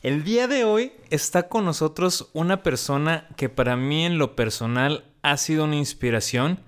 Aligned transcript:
El 0.00 0.22
día 0.22 0.46
de 0.46 0.62
hoy 0.62 0.92
está 1.10 1.48
con 1.48 1.64
nosotros 1.64 2.30
una 2.32 2.62
persona 2.62 3.26
que 3.36 3.48
para 3.48 3.74
mí 3.74 4.06
en 4.06 4.16
lo 4.16 4.36
personal 4.36 5.04
ha 5.22 5.36
sido 5.36 5.64
una 5.64 5.74
inspiración, 5.74 6.60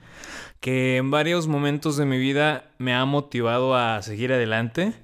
que 0.59 0.97
en 0.97 1.13
varios 1.13 1.47
momentos 1.47 1.97
de 1.97 2.07
mi 2.07 2.19
vida 2.19 2.73
me 2.79 2.93
ha 2.93 3.05
motivado 3.05 3.77
a 3.77 4.03
seguir 4.03 4.33
adelante, 4.33 4.95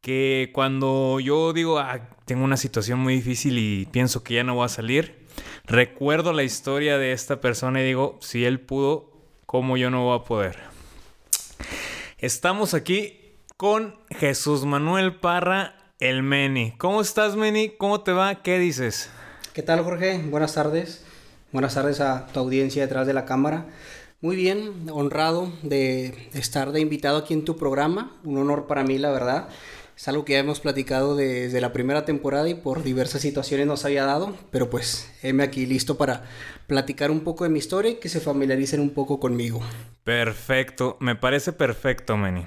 que 0.00 0.48
cuando 0.54 1.20
yo 1.20 1.52
digo, 1.52 1.78
ah, 1.78 2.08
tengo 2.24 2.44
una 2.44 2.56
situación 2.56 2.98
muy 2.98 3.16
difícil 3.16 3.58
y 3.58 3.84
pienso 3.92 4.24
que 4.24 4.36
ya 4.36 4.44
no 4.44 4.54
voy 4.54 4.64
a 4.64 4.68
salir, 4.68 5.26
recuerdo 5.66 6.32
la 6.32 6.44
historia 6.44 6.96
de 6.96 7.12
esta 7.12 7.42
persona 7.42 7.82
y 7.82 7.84
digo, 7.84 8.18
si 8.22 8.46
él 8.46 8.58
pudo, 8.60 9.12
¿cómo 9.44 9.76
yo 9.76 9.90
no 9.90 10.04
voy 10.04 10.18
a 10.18 10.24
poder? 10.24 10.60
Estamos 12.16 12.72
aquí 12.72 13.34
con 13.58 13.98
Jesús 14.18 14.64
Manuel 14.64 15.16
Parra, 15.16 15.76
el 16.00 16.22
Meni. 16.22 16.72
¿Cómo 16.78 17.02
estás, 17.02 17.36
Meni? 17.36 17.68
¿Cómo 17.68 18.00
te 18.00 18.12
va? 18.12 18.42
¿Qué 18.42 18.58
dices? 18.58 19.10
¿Qué 19.52 19.62
tal, 19.62 19.84
Jorge? 19.84 20.18
Buenas 20.18 20.54
tardes. 20.54 21.04
Buenas 21.52 21.74
tardes 21.74 22.00
a 22.00 22.26
tu 22.28 22.40
audiencia 22.40 22.82
detrás 22.82 23.06
de 23.06 23.12
la 23.12 23.26
cámara. 23.26 23.66
Muy 24.22 24.34
bien, 24.34 24.88
honrado 24.90 25.52
de 25.62 26.28
estar 26.32 26.72
de 26.72 26.80
invitado 26.80 27.18
aquí 27.18 27.34
en 27.34 27.44
tu 27.44 27.58
programa. 27.58 28.16
Un 28.24 28.38
honor 28.38 28.66
para 28.66 28.82
mí, 28.82 28.96
la 28.96 29.10
verdad. 29.10 29.48
Es 29.94 30.08
algo 30.08 30.24
que 30.24 30.32
ya 30.32 30.38
hemos 30.38 30.60
platicado 30.60 31.16
desde 31.16 31.60
la 31.60 31.74
primera 31.74 32.06
temporada 32.06 32.48
y 32.48 32.54
por 32.54 32.82
diversas 32.82 33.20
situaciones 33.20 33.66
nos 33.66 33.84
había 33.84 34.06
dado, 34.06 34.34
pero 34.50 34.70
pues 34.70 35.12
heme 35.22 35.42
aquí 35.42 35.66
listo 35.66 35.98
para 35.98 36.24
platicar 36.66 37.10
un 37.10 37.20
poco 37.20 37.44
de 37.44 37.50
mi 37.50 37.58
historia 37.58 37.90
y 37.90 37.96
que 37.96 38.08
se 38.08 38.20
familiaricen 38.20 38.80
un 38.80 38.90
poco 38.90 39.20
conmigo. 39.20 39.60
Perfecto, 40.04 40.96
me 41.00 41.16
parece 41.16 41.52
perfecto, 41.52 42.16
Meni. 42.16 42.46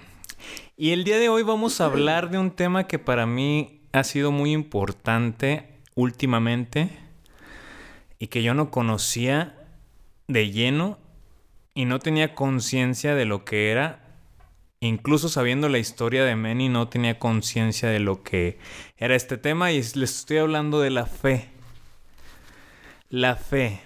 Y 0.75 0.91
el 0.91 1.03
día 1.03 1.19
de 1.19 1.29
hoy 1.29 1.43
vamos 1.43 1.79
a 1.79 1.85
hablar 1.85 2.31
de 2.31 2.39
un 2.39 2.51
tema 2.51 2.87
que 2.87 2.97
para 2.97 3.25
mí 3.25 3.81
ha 3.91 4.03
sido 4.03 4.31
muy 4.31 4.51
importante 4.51 5.69
últimamente 5.93 6.89
y 8.17 8.27
que 8.27 8.41
yo 8.41 8.53
no 8.55 8.71
conocía 8.71 9.55
de 10.27 10.49
lleno 10.49 10.97
y 11.75 11.85
no 11.85 11.99
tenía 11.99 12.33
conciencia 12.33 13.13
de 13.13 13.25
lo 13.25 13.45
que 13.45 13.69
era 13.71 14.03
incluso 14.87 15.29
sabiendo 15.29 15.69
la 15.69 15.79
historia 15.79 16.25
de 16.25 16.35
Manny, 16.35 16.69
no 16.69 16.89
tenía 16.89 17.19
conciencia 17.19 17.89
de 17.89 17.99
lo 17.99 18.23
que 18.23 18.57
era 18.97 19.15
este 19.15 19.37
tema 19.37 19.71
y 19.71 19.77
les 19.77 20.17
estoy 20.17 20.37
hablando 20.37 20.79
de 20.81 20.89
la 20.89 21.05
fe. 21.05 21.49
La 23.09 23.35
fe. 23.35 23.81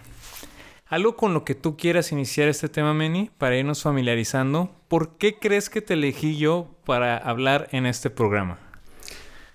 Algo 0.90 1.18
con 1.18 1.34
lo 1.34 1.44
que 1.44 1.54
tú 1.54 1.76
quieras 1.76 2.14
iniciar 2.14 2.48
este 2.48 2.70
tema, 2.70 2.94
Manny, 2.94 3.30
para 3.38 3.58
irnos 3.58 3.82
familiarizando. 3.82 4.72
¿Por 4.88 5.18
qué 5.18 5.38
crees 5.38 5.70
que 5.70 5.82
te 5.82 5.96
elegí 5.96 6.38
yo 6.38 6.70
para 6.86 7.18
hablar 7.18 7.68
en 7.74 7.86
este 7.86 8.10
programa? 8.10 8.58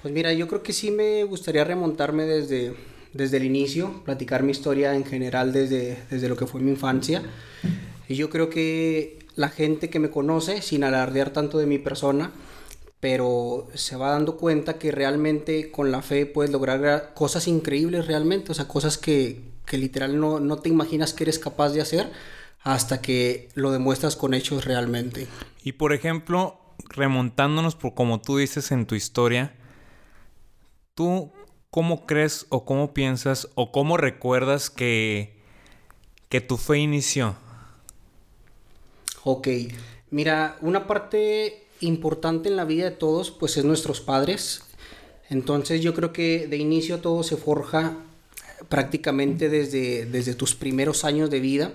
Pues 0.03 0.13
mira, 0.13 0.35
yo 0.35 0.47
creo 0.47 0.63
que 0.63 0.75
sí 0.75 0.91
me 0.91 1.25
gustaría 1.25 1.65
remontarme 1.65 2.25
desde, 2.25 2.75
desde 3.15 3.39
el 3.39 3.47
inicio, 3.47 4.03
platicar 4.05 4.43
mi 4.43 4.51
historia 4.51 4.95
en 4.95 5.07
general 5.07 5.55
desde, 5.55 5.97
desde 6.11 6.29
lo 6.29 6.37
que 6.37 6.47
fue 6.47 6.61
mi 6.61 6.71
infancia. 6.71 7.23
Y 8.09 8.15
yo 8.17 8.29
creo 8.29 8.51
que 8.51 9.21
la 9.35 9.49
gente 9.49 9.89
que 9.89 10.01
me 10.01 10.11
conoce, 10.11 10.61
sin 10.61 10.85
alardear 10.85 11.31
tanto 11.31 11.57
de 11.57 11.65
mi 11.65 11.79
persona, 11.79 12.31
pero 13.01 13.69
se 13.73 13.97
va 13.97 14.11
dando 14.11 14.37
cuenta 14.37 14.79
que 14.79 14.93
realmente 14.93 15.71
con 15.71 15.91
la 15.91 16.03
fe 16.03 16.27
puedes 16.27 16.53
lograr 16.53 17.15
cosas 17.15 17.49
increíbles 17.49 18.07
realmente, 18.07 18.53
o 18.53 18.55
sea, 18.55 18.69
cosas 18.69 18.99
que, 18.99 19.52
que 19.67 19.79
literal 19.79 20.19
no, 20.19 20.41
no 20.41 20.59
te 20.59 20.69
imaginas 20.69 21.13
que 21.13 21.25
eres 21.25 21.39
capaz 21.39 21.71
de 21.71 21.81
hacer 21.81 22.11
hasta 22.63 23.01
que 23.01 23.49
lo 23.55 23.71
demuestras 23.71 24.17
con 24.17 24.35
hechos 24.35 24.65
realmente. 24.65 25.27
Y 25.63 25.73
por 25.73 25.93
ejemplo, 25.93 26.59
remontándonos 26.89 27.75
por 27.75 27.95
como 27.95 28.21
tú 28.21 28.39
dices 28.39 28.71
en 28.71 28.87
tu 28.87 28.95
historia, 28.95 29.55
¿tú 30.95 31.33
cómo 31.71 32.07
crees 32.07 32.47
o 32.51 32.65
cómo 32.65 32.95
piensas 32.95 33.49
o 33.55 33.73
cómo 33.73 33.97
recuerdas 33.97 34.71
que, 34.71 35.41
que 36.29 36.41
tu 36.41 36.57
fe 36.57 36.79
inició? 36.79 37.35
Ok, 39.25 39.49
mira, 40.11 40.57
una 40.61 40.87
parte 40.87 41.67
importante 41.81 42.49
en 42.49 42.57
la 42.57 42.65
vida 42.65 42.85
de 42.85 42.91
todos, 42.91 43.31
pues 43.31 43.57
es 43.57 43.65
nuestros 43.65 44.01
padres. 44.01 44.63
Entonces 45.29 45.81
yo 45.81 45.95
creo 45.95 46.13
que 46.13 46.47
de 46.47 46.57
inicio 46.59 47.01
todo 47.01 47.23
se 47.23 47.37
forja 47.37 47.97
prácticamente 48.69 49.49
desde, 49.49 50.07
desde 50.07 50.35
tus 50.35 50.55
primeros 50.55 51.05
años 51.05 51.31
de 51.31 51.41
vida. 51.41 51.73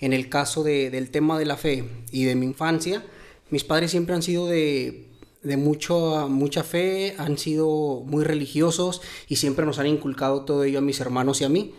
En 0.00 0.12
el 0.12 0.28
caso 0.28 0.62
de, 0.62 0.90
del 0.90 1.10
tema 1.10 1.38
de 1.38 1.44
la 1.44 1.56
fe 1.56 1.84
y 2.10 2.24
de 2.24 2.34
mi 2.34 2.46
infancia, 2.46 3.04
mis 3.50 3.64
padres 3.64 3.90
siempre 3.90 4.14
han 4.14 4.22
sido 4.22 4.46
de, 4.46 5.08
de 5.42 5.56
mucho, 5.56 6.28
mucha 6.28 6.62
fe, 6.62 7.14
han 7.18 7.38
sido 7.38 8.02
muy 8.06 8.24
religiosos 8.24 9.02
y 9.28 9.36
siempre 9.36 9.66
nos 9.66 9.78
han 9.78 9.86
inculcado 9.86 10.44
todo 10.44 10.64
ello 10.64 10.78
a 10.78 10.82
mis 10.82 11.00
hermanos 11.00 11.40
y 11.40 11.44
a 11.44 11.48
mí. 11.48 11.74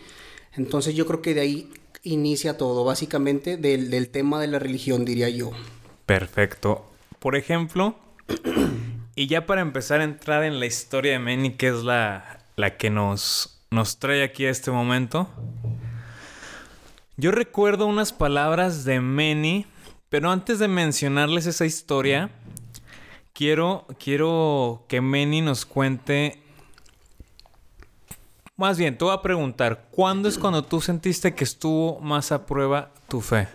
Entonces 0.54 0.94
yo 0.94 1.06
creo 1.06 1.22
que 1.22 1.34
de 1.34 1.40
ahí 1.40 1.70
inicia 2.02 2.56
todo, 2.56 2.84
básicamente 2.84 3.56
del, 3.56 3.90
del 3.90 4.08
tema 4.08 4.40
de 4.40 4.48
la 4.48 4.58
religión, 4.58 5.04
diría 5.04 5.28
yo. 5.28 5.50
Perfecto. 6.06 6.84
Por 7.18 7.36
ejemplo, 7.36 7.96
y 9.14 9.26
ya 9.28 9.46
para 9.46 9.60
empezar 9.60 10.00
a 10.00 10.04
entrar 10.04 10.44
en 10.44 10.58
la 10.58 10.66
historia 10.66 11.12
de 11.12 11.18
Manny, 11.20 11.52
que 11.52 11.68
es 11.68 11.84
la, 11.84 12.40
la 12.56 12.76
que 12.76 12.90
nos, 12.90 13.51
nos 13.72 13.98
trae 13.98 14.22
aquí 14.22 14.46
a 14.46 14.50
este 14.50 14.70
momento, 14.70 15.28
yo 17.16 17.32
recuerdo 17.32 17.86
unas 17.86 18.12
palabras 18.12 18.84
de 18.84 19.00
Manny, 19.00 19.66
pero 20.08 20.30
antes 20.30 20.58
de 20.58 20.68
mencionarles 20.68 21.46
esa 21.46 21.64
historia, 21.64 22.30
quiero, 23.32 23.86
quiero 23.98 24.84
que 24.88 25.00
Manny 25.00 25.40
nos 25.40 25.66
cuente 25.66 26.42
más 28.56 28.78
bien, 28.78 28.96
te 28.96 29.04
voy 29.04 29.14
a 29.14 29.22
preguntar, 29.22 29.88
¿cuándo 29.90 30.28
es 30.28 30.38
cuando 30.38 30.62
tú 30.62 30.80
sentiste 30.80 31.34
que 31.34 31.42
estuvo 31.42 31.98
más 32.00 32.30
a 32.30 32.46
prueba 32.46 32.92
tu 33.08 33.20
fe? 33.20 33.48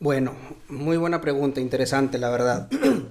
Bueno, 0.00 0.34
muy 0.68 0.96
buena 0.96 1.20
pregunta, 1.20 1.60
interesante, 1.60 2.18
la 2.18 2.28
verdad. 2.30 2.68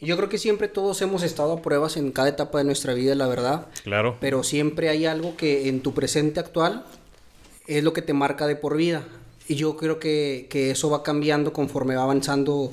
Yo 0.00 0.16
creo 0.16 0.28
que 0.28 0.38
siempre 0.38 0.68
todos 0.68 1.02
hemos 1.02 1.24
estado 1.24 1.54
a 1.54 1.62
pruebas 1.62 1.96
en 1.96 2.12
cada 2.12 2.28
etapa 2.28 2.58
de 2.58 2.64
nuestra 2.64 2.94
vida, 2.94 3.16
la 3.16 3.26
verdad. 3.26 3.66
Claro. 3.82 4.16
Pero 4.20 4.44
siempre 4.44 4.88
hay 4.88 5.06
algo 5.06 5.36
que 5.36 5.68
en 5.68 5.80
tu 5.80 5.92
presente 5.92 6.38
actual 6.38 6.84
es 7.66 7.82
lo 7.82 7.92
que 7.92 8.02
te 8.02 8.12
marca 8.12 8.46
de 8.46 8.54
por 8.54 8.76
vida. 8.76 9.02
Y 9.48 9.56
yo 9.56 9.76
creo 9.76 9.98
que, 9.98 10.46
que 10.50 10.70
eso 10.70 10.88
va 10.88 11.02
cambiando 11.02 11.52
conforme 11.52 11.96
va 11.96 12.04
avanzando 12.04 12.72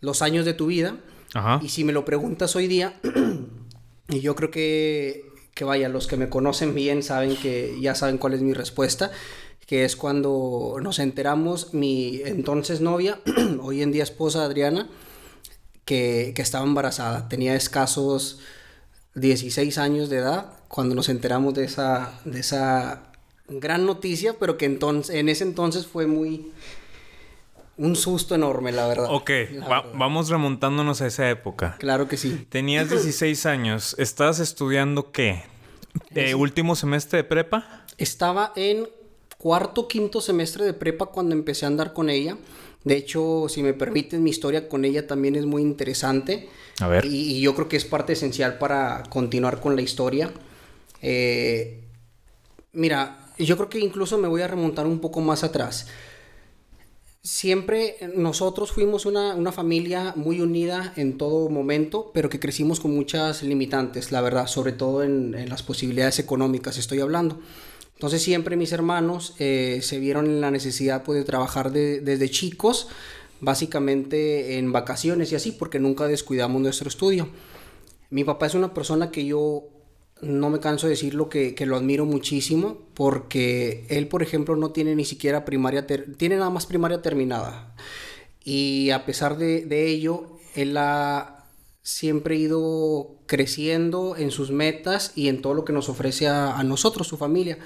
los 0.00 0.22
años 0.22 0.44
de 0.44 0.54
tu 0.54 0.66
vida. 0.66 0.96
Ajá. 1.34 1.58
Y 1.62 1.68
si 1.70 1.82
me 1.82 1.92
lo 1.92 2.04
preguntas 2.04 2.54
hoy 2.54 2.68
día, 2.68 3.00
y 4.08 4.20
yo 4.20 4.36
creo 4.36 4.52
que, 4.52 5.24
que 5.52 5.64
vaya, 5.64 5.88
los 5.88 6.06
que 6.06 6.16
me 6.16 6.28
conocen 6.28 6.74
bien 6.74 7.02
saben 7.02 7.34
que 7.36 7.76
ya 7.80 7.96
saben 7.96 8.18
cuál 8.18 8.34
es 8.34 8.42
mi 8.42 8.52
respuesta, 8.52 9.10
que 9.66 9.84
es 9.84 9.96
cuando 9.96 10.76
nos 10.80 11.00
enteramos, 11.00 11.74
mi 11.74 12.20
entonces 12.24 12.80
novia, 12.80 13.18
hoy 13.60 13.82
en 13.82 13.90
día 13.90 14.04
esposa 14.04 14.44
Adriana, 14.44 14.88
que, 15.86 16.32
que 16.36 16.42
estaba 16.42 16.64
embarazada, 16.66 17.28
tenía 17.30 17.54
escasos 17.54 18.40
16 19.14 19.78
años 19.78 20.10
de 20.10 20.18
edad, 20.18 20.52
cuando 20.68 20.94
nos 20.94 21.08
enteramos 21.08 21.54
de 21.54 21.64
esa, 21.64 22.12
de 22.26 22.40
esa 22.40 23.04
gran 23.48 23.86
noticia, 23.86 24.34
pero 24.38 24.58
que 24.58 24.66
entonces, 24.66 25.14
en 25.16 25.30
ese 25.30 25.44
entonces 25.44 25.86
fue 25.86 26.06
muy... 26.06 26.52
Un 27.78 27.94
susto 27.94 28.34
enorme, 28.34 28.72
la 28.72 28.86
verdad. 28.88 29.06
Ok, 29.10 29.30
La 29.52 29.68
va- 29.68 29.82
verdad. 29.82 29.98
vamos 29.98 30.30
remontándonos 30.30 31.02
a 31.02 31.06
esa 31.08 31.28
época. 31.28 31.76
Claro 31.78 32.08
que 32.08 32.16
sí. 32.16 32.46
Tenías 32.48 32.88
16 32.88 33.44
años, 33.44 33.94
¿estabas 33.98 34.38
estudiando 34.40 35.12
qué? 35.12 35.44
¿De 36.10 36.34
último 36.34 36.74
semestre 36.74 37.18
de 37.18 37.24
prepa? 37.24 37.84
Estaba 37.98 38.52
en 38.56 38.88
cuarto, 39.36 39.88
quinto 39.88 40.22
semestre 40.22 40.64
de 40.64 40.72
prepa 40.72 41.06
cuando 41.06 41.34
empecé 41.34 41.66
a 41.66 41.68
andar 41.68 41.92
con 41.92 42.08
ella. 42.08 42.38
De 42.86 42.96
hecho, 42.96 43.48
si 43.48 43.64
me 43.64 43.74
permiten, 43.74 44.22
mi 44.22 44.30
historia 44.30 44.68
con 44.68 44.84
ella 44.84 45.08
también 45.08 45.34
es 45.34 45.44
muy 45.44 45.60
interesante. 45.60 46.48
A 46.78 46.86
ver. 46.86 47.04
Y, 47.04 47.32
y 47.32 47.40
yo 47.40 47.52
creo 47.56 47.68
que 47.68 47.76
es 47.76 47.84
parte 47.84 48.12
esencial 48.12 48.58
para 48.58 49.02
continuar 49.10 49.60
con 49.60 49.74
la 49.74 49.82
historia. 49.82 50.30
Eh, 51.02 51.82
mira, 52.72 53.18
yo 53.38 53.56
creo 53.56 53.68
que 53.68 53.80
incluso 53.80 54.18
me 54.18 54.28
voy 54.28 54.42
a 54.42 54.46
remontar 54.46 54.86
un 54.86 55.00
poco 55.00 55.20
más 55.20 55.42
atrás. 55.42 55.88
siempre 57.22 57.96
nosotros 58.14 58.70
fuimos 58.70 59.04
una, 59.04 59.34
una, 59.34 59.50
familia 59.50 60.12
muy 60.14 60.40
unida 60.40 60.92
en 60.94 61.18
todo 61.18 61.48
momento, 61.48 62.12
pero 62.14 62.28
que 62.28 62.38
crecimos 62.38 62.78
con 62.78 62.94
muchas 62.94 63.42
limitantes, 63.42 64.12
la 64.12 64.20
verdad, 64.20 64.46
sobre 64.46 64.70
todo 64.70 65.02
en, 65.02 65.34
en 65.34 65.48
las 65.48 65.64
posibilidades 65.64 66.20
económicas 66.20 66.78
estoy 66.78 67.00
hablando. 67.00 67.40
Entonces 67.96 68.22
siempre 68.22 68.56
mis 68.56 68.72
hermanos 68.72 69.34
eh, 69.38 69.80
se 69.82 69.98
vieron 69.98 70.26
en 70.26 70.42
la 70.42 70.50
necesidad 70.50 71.02
pues, 71.02 71.18
de 71.18 71.24
trabajar 71.24 71.72
de, 71.72 72.00
desde 72.00 72.28
chicos, 72.28 72.88
básicamente 73.40 74.58
en 74.58 74.70
vacaciones 74.70 75.32
y 75.32 75.34
así, 75.34 75.52
porque 75.52 75.78
nunca 75.78 76.06
descuidamos 76.06 76.60
nuestro 76.60 76.88
estudio. 76.88 77.30
Mi 78.10 78.22
papá 78.22 78.46
es 78.46 78.54
una 78.54 78.74
persona 78.74 79.10
que 79.10 79.24
yo 79.24 79.64
no 80.20 80.50
me 80.50 80.60
canso 80.60 80.86
de 80.86 80.92
decirlo 80.92 81.30
que, 81.30 81.54
que 81.54 81.64
lo 81.64 81.76
admiro 81.76 82.04
muchísimo, 82.04 82.78
porque 82.92 83.86
él, 83.88 84.08
por 84.08 84.22
ejemplo, 84.22 84.56
no 84.56 84.72
tiene 84.72 84.94
ni 84.94 85.06
siquiera 85.06 85.46
primaria, 85.46 85.86
tiene 85.86 86.36
nada 86.36 86.50
más 86.50 86.66
primaria 86.66 87.00
terminada. 87.00 87.74
Y 88.44 88.90
a 88.90 89.06
pesar 89.06 89.38
de, 89.38 89.64
de 89.64 89.86
ello, 89.88 90.38
él 90.54 90.76
ha 90.76 91.35
siempre 91.86 92.34
ido 92.34 93.14
creciendo 93.26 94.16
en 94.16 94.32
sus 94.32 94.50
metas 94.50 95.12
y 95.14 95.28
en 95.28 95.40
todo 95.40 95.54
lo 95.54 95.64
que 95.64 95.72
nos 95.72 95.88
ofrece 95.88 96.26
a, 96.26 96.58
a 96.58 96.64
nosotros, 96.64 97.06
su 97.06 97.16
familia. 97.16 97.58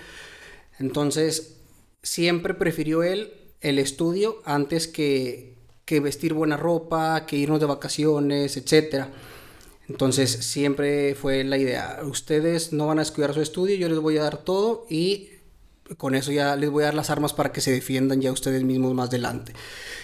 Entonces, 0.78 1.56
siempre 2.02 2.52
prefirió 2.52 3.02
él 3.02 3.32
el 3.62 3.78
estudio 3.78 4.42
antes 4.44 4.88
que, 4.88 5.54
que 5.86 6.00
vestir 6.00 6.34
buena 6.34 6.58
ropa, 6.58 7.24
que 7.24 7.36
irnos 7.36 7.60
de 7.60 7.66
vacaciones, 7.66 8.58
etc. 8.58 9.06
Entonces, 9.88 10.30
siempre 10.30 11.14
fue 11.14 11.42
la 11.42 11.56
idea, 11.56 12.00
ustedes 12.04 12.74
no 12.74 12.88
van 12.88 12.98
a 12.98 13.02
descuidar 13.02 13.32
su 13.32 13.40
estudio, 13.40 13.76
yo 13.76 13.88
les 13.88 14.00
voy 14.00 14.18
a 14.18 14.22
dar 14.24 14.44
todo 14.44 14.86
y 14.90 15.30
con 15.96 16.14
eso 16.14 16.32
ya 16.32 16.56
les 16.56 16.70
voy 16.70 16.82
a 16.82 16.86
dar 16.86 16.94
las 16.94 17.10
armas 17.10 17.32
para 17.32 17.52
que 17.52 17.60
se 17.60 17.70
defiendan 17.72 18.20
ya 18.20 18.32
ustedes 18.32 18.62
mismos 18.62 18.94
más 18.94 19.08
adelante. 19.08 19.52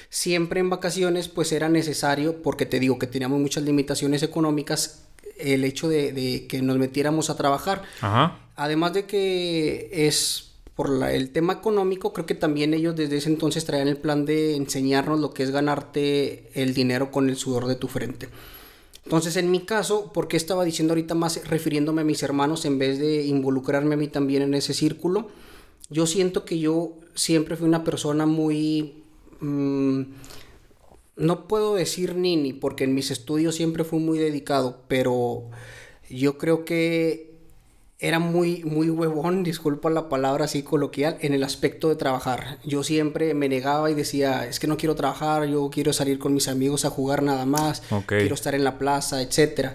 Siempre 0.08 0.60
en 0.60 0.70
vacaciones 0.70 1.28
pues 1.28 1.52
era 1.52 1.68
necesario, 1.68 2.42
porque 2.42 2.66
te 2.66 2.80
digo 2.80 2.98
que 2.98 3.06
teníamos 3.06 3.40
muchas 3.40 3.64
limitaciones 3.64 4.22
económicas, 4.22 5.02
el 5.38 5.64
hecho 5.64 5.88
de, 5.88 6.12
de 6.12 6.46
que 6.46 6.62
nos 6.62 6.78
metiéramos 6.78 7.30
a 7.30 7.36
trabajar. 7.36 7.82
Ajá. 8.00 8.38
Además 8.56 8.94
de 8.94 9.04
que 9.04 9.90
es 9.92 10.52
por 10.74 10.90
la, 10.90 11.12
el 11.12 11.30
tema 11.30 11.54
económico, 11.54 12.12
creo 12.12 12.26
que 12.26 12.34
también 12.34 12.74
ellos 12.74 12.96
desde 12.96 13.16
ese 13.16 13.28
entonces 13.28 13.64
traían 13.64 13.88
el 13.88 13.96
plan 13.96 14.24
de 14.26 14.56
enseñarnos 14.56 15.20
lo 15.20 15.32
que 15.32 15.42
es 15.42 15.50
ganarte 15.50 16.50
el 16.54 16.74
dinero 16.74 17.10
con 17.10 17.28
el 17.28 17.36
sudor 17.36 17.66
de 17.66 17.76
tu 17.76 17.88
frente. 17.88 18.28
Entonces, 19.04 19.36
en 19.36 19.50
mi 19.52 19.60
caso, 19.60 20.12
¿por 20.12 20.26
qué 20.26 20.36
estaba 20.36 20.64
diciendo 20.64 20.92
ahorita 20.92 21.14
más 21.14 21.48
refiriéndome 21.48 22.02
a 22.02 22.04
mis 22.04 22.22
hermanos 22.24 22.64
en 22.64 22.78
vez 22.78 22.98
de 22.98 23.24
involucrarme 23.24 23.94
a 23.94 23.96
mí 23.96 24.08
también 24.08 24.42
en 24.42 24.54
ese 24.54 24.74
círculo? 24.74 25.28
Yo 25.88 26.06
siento 26.06 26.44
que 26.44 26.58
yo 26.58 26.92
siempre 27.14 27.56
fui 27.56 27.66
una 27.66 27.84
persona 27.84 28.26
muy... 28.26 29.02
Mmm, 29.40 30.02
no 31.16 31.48
puedo 31.48 31.74
decir 31.74 32.14
nini, 32.14 32.52
porque 32.52 32.84
en 32.84 32.94
mis 32.94 33.10
estudios 33.10 33.54
siempre 33.54 33.84
fui 33.84 33.98
muy 33.98 34.18
dedicado, 34.18 34.82
pero 34.86 35.44
yo 36.10 36.36
creo 36.36 36.64
que 36.64 37.34
era 37.98 38.18
muy, 38.18 38.62
muy 38.64 38.90
huevón, 38.90 39.42
disculpa 39.42 39.88
la 39.88 40.08
palabra 40.08 40.44
así 40.44 40.62
coloquial, 40.62 41.16
en 41.20 41.32
el 41.32 41.42
aspecto 41.42 41.88
de 41.88 41.96
trabajar. 41.96 42.58
Yo 42.64 42.82
siempre 42.82 43.32
me 43.32 43.48
negaba 43.48 43.90
y 43.90 43.94
decía, 43.94 44.46
es 44.46 44.60
que 44.60 44.66
no 44.66 44.76
quiero 44.76 44.94
trabajar, 44.94 45.46
yo 45.46 45.70
quiero 45.70 45.92
salir 45.92 46.18
con 46.18 46.34
mis 46.34 46.48
amigos 46.48 46.84
a 46.84 46.90
jugar 46.90 47.22
nada 47.22 47.46
más, 47.46 47.82
okay. 47.90 48.20
quiero 48.20 48.34
estar 48.34 48.54
en 48.54 48.64
la 48.64 48.78
plaza, 48.78 49.22
etc. 49.22 49.70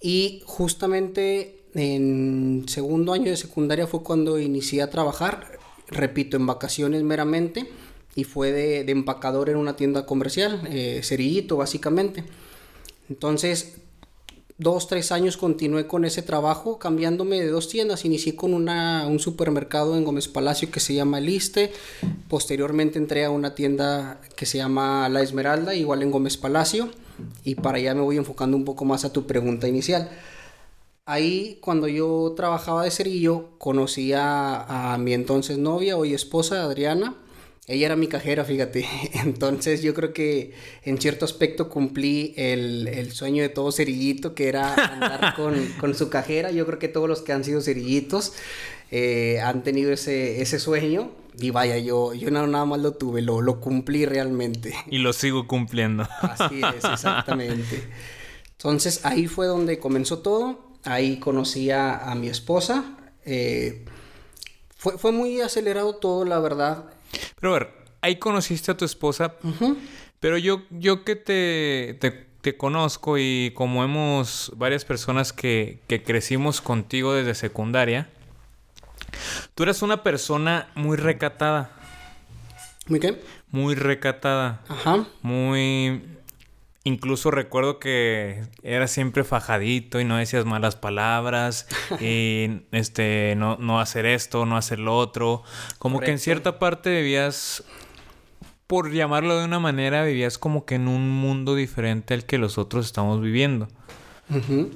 Y 0.00 0.42
justamente 0.46 1.63
en 1.74 2.64
segundo 2.68 3.12
año 3.12 3.30
de 3.30 3.36
secundaria 3.36 3.86
fue 3.86 4.02
cuando 4.02 4.38
inicié 4.38 4.82
a 4.82 4.90
trabajar, 4.90 5.58
repito, 5.88 6.36
en 6.36 6.46
vacaciones 6.46 7.02
meramente, 7.02 7.68
y 8.14 8.24
fue 8.24 8.52
de, 8.52 8.84
de 8.84 8.92
empacador 8.92 9.50
en 9.50 9.56
una 9.56 9.76
tienda 9.76 10.06
comercial, 10.06 10.62
eh, 10.70 11.00
cerillito 11.02 11.56
básicamente. 11.56 12.24
Entonces 13.10 13.74
dos, 14.58 14.86
tres 14.86 15.10
años 15.12 15.36
continué 15.36 15.86
con 15.86 16.04
ese 16.04 16.22
trabajo, 16.22 16.78
cambiándome 16.78 17.40
de 17.40 17.48
dos 17.48 17.68
tiendas. 17.68 18.04
Inicié 18.04 18.36
con 18.36 18.54
una, 18.54 19.06
un 19.06 19.18
supermercado 19.18 19.96
en 19.96 20.04
Gómez 20.04 20.28
Palacio 20.28 20.70
que 20.70 20.80
se 20.80 20.94
llama 20.94 21.20
Liste. 21.20 21.72
Posteriormente 22.28 22.98
entré 22.98 23.24
a 23.24 23.30
una 23.30 23.54
tienda 23.54 24.20
que 24.36 24.46
se 24.46 24.58
llama 24.58 25.08
La 25.08 25.22
Esmeralda, 25.22 25.74
igual 25.74 26.02
en 26.02 26.10
Gómez 26.10 26.36
Palacio. 26.36 26.90
Y 27.44 27.56
para 27.56 27.78
allá 27.78 27.94
me 27.94 28.02
voy 28.02 28.16
enfocando 28.16 28.56
un 28.56 28.64
poco 28.64 28.84
más 28.84 29.04
a 29.04 29.12
tu 29.12 29.26
pregunta 29.26 29.68
inicial. 29.68 30.10
Ahí, 31.06 31.58
cuando 31.60 31.86
yo 31.86 32.32
trabajaba 32.34 32.84
de 32.84 32.90
cerillo, 32.90 33.50
conocí 33.58 34.14
a, 34.14 34.92
a 34.94 34.96
mi 34.96 35.12
entonces 35.12 35.58
novia, 35.58 35.98
hoy 35.98 36.14
esposa, 36.14 36.62
Adriana. 36.62 37.14
Ella 37.66 37.86
era 37.86 37.96
mi 37.96 38.06
cajera, 38.06 38.44
fíjate. 38.44 38.86
Entonces 39.14 39.82
yo 39.82 39.92
creo 39.92 40.14
que 40.14 40.54
en 40.82 40.98
cierto 40.98 41.26
aspecto 41.26 41.68
cumplí 41.68 42.32
el, 42.36 42.88
el 42.88 43.12
sueño 43.12 43.42
de 43.42 43.50
todo 43.50 43.70
cerillito, 43.70 44.34
que 44.34 44.48
era 44.48 44.74
andar 44.74 45.34
con, 45.36 45.66
con, 45.78 45.94
su 45.94 46.08
cajera. 46.08 46.50
Yo 46.50 46.64
creo 46.64 46.78
que 46.78 46.88
todos 46.88 47.08
los 47.08 47.20
que 47.20 47.32
han 47.32 47.44
sido 47.44 47.60
cerillitos 47.60 48.32
eh, 48.90 49.40
han 49.42 49.62
tenido 49.62 49.92
ese, 49.92 50.40
ese 50.40 50.58
sueño. 50.58 51.10
Y 51.38 51.50
vaya, 51.50 51.76
yo, 51.78 52.14
yo 52.14 52.30
nada, 52.30 52.46
nada 52.46 52.64
más 52.64 52.80
lo 52.80 52.92
tuve, 52.92 53.20
lo, 53.20 53.42
lo 53.42 53.60
cumplí 53.60 54.06
realmente. 54.06 54.74
Y 54.88 54.98
lo 54.98 55.12
sigo 55.12 55.46
cumpliendo. 55.46 56.06
Así 56.20 56.60
es, 56.62 56.84
exactamente. 56.84 57.82
Entonces 58.52 59.04
ahí 59.04 59.26
fue 59.26 59.46
donde 59.46 59.78
comenzó 59.78 60.20
todo. 60.20 60.73
Ahí 60.84 61.18
conocí 61.18 61.70
a, 61.70 62.10
a 62.10 62.14
mi 62.14 62.28
esposa. 62.28 62.84
Eh, 63.24 63.84
fue, 64.76 64.98
fue 64.98 65.12
muy 65.12 65.40
acelerado 65.40 65.96
todo, 65.96 66.24
la 66.24 66.38
verdad. 66.40 66.84
Pero 67.40 67.54
a 67.54 67.58
ver, 67.58 67.74
ahí 68.00 68.16
conociste 68.16 68.70
a 68.70 68.76
tu 68.76 68.84
esposa, 68.84 69.36
uh 69.42 69.48
-huh. 69.48 69.76
pero 70.20 70.36
yo, 70.36 70.62
yo 70.70 71.04
que 71.04 71.16
te, 71.16 71.96
te, 72.00 72.10
te, 72.42 72.56
conozco 72.56 73.16
y 73.16 73.52
como 73.54 73.82
hemos 73.82 74.52
varias 74.56 74.84
personas 74.84 75.32
que, 75.32 75.80
que 75.86 76.02
crecimos 76.02 76.60
contigo 76.60 77.14
desde 77.14 77.34
secundaria, 77.34 78.10
tú 79.54 79.62
eras 79.62 79.80
una 79.80 80.02
persona 80.02 80.68
muy 80.74 80.98
recatada. 80.98 81.70
¿Muy 82.86 83.00
qué? 83.00 83.22
Muy 83.50 83.74
recatada. 83.74 84.60
Ajá. 84.68 85.06
Muy... 85.22 86.02
Incluso 86.86 87.30
recuerdo 87.30 87.78
que 87.78 88.42
era 88.62 88.86
siempre 88.88 89.24
fajadito 89.24 90.00
y 90.00 90.04
no 90.04 90.18
decías 90.18 90.44
malas 90.44 90.76
palabras 90.76 91.66
y 92.00 92.60
este 92.72 93.34
no, 93.38 93.56
no 93.56 93.80
hacer 93.80 94.04
esto, 94.04 94.44
no 94.44 94.58
hacer 94.58 94.78
lo 94.78 94.94
otro. 94.96 95.42
Como 95.78 95.96
Correcto. 95.96 96.06
que 96.06 96.12
en 96.12 96.18
cierta 96.18 96.58
parte 96.58 96.90
vivías, 96.90 97.64
por 98.66 98.92
llamarlo 98.92 99.38
de 99.38 99.46
una 99.46 99.60
manera, 99.60 100.04
vivías 100.04 100.36
como 100.36 100.66
que 100.66 100.74
en 100.74 100.88
un 100.88 101.08
mundo 101.10 101.54
diferente 101.54 102.12
al 102.12 102.26
que 102.26 102.36
los 102.36 102.58
otros 102.58 102.84
estamos 102.84 103.22
viviendo. 103.22 103.66
Uh 104.28 104.34
-huh. 104.34 104.70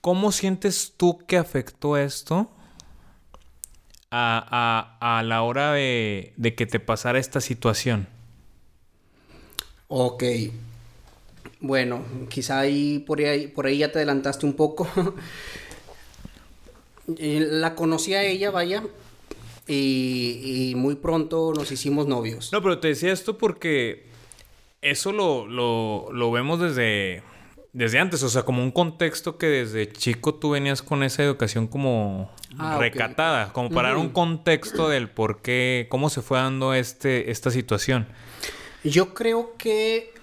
¿Cómo 0.00 0.30
sientes 0.30 0.94
tú 0.96 1.18
que 1.26 1.36
afectó 1.36 1.96
esto 1.96 2.48
a, 4.12 4.96
a, 5.00 5.18
a 5.18 5.22
la 5.24 5.42
hora 5.42 5.72
de, 5.72 6.32
de 6.36 6.54
que 6.54 6.66
te 6.66 6.78
pasara 6.78 7.18
esta 7.18 7.40
situación? 7.40 8.06
Ok, 9.88 10.22
bueno, 11.60 12.04
quizá 12.28 12.60
ahí 12.60 12.98
por, 13.00 13.20
ahí 13.20 13.46
por 13.46 13.66
ahí 13.66 13.78
ya 13.78 13.92
te 13.92 13.98
adelantaste 13.98 14.46
un 14.46 14.54
poco. 14.54 14.88
la 17.06 17.74
conocí 17.74 18.14
a 18.14 18.22
ella, 18.22 18.50
vaya, 18.50 18.82
y, 19.66 20.70
y, 20.70 20.74
muy 20.74 20.96
pronto 20.96 21.52
nos 21.54 21.70
hicimos 21.72 22.06
novios. 22.06 22.52
No, 22.52 22.62
pero 22.62 22.78
te 22.78 22.88
decía 22.88 23.12
esto 23.12 23.38
porque 23.38 24.06
eso 24.82 25.12
lo, 25.12 25.46
lo, 25.46 26.08
lo 26.12 26.30
vemos 26.30 26.60
desde, 26.60 27.22
desde 27.72 27.98
antes, 27.98 28.22
o 28.22 28.28
sea, 28.28 28.44
como 28.44 28.62
un 28.62 28.70
contexto 28.70 29.38
que 29.38 29.46
desde 29.46 29.90
chico 29.92 30.34
tú 30.34 30.50
venías 30.50 30.82
con 30.82 31.02
esa 31.02 31.22
educación 31.22 31.66
como 31.66 32.30
ah, 32.58 32.78
recatada, 32.78 33.44
okay. 33.44 33.52
como 33.54 33.70
para 33.70 33.88
uh 33.88 33.92
-huh. 33.92 33.96
dar 33.96 34.06
un 34.06 34.12
contexto 34.12 34.88
del 34.88 35.08
por 35.08 35.42
qué, 35.42 35.86
cómo 35.88 36.10
se 36.10 36.22
fue 36.22 36.38
dando 36.38 36.74
este, 36.74 37.30
esta 37.30 37.50
situación. 37.50 38.06
Yo 38.84 39.14
creo 39.14 39.56
que 39.58 40.15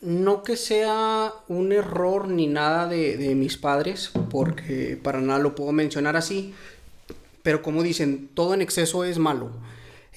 no 0.00 0.42
que 0.42 0.56
sea 0.56 1.32
un 1.48 1.72
error 1.72 2.28
ni 2.28 2.46
nada 2.46 2.86
de, 2.86 3.16
de, 3.16 3.34
mis 3.34 3.56
padres, 3.56 4.10
porque 4.30 4.98
para 5.02 5.20
nada 5.20 5.38
lo 5.38 5.54
puedo 5.54 5.72
mencionar 5.72 6.16
así, 6.16 6.54
pero 7.42 7.62
como 7.62 7.82
dicen, 7.82 8.28
todo 8.34 8.54
en 8.54 8.62
exceso 8.62 9.04
es 9.04 9.18
malo. 9.18 9.50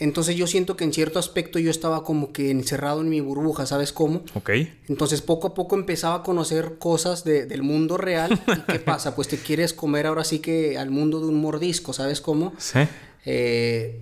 Entonces 0.02 0.36
yo 0.36 0.48
siento 0.48 0.76
que 0.76 0.84
en 0.84 0.94
cierto 0.94 1.20
aspecto 1.20 1.60
yo 1.60 1.70
estaba 1.70 2.04
como 2.04 2.34
que 2.34 2.50
encerrado 2.50 3.02
en 3.02 3.10
mi 3.10 3.22
burbuja, 3.22 3.68
¿sabes 3.68 3.94
cómo? 3.94 4.24
Ok. 4.34 4.50
Entonces 4.90 5.22
poco 5.22 5.50
a 5.50 5.54
poco 5.54 5.76
empezaba 5.76 6.16
a 6.16 6.24
conocer 6.24 6.80
cosas 6.80 7.24
de, 7.24 7.46
del 7.46 7.62
mundo 7.62 7.98
real. 7.98 8.32
¿Y 8.48 8.72
qué 8.72 8.80
pasa? 8.80 9.16
Pues 9.16 9.28
te 9.28 9.38
quieres 9.38 9.74
comer 9.74 10.08
ahora 10.08 10.24
sí 10.24 10.40
que 10.40 10.80
al 10.80 10.90
mundo 10.90 11.20
de 11.20 11.28
un 11.28 11.40
mordisco, 11.40 11.94
¿sabes 11.94 12.20
cómo? 12.20 12.54
Sí. 12.58 12.80
Eh, 13.26 14.02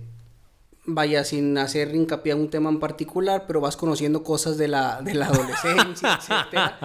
vaya 0.94 1.24
sin 1.24 1.56
hacer 1.58 1.94
hincapié 1.94 2.32
en 2.32 2.40
un 2.40 2.50
tema 2.50 2.70
en 2.70 2.80
particular, 2.80 3.44
pero 3.46 3.60
vas 3.60 3.76
conociendo 3.76 4.22
cosas 4.22 4.56
de 4.58 4.68
la, 4.68 5.02
de 5.02 5.14
la 5.14 5.26
adolescencia, 5.26 6.18
etcétera, 6.20 6.78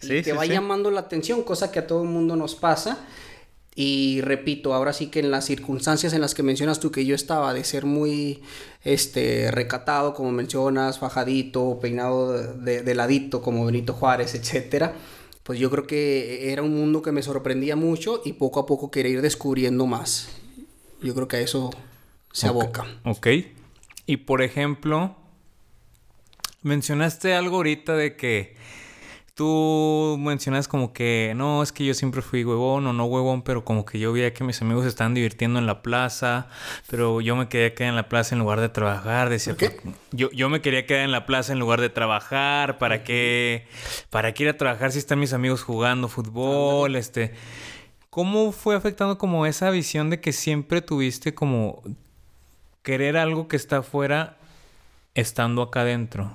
sí, 0.00 0.14
y 0.14 0.22
te 0.22 0.30
sí, 0.30 0.32
va 0.32 0.44
sí. 0.44 0.50
llamando 0.50 0.90
la 0.90 1.00
atención, 1.00 1.42
cosa 1.42 1.70
que 1.70 1.78
a 1.78 1.86
todo 1.86 2.02
el 2.02 2.08
mundo 2.08 2.36
nos 2.36 2.54
pasa. 2.54 2.98
Y 3.74 4.20
repito, 4.20 4.74
ahora 4.74 4.92
sí 4.92 5.06
que 5.06 5.20
en 5.20 5.30
las 5.30 5.46
circunstancias 5.46 6.12
en 6.12 6.20
las 6.20 6.34
que 6.34 6.42
mencionas 6.42 6.78
tú 6.78 6.90
que 6.90 7.06
yo 7.06 7.14
estaba, 7.14 7.54
de 7.54 7.64
ser 7.64 7.86
muy 7.86 8.42
este, 8.84 9.50
recatado, 9.50 10.12
como 10.12 10.30
mencionas, 10.30 10.98
fajadito, 10.98 11.78
peinado 11.80 12.32
de, 12.32 12.82
de 12.82 12.94
ladito, 12.94 13.40
como 13.40 13.64
Benito 13.64 13.94
Juárez, 13.94 14.34
etcétera, 14.34 14.94
pues 15.42 15.58
yo 15.58 15.70
creo 15.70 15.86
que 15.86 16.52
era 16.52 16.62
un 16.62 16.74
mundo 16.74 17.00
que 17.00 17.12
me 17.12 17.22
sorprendía 17.22 17.74
mucho 17.74 18.20
y 18.24 18.34
poco 18.34 18.60
a 18.60 18.66
poco 18.66 18.90
quería 18.90 19.12
ir 19.12 19.22
descubriendo 19.22 19.86
más. 19.86 20.28
Yo 21.00 21.14
creo 21.14 21.26
que 21.26 21.36
a 21.36 21.40
eso 21.40 21.70
se 22.32 22.48
aboca. 22.48 22.84
Ok. 23.04 23.28
Y 24.06 24.18
por 24.18 24.42
ejemplo, 24.42 25.16
mencionaste 26.62 27.34
algo 27.34 27.56
ahorita 27.56 27.94
de 27.94 28.16
que 28.16 28.56
Tú 29.34 30.18
mencionas 30.20 30.68
como 30.68 30.92
que 30.92 31.32
no, 31.34 31.62
es 31.62 31.72
que 31.72 31.86
yo 31.86 31.94
siempre 31.94 32.20
fui 32.20 32.44
huevón 32.44 32.86
o 32.86 32.92
no 32.92 33.06
huevón, 33.06 33.40
pero 33.40 33.64
como 33.64 33.86
que 33.86 33.98
yo 33.98 34.12
veía 34.12 34.34
que 34.34 34.44
mis 34.44 34.60
amigos 34.60 34.84
estaban 34.84 35.14
divirtiendo 35.14 35.58
en 35.58 35.64
la 35.64 35.80
plaza, 35.80 36.48
pero 36.86 37.22
yo 37.22 37.34
me 37.34 37.48
quería 37.48 37.74
quedar 37.74 37.90
en 37.90 37.96
la 37.96 38.10
plaza 38.10 38.34
en 38.34 38.40
lugar 38.40 38.60
de 38.60 38.68
trabajar. 38.68 39.30
Decía, 39.30 39.56
¿Qué? 39.56 39.80
Yo, 40.10 40.30
yo 40.32 40.50
me 40.50 40.60
quería 40.60 40.84
quedar 40.84 41.04
en 41.04 41.12
la 41.12 41.24
plaza 41.24 41.54
en 41.54 41.60
lugar 41.60 41.80
de 41.80 41.88
trabajar. 41.88 42.76
¿Para 42.76 43.04
qué? 43.04 43.66
¿Para 44.10 44.34
qué 44.34 44.42
ir 44.42 44.48
a 44.50 44.58
trabajar 44.58 44.92
si 44.92 44.98
están 44.98 45.18
mis 45.18 45.32
amigos 45.32 45.62
jugando 45.62 46.08
fútbol? 46.08 46.94
Este. 46.94 47.32
¿Cómo 48.10 48.52
fue 48.52 48.76
afectando 48.76 49.16
como 49.16 49.46
esa 49.46 49.70
visión 49.70 50.10
de 50.10 50.20
que 50.20 50.34
siempre 50.34 50.82
tuviste 50.82 51.34
como 51.34 51.82
querer 52.82 53.16
algo 53.16 53.48
que 53.48 53.56
está 53.56 53.78
afuera 53.78 54.36
estando 55.14 55.62
acá 55.62 55.82
adentro? 55.82 56.34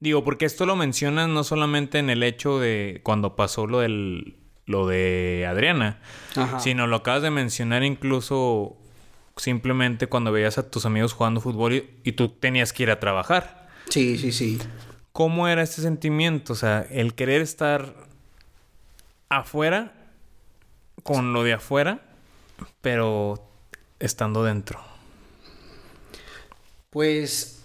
Digo, 0.00 0.22
porque 0.22 0.44
esto 0.44 0.64
lo 0.64 0.76
mencionas 0.76 1.28
no 1.28 1.42
solamente 1.42 1.98
en 1.98 2.08
el 2.08 2.22
hecho 2.22 2.60
de 2.60 3.00
cuando 3.02 3.34
pasó 3.34 3.66
lo 3.66 3.80
del 3.80 4.36
lo 4.66 4.86
de 4.86 5.46
Adriana, 5.48 5.98
sino 6.58 6.86
lo 6.86 6.96
acabas 6.96 7.22
de 7.22 7.30
mencionar 7.30 7.84
incluso 7.84 8.76
simplemente 9.38 10.08
cuando 10.08 10.30
veías 10.30 10.58
a 10.58 10.70
tus 10.70 10.84
amigos 10.84 11.14
jugando 11.14 11.40
fútbol 11.40 11.72
y, 11.72 11.90
y, 12.04 12.12
tú 12.12 12.28
tenías 12.28 12.74
que 12.74 12.82
ir 12.82 12.90
a 12.90 13.00
trabajar. 13.00 13.68
Sí, 13.88 14.18
sí, 14.18 14.30
sí. 14.30 14.58
¿Cómo 15.12 15.48
era 15.48 15.62
este 15.62 15.80
sentimiento? 15.80 16.52
O 16.52 16.56
sea, 16.56 16.86
el 16.90 17.14
querer 17.14 17.40
estar 17.40 17.94
afuera 19.30 19.94
con 21.02 21.32
lo 21.32 21.44
de 21.44 21.54
afuera, 21.54 22.02
pero 22.82 23.47
estando 23.98 24.44
dentro. 24.44 24.80
Pues, 26.90 27.60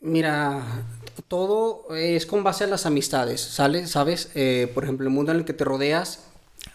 mira, 0.00 0.84
todo 1.28 1.94
es 1.94 2.26
con 2.26 2.44
base 2.44 2.64
a 2.64 2.68
las 2.68 2.86
amistades, 2.86 3.40
¿sale? 3.40 3.86
¿Sabes? 3.86 4.30
Eh, 4.34 4.70
por 4.74 4.84
ejemplo, 4.84 5.06
el 5.06 5.12
mundo 5.12 5.32
en 5.32 5.38
el 5.38 5.44
que 5.44 5.52
te 5.52 5.64
rodeas, 5.64 6.24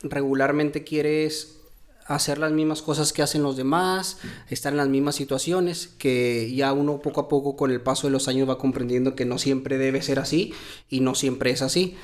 regularmente 0.02 0.84
quieres 0.84 1.60
hacer 2.06 2.38
las 2.38 2.52
mismas 2.52 2.82
cosas 2.82 3.14
que 3.14 3.22
hacen 3.22 3.44
los 3.44 3.56
demás, 3.56 4.18
estar 4.50 4.74
en 4.74 4.78
las 4.78 4.90
mismas 4.90 5.16
situaciones, 5.16 5.88
que 5.88 6.54
ya 6.54 6.74
uno 6.74 7.00
poco 7.00 7.22
a 7.22 7.30
poco 7.30 7.56
con 7.56 7.72
el 7.72 7.82
paso 7.82 8.08
de 8.08 8.12
los 8.12 8.28
años 8.28 8.50
va 8.50 8.58
comprendiendo 8.58 9.16
que 9.16 9.26
no 9.26 9.38
siempre 9.38 9.78
debe 9.78 10.02
ser 10.02 10.20
así 10.20 10.54
y 10.90 11.00
no 11.00 11.16
siempre 11.16 11.52
es 11.52 11.62
así. 11.62 11.96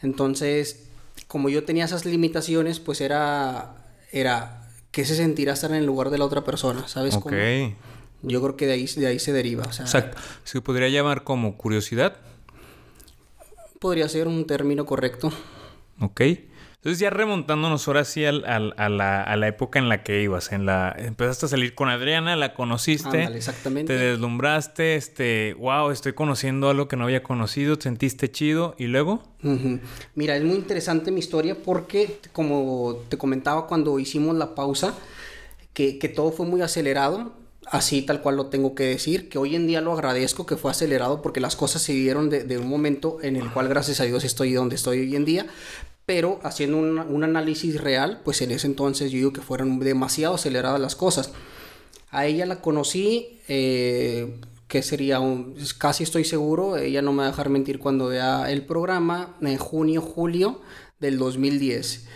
Entonces, 0.00 0.84
como 1.26 1.48
yo 1.48 1.64
tenía 1.64 1.84
esas 1.84 2.04
limitaciones, 2.04 2.80
pues 2.80 3.00
era, 3.00 3.74
era, 4.12 4.61
¿qué 4.92 5.04
se 5.04 5.16
sentirá 5.16 5.54
estar 5.54 5.70
en 5.70 5.78
el 5.78 5.86
lugar 5.86 6.10
de 6.10 6.18
la 6.18 6.24
otra 6.24 6.44
persona? 6.44 6.86
¿Sabes? 6.86 7.16
Ok. 7.16 7.32
Yo 8.22 8.40
creo 8.40 8.56
que 8.56 8.66
de 8.66 8.74
ahí, 8.74 8.86
de 8.86 9.06
ahí 9.08 9.18
se 9.18 9.32
deriva. 9.32 9.64
O 9.64 9.72
sea, 9.72 10.12
¿Se 10.44 10.60
podría 10.60 10.88
llamar 10.88 11.24
como 11.24 11.56
curiosidad? 11.56 12.18
Podría 13.80 14.08
ser 14.08 14.28
un 14.28 14.46
término 14.46 14.86
correcto. 14.86 15.32
Ok. 15.98 16.20
Entonces 16.82 16.98
ya 16.98 17.10
remontándonos 17.10 17.86
ahora 17.86 18.04
sí 18.04 18.24
a, 18.24 18.32
la, 18.32 19.46
época 19.46 19.78
en 19.78 19.88
la 19.88 20.02
que 20.02 20.20
ibas, 20.20 20.50
en 20.50 20.66
la 20.66 20.92
empezaste 20.98 21.46
a 21.46 21.48
salir 21.48 21.76
con 21.76 21.88
Adriana, 21.88 22.34
la 22.34 22.54
conociste, 22.54 23.22
exactamente. 23.22 23.96
te 23.96 24.02
deslumbraste, 24.02 24.96
este, 24.96 25.54
wow, 25.60 25.92
estoy 25.92 26.14
conociendo 26.14 26.70
algo 26.70 26.88
que 26.88 26.96
no 26.96 27.04
había 27.04 27.22
conocido, 27.22 27.76
te 27.76 27.84
sentiste 27.84 28.32
chido 28.32 28.74
y 28.78 28.86
luego. 28.88 29.22
Mira, 30.16 30.36
es 30.36 30.42
muy 30.42 30.56
interesante 30.56 31.12
mi 31.12 31.20
historia 31.20 31.56
porque 31.62 32.18
como 32.32 32.96
te 33.08 33.16
comentaba 33.16 33.68
cuando 33.68 34.00
hicimos 34.00 34.34
la 34.34 34.56
pausa, 34.56 34.92
que, 35.74 36.00
que 36.00 36.08
todo 36.08 36.32
fue 36.32 36.46
muy 36.46 36.62
acelerado 36.62 37.32
así 37.66 38.02
tal 38.02 38.20
cual 38.20 38.36
lo 38.36 38.46
tengo 38.46 38.74
que 38.74 38.84
decir, 38.84 39.28
que 39.28 39.38
hoy 39.38 39.56
en 39.56 39.66
día 39.66 39.80
lo 39.80 39.92
agradezco 39.92 40.46
que 40.46 40.56
fue 40.56 40.70
acelerado 40.70 41.22
porque 41.22 41.40
las 41.40 41.56
cosas 41.56 41.82
se 41.82 41.92
dieron 41.92 42.28
de, 42.28 42.58
un 42.58 42.68
momento 42.68 43.18
en 43.22 43.36
el 43.36 43.50
cual 43.50 43.68
gracias 43.68 44.00
a 44.00 44.04
Dios 44.04 44.24
estoy 44.24 44.52
donde 44.52 44.76
estoy 44.76 45.00
hoy 45.00 45.16
en 45.16 45.24
día, 45.24 45.46
pero 46.06 46.40
haciendo 46.42 46.78
un, 46.78 47.24
análisis 47.24 47.80
real, 47.80 48.20
pues 48.24 48.42
en 48.42 48.50
ese 48.50 48.66
entonces 48.66 49.10
yo 49.10 49.18
digo 49.18 49.32
que 49.32 49.40
fueron 49.40 49.78
demasiado 49.78 50.34
aceleradas 50.34 50.80
las 50.80 50.96
cosas. 50.96 51.32
A 52.10 52.26
ella 52.26 52.46
la 52.46 52.60
conocí, 52.60 53.40
eh, 53.48 54.40
que 54.68 54.82
sería 54.82 55.20
un, 55.20 55.56
casi 55.78 56.04
estoy 56.04 56.24
seguro, 56.24 56.76
ella 56.76 57.02
no 57.02 57.12
me 57.12 57.18
va 57.18 57.24
a 57.24 57.30
dejar 57.30 57.48
mentir 57.48 57.78
cuando 57.78 58.08
vea 58.08 58.50
el 58.50 58.64
programa, 58.66 59.36
en 59.40 59.56
junio, 59.58 60.00
julio 60.00 60.60
del 60.98 61.18
2010 61.18 62.06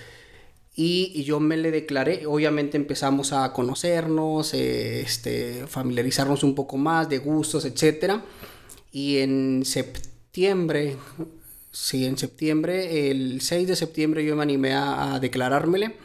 y, 0.79 1.25
yo 1.25 1.41
me 1.41 1.57
le 1.57 1.71
declaré, 1.71 2.27
obviamente 2.27 2.77
empezamos 2.77 3.33
a 3.33 3.51
conocernos, 3.55 4.53
eh, 4.53 5.01
este, 5.01 5.67
familiarizarnos 5.67 6.45
un 6.45 6.55
poco 6.55 6.77
más 6.77 7.09
de 7.09 7.17
gustos, 7.17 7.65
etc. 7.65 8.21
Y 8.93 9.19
en 9.19 9.63
septiembre, 9.65 10.99
sí, 11.77 12.07
en 12.07 12.17
septiembre, 12.17 13.11
el 13.11 13.41
6 13.41 13.69
de 13.69 13.77
septiembre 13.77 14.25
yo 14.25 14.37
me 14.37 14.43
animé 14.43 14.73
a, 14.73 15.15
a 15.15 15.21
declarármele. 15.21 15.97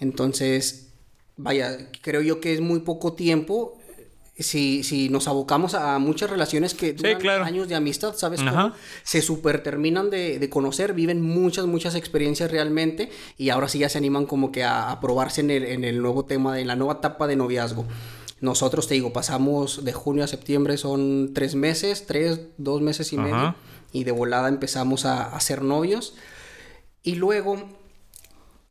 Entonces, 0.00 0.88
vaya, 1.36 1.90
creo 2.02 2.20
yo 2.20 2.40
que 2.40 2.52
es 2.52 2.60
muy 2.60 2.80
poco 2.80 3.12
tiempo 3.12 3.78
si, 4.38 4.82
si 4.82 5.08
nos 5.08 5.28
abocamos 5.28 5.74
a 5.74 5.98
muchas 5.98 6.28
relaciones 6.28 6.74
que 6.74 6.92
duran 6.92 7.42
años 7.44 7.68
de 7.68 7.76
amistad, 7.76 8.14
¿sabes? 8.16 8.42
Cómo? 8.42 8.72
Se 9.04 9.22
super 9.22 9.62
terminan 9.62 10.10
de, 10.10 10.48
conocer, 10.50 10.92
viven 10.92 11.20
muchas, 11.20 11.66
muchas 11.66 11.94
experiencias 11.94 12.50
realmente 12.50 13.10
y 13.38 13.50
ahora 13.50 13.68
sí 13.68 13.78
ya 13.78 13.88
se 13.88 13.98
animan 13.98 14.26
como 14.26 14.50
que 14.50 14.64
a, 14.64 14.98
probarse 15.00 15.40
en 15.40 15.50
el, 15.50 15.64
en 15.64 15.84
el 15.84 16.02
nuevo 16.02 16.24
tema, 16.24 16.56
de 16.56 16.64
la 16.64 16.74
nueva 16.74 16.94
etapa 16.94 17.26
de 17.26 17.36
noviazgo. 17.36 17.84
Nosotros, 18.40 18.88
te 18.88 18.94
digo, 18.94 19.12
pasamos 19.12 19.84
de 19.84 19.92
junio 19.92 20.24
a 20.24 20.26
septiembre, 20.26 20.76
son 20.76 21.30
tres 21.32 21.54
meses, 21.54 22.04
tres, 22.06 22.40
dos 22.58 22.82
meses 22.82 23.12
y 23.12 23.16
medio, 23.16 23.54
y 23.94 24.04
de 24.04 24.12
volada 24.12 24.48
empezamos 24.48 25.06
a, 25.06 25.34
a 25.34 25.40
ser 25.40 25.62
novios. 25.62 26.14
Y 27.02 27.14
luego, 27.14 27.62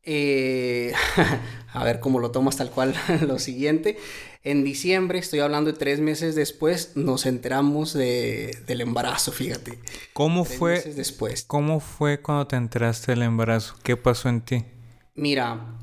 eh, 0.04 0.94
a 1.74 1.84
ver 1.84 2.02
cómo 2.02 2.20
lo 2.20 2.30
tomas 2.32 2.58
tal 2.58 2.70
cual 2.70 2.94
lo 3.28 3.40
siguiente. 3.40 3.98
En 4.44 4.66
diciembre, 4.66 5.20
estoy 5.20 5.40
hablando 5.40 5.72
de 5.72 5.78
tres 5.80 6.02
meses 6.02 6.36
después, 6.36 6.92
nos 6.96 7.26
enteramos 7.26 7.94
de, 7.94 8.58
del 8.68 8.82
embarazo, 8.82 9.32
fíjate. 9.32 9.80
¿Cómo 10.12 10.44
fue? 10.44 10.82
después. 10.82 11.46
¿Cómo 11.48 11.80
fue 11.80 12.22
cuando 12.22 12.46
te 12.46 12.58
enteraste 12.58 13.14
del 13.14 13.22
embarazo? 13.22 13.76
¿Qué 13.82 13.96
pasó 13.96 14.28
en 14.28 14.42
ti? 14.42 14.66
Mira, 15.16 15.78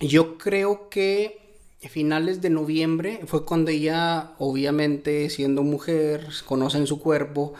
yo 0.00 0.36
creo 0.36 0.90
que 0.90 1.46
finales 1.88 2.42
de 2.42 2.50
noviembre 2.50 3.20
fue 3.26 3.46
cuando 3.46 3.70
ella, 3.70 4.32
obviamente, 4.38 5.30
siendo 5.30 5.62
mujer, 5.62 6.28
conoce 6.44 6.86
su 6.86 7.00
cuerpo, 7.00 7.54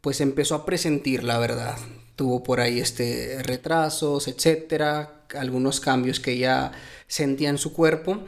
pues 0.00 0.20
empezó 0.20 0.54
a 0.54 0.64
presentir 0.64 1.24
la 1.24 1.38
verdad. 1.38 1.76
Tuvo 2.16 2.42
por 2.42 2.60
ahí 2.60 2.80
este 2.80 3.42
retrasos, 3.42 4.28
etcétera, 4.28 5.24
algunos 5.36 5.80
cambios 5.80 6.20
que 6.20 6.32
ella 6.32 6.72
sentía 7.06 7.48
en 7.48 7.58
su 7.58 7.72
cuerpo 7.72 8.22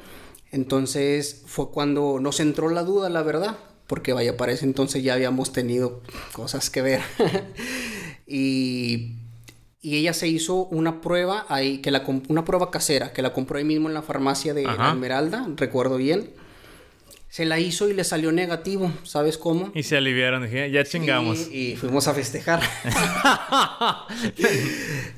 entonces 0.52 1.42
fue 1.46 1.70
cuando 1.70 2.18
nos 2.20 2.40
entró 2.40 2.70
la 2.70 2.82
duda, 2.82 3.08
la 3.08 3.22
verdad, 3.22 3.56
porque 3.86 4.12
vaya, 4.12 4.36
para 4.36 4.52
ese 4.52 4.64
entonces 4.64 5.02
ya 5.02 5.14
habíamos 5.14 5.52
tenido 5.52 6.02
cosas 6.32 6.70
que 6.70 6.82
ver. 6.82 7.00
y, 8.26 9.14
y, 9.80 9.96
ella 9.96 10.12
se 10.12 10.28
hizo 10.28 10.64
una 10.66 11.00
prueba 11.00 11.46
ahí, 11.48 11.78
que 11.78 11.90
la, 11.90 12.04
una 12.28 12.44
prueba 12.44 12.70
casera, 12.70 13.12
que 13.12 13.22
la 13.22 13.32
compró 13.32 13.58
ahí 13.58 13.64
mismo 13.64 13.88
en 13.88 13.94
la 13.94 14.02
farmacia 14.02 14.54
de 14.54 14.64
Esmeralda, 14.64 15.48
recuerdo 15.56 15.96
bien. 15.96 16.30
Se 17.30 17.44
la 17.44 17.60
hizo 17.60 17.88
y 17.88 17.92
le 17.92 18.02
salió 18.02 18.32
negativo, 18.32 18.92
¿sabes 19.04 19.38
cómo? 19.38 19.70
Y 19.72 19.84
se 19.84 19.96
aliviaron, 19.96 20.42
dije, 20.42 20.68
ya 20.72 20.82
chingamos. 20.82 21.48
y 21.52 21.76
fuimos 21.76 22.08
a 22.08 22.14
festejar. 22.14 22.60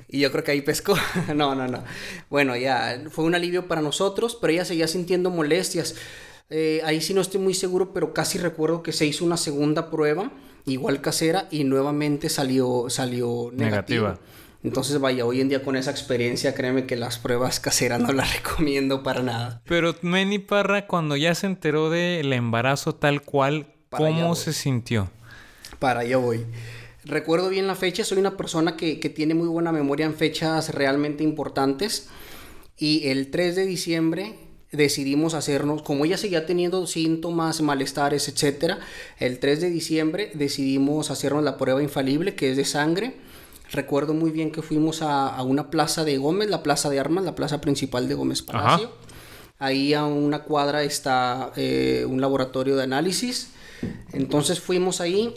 y 0.08 0.20
yo 0.20 0.30
creo 0.30 0.44
que 0.44 0.50
ahí 0.50 0.60
pescó. 0.60 0.94
no, 1.34 1.54
no, 1.54 1.66
no. 1.68 1.82
Bueno, 2.28 2.54
ya 2.54 3.02
fue 3.08 3.24
un 3.24 3.34
alivio 3.34 3.66
para 3.66 3.80
nosotros, 3.80 4.36
pero 4.38 4.52
ella 4.52 4.66
seguía 4.66 4.88
sintiendo 4.88 5.30
molestias. 5.30 5.94
Eh, 6.50 6.82
ahí 6.84 7.00
sí 7.00 7.14
no 7.14 7.22
estoy 7.22 7.40
muy 7.40 7.54
seguro, 7.54 7.94
pero 7.94 8.12
casi 8.12 8.36
recuerdo 8.36 8.82
que 8.82 8.92
se 8.92 9.06
hizo 9.06 9.24
una 9.24 9.38
segunda 9.38 9.90
prueba, 9.90 10.30
igual 10.66 11.00
casera, 11.00 11.48
y 11.50 11.64
nuevamente 11.64 12.28
salió, 12.28 12.90
salió 12.90 13.50
negativa. 13.54 14.18
Entonces, 14.64 15.00
vaya, 15.00 15.26
hoy 15.26 15.40
en 15.40 15.48
día 15.48 15.62
con 15.62 15.74
esa 15.74 15.90
experiencia, 15.90 16.54
créeme 16.54 16.86
que 16.86 16.96
las 16.96 17.18
pruebas 17.18 17.58
caseras 17.58 18.00
no 18.00 18.12
las 18.12 18.34
recomiendo 18.36 19.02
para 19.02 19.22
nada. 19.22 19.62
Pero 19.66 19.94
Meni 20.02 20.38
Parra, 20.38 20.86
cuando 20.86 21.16
ya 21.16 21.34
se 21.34 21.46
enteró 21.46 21.90
del 21.90 22.32
embarazo 22.32 22.94
tal 22.94 23.22
cual, 23.22 23.74
¿cómo 23.90 24.34
se 24.34 24.52
sintió? 24.52 25.10
Para 25.78 26.00
allá 26.00 26.16
voy. 26.16 26.46
Recuerdo 27.04 27.48
bien 27.48 27.66
la 27.66 27.74
fecha, 27.74 28.04
soy 28.04 28.18
una 28.18 28.36
persona 28.36 28.76
que, 28.76 29.00
que 29.00 29.10
tiene 29.10 29.34
muy 29.34 29.48
buena 29.48 29.72
memoria 29.72 30.06
en 30.06 30.14
fechas 30.14 30.72
realmente 30.72 31.24
importantes. 31.24 32.08
Y 32.76 33.08
el 33.08 33.30
3 33.30 33.56
de 33.56 33.66
diciembre 33.66 34.36
decidimos 34.72 35.34
hacernos, 35.34 35.82
como 35.82 36.04
ella 36.04 36.16
seguía 36.16 36.46
teniendo 36.46 36.86
síntomas, 36.86 37.60
malestares, 37.60 38.28
etcétera, 38.28 38.78
el 39.18 39.38
3 39.38 39.60
de 39.60 39.70
diciembre 39.70 40.30
decidimos 40.34 41.10
hacernos 41.10 41.44
la 41.44 41.58
prueba 41.58 41.82
infalible 41.82 42.34
que 42.34 42.50
es 42.50 42.56
de 42.56 42.64
sangre. 42.64 43.14
Recuerdo 43.72 44.14
muy 44.14 44.30
bien 44.30 44.52
que 44.52 44.62
fuimos 44.62 45.02
a, 45.02 45.28
a 45.28 45.42
una 45.42 45.70
plaza 45.70 46.04
de 46.04 46.18
Gómez, 46.18 46.48
la 46.48 46.62
plaza 46.62 46.90
de 46.90 47.00
armas, 47.00 47.24
la 47.24 47.34
plaza 47.34 47.60
principal 47.60 48.06
de 48.06 48.14
Gómez 48.14 48.42
Palacio. 48.42 48.90
Ahí 49.58 49.94
a 49.94 50.04
una 50.06 50.42
cuadra 50.42 50.82
está 50.82 51.52
eh, 51.56 52.04
un 52.08 52.20
laboratorio 52.20 52.76
de 52.76 52.82
análisis. 52.82 53.52
Entonces 54.12 54.60
fuimos 54.60 55.00
ahí, 55.00 55.34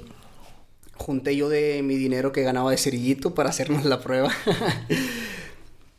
junté 0.96 1.36
yo 1.36 1.48
de 1.48 1.82
mi 1.84 1.96
dinero 1.96 2.32
que 2.32 2.42
ganaba 2.42 2.72
de 2.72 2.77
cerillito 2.77 3.36
para 3.36 3.50
hacernos 3.50 3.86
la 3.86 4.00
prueba. 4.01 4.32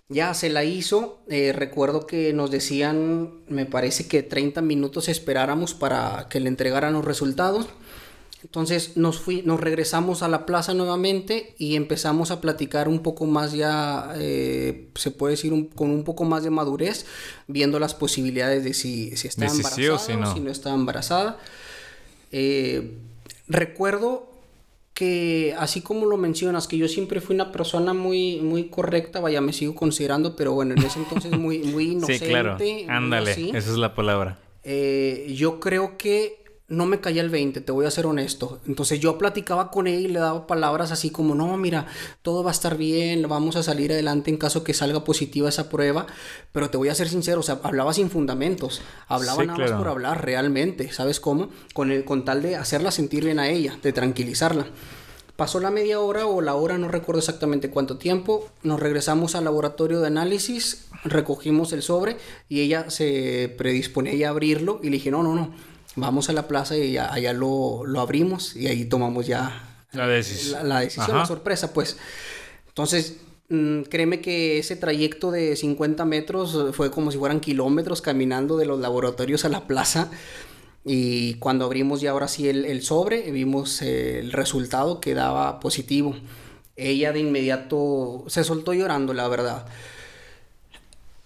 Ya 0.09 0.35
se 0.35 0.50
la 0.50 0.62
hizo. 0.62 1.19
Eh, 1.28 1.52
recuerdo 1.52 2.07
que 2.07 2.33
nos 2.33 2.52
decían, 2.52 3.40
me 3.49 3.66
parece 3.66 4.07
que 4.07 4.23
30 4.23 4.62
minutos 4.62 5.09
esperáramos 5.09 5.75
para 5.75 6.28
que 6.31 6.38
le 6.38 6.49
entregaran 6.49 6.93
los 6.93 7.05
resultados. 7.05 7.66
Entonces 8.43 8.97
nos, 8.97 9.19
fui, 9.19 9.43
nos 9.43 9.61
regresamos 9.61 10.23
a 10.23 10.28
la 10.28 10.47
plaza 10.47 10.75
nuevamente 10.75 11.55
y 11.59 11.75
empezamos 11.75 12.31
a 12.31 12.40
platicar 12.40 12.88
un 12.88 13.00
poco 13.00 13.26
más 13.26 13.52
ya, 13.52 14.12
eh, 14.16 14.88
se 14.95 15.11
puede 15.11 15.33
decir, 15.33 15.52
con 15.75 15.90
un 15.90 16.05
poco 16.05 16.25
más 16.25 16.45
de 16.45 16.50
madurez, 16.50 17.07
viendo 17.47 17.78
las 17.78 17.95
posibilidades 17.95 18.62
de 18.62 18.75
si, 18.75 19.16
si 19.16 19.28
está 19.28 19.47
embarazada 19.47 19.95
o, 19.95 19.99
si, 19.99 20.16
no. 20.16 20.33
si 20.33 20.40
no 20.40 20.50
estaba 20.50 20.75
embarazada. 20.75 21.38
Eh, 22.31 22.99
recuerdo 23.49 24.31
que 24.93 25.55
así 25.59 25.83
como 25.83 26.07
lo 26.07 26.16
mencionas, 26.16 26.69
que 26.69 26.78
yo 26.78 26.88
siempre 26.88 27.21
fui 27.21 27.35
una 27.35 27.52
persona 27.52 27.93
muy, 27.93 28.40
muy 28.40 28.69
correcta, 28.69 29.21
vaya, 29.21 29.40
me 29.40 29.52
sigo 29.52 29.75
considerando, 29.75 30.37
pero 30.37 30.52
bueno, 30.52 30.75
en 30.75 30.83
ese 30.83 30.99
entonces 30.99 31.33
muy, 31.33 31.59
muy 31.59 31.93
inocente. 31.93 32.19
sí, 32.25 32.31
claro. 32.31 32.57
Ándale, 32.88 33.33
esa 33.33 33.59
es 33.59 33.76
la 33.76 33.95
palabra. 33.95 34.38
Eh, 34.62 35.35
yo 35.37 35.61
creo 35.61 35.99
que 35.99 36.46
no 36.68 36.87
me 36.87 37.00
caía 37.00 37.23
el 37.23 37.30
20, 37.30 37.61
te 37.61 37.73
voy 37.73 37.87
a 37.87 37.90
ser 37.90 38.06
honesto. 38.06 38.61
Entonces 38.66 38.99
yo 38.99 39.18
platicaba 39.18 39.70
con 39.70 39.87
él 39.87 40.06
y 40.06 40.08
le 40.08 40.18
daba 40.18 40.46
palabras 40.46 40.90
así 40.90 41.11
como, 41.11 41.35
no, 41.35 41.56
mira, 41.56 41.87
todo 42.23 42.42
va 42.42 42.50
a 42.50 42.52
estar 42.52 42.76
bien, 42.76 43.28
vamos 43.28 43.56
a 43.56 43.62
salir 43.62 43.92
adelante 43.92 44.30
en 44.30 44.37
caso 44.37 44.64
que 44.64 44.75
salga 44.75 45.04
positiva 45.04 45.49
esa 45.49 45.68
prueba, 45.68 46.06
pero 46.52 46.68
te 46.68 46.76
voy 46.76 46.88
a 46.88 46.94
ser 46.94 47.08
sincero, 47.08 47.40
o 47.40 47.44
sea, 47.44 47.61
hablaba 47.62 47.92
sin 47.92 48.11
fundamentos, 48.11 48.82
hablaba 49.06 49.44
nada 49.44 49.58
más 49.58 49.73
por 49.73 49.88
hablar 49.88 50.25
realmente, 50.25 50.92
¿sabes 50.92 51.20
cómo? 51.20 51.50
Con, 51.73 51.92
el, 51.92 52.04
con 52.04 52.25
tal 52.25 52.42
de 52.42 52.56
hacerla 52.56 52.90
sentir 52.90 53.25
bien 53.25 53.38
a 53.38 53.49
ella, 53.49 53.78
de 53.82 53.92
tranquilizarla. 53.92 54.66
Pasó 55.37 55.61
la 55.61 55.70
media 55.70 56.00
hora 56.00 56.26
o 56.26 56.40
la 56.40 56.54
hora, 56.54 56.78
no 56.78 56.88
recuerdo 56.88 57.18
exactamente 57.18 57.68
cuánto 57.68 57.99
tiempo. 57.99 58.49
Nos 58.62 58.80
regresamos 58.80 59.35
al 59.35 59.44
laboratorio 59.44 60.00
de 60.00 60.06
análisis, 60.06 60.87
recogimos 61.04 61.75
el 61.75 61.82
sobre 61.82 62.16
y 62.49 62.62
ella 62.62 62.88
se 62.88 63.54
predisponía 63.58 64.28
a 64.28 64.30
abrirlo 64.30 64.80
y 64.82 64.87
le 64.87 64.92
dije, 64.92 65.11
no, 65.11 65.23
no, 65.23 65.35
no, 65.35 65.52
vamos 65.97 66.29
a 66.29 66.33
la 66.33 66.47
plaza 66.47 66.76
y 66.76 66.97
allá, 66.97 67.33
lo, 67.33 67.85
lo, 67.85 68.00
abrimos 68.00 68.55
y 68.55 68.69
ahí 68.69 68.85
tomamos 68.85 69.26
ya 69.26 69.85
la 69.93 70.07
decisión. 70.07 70.69
La, 70.69 70.81
decisión, 70.81 71.17
la 71.17 71.26
sorpresa, 71.26 71.73
pues. 71.73 71.97
Entonces, 72.69 73.17
mm, 73.49 73.83
créeme 73.83 74.21
que 74.21 74.59
ese 74.59 74.76
trayecto 74.76 75.31
de 75.31 75.57
50 75.57 76.05
metros 76.05 76.75
fue 76.75 76.91
como 76.91 77.11
si 77.11 77.19
fueran 77.19 77.41
kilómetros 77.41 78.03
caminando 78.03 78.57
de 78.59 78.67
los 78.67 78.79
laboratorios 78.79 79.45
a 79.45 79.49
la 79.49 79.67
plaza. 79.67 80.11
Y 80.85 81.35
cuando 81.35 81.65
abrimos 81.65 82.00
ya 82.00 82.12
ahora 82.12 82.29
sí 82.29 82.49
el, 82.49 82.65
el 82.65 82.83
sobre, 82.83 83.31
vimos 83.33 83.83
el 83.83 84.31
resultado 84.33 85.00
que 85.00 85.15
daba 85.15 85.59
positivo. 85.59 86.15
Ella 86.76 87.12
de 87.12 87.21
inmediato 87.21 88.25
se 88.29 88.45
soltó 88.45 88.75
llorando, 88.75 89.15
la 89.15 89.26
verdad. 89.26 89.67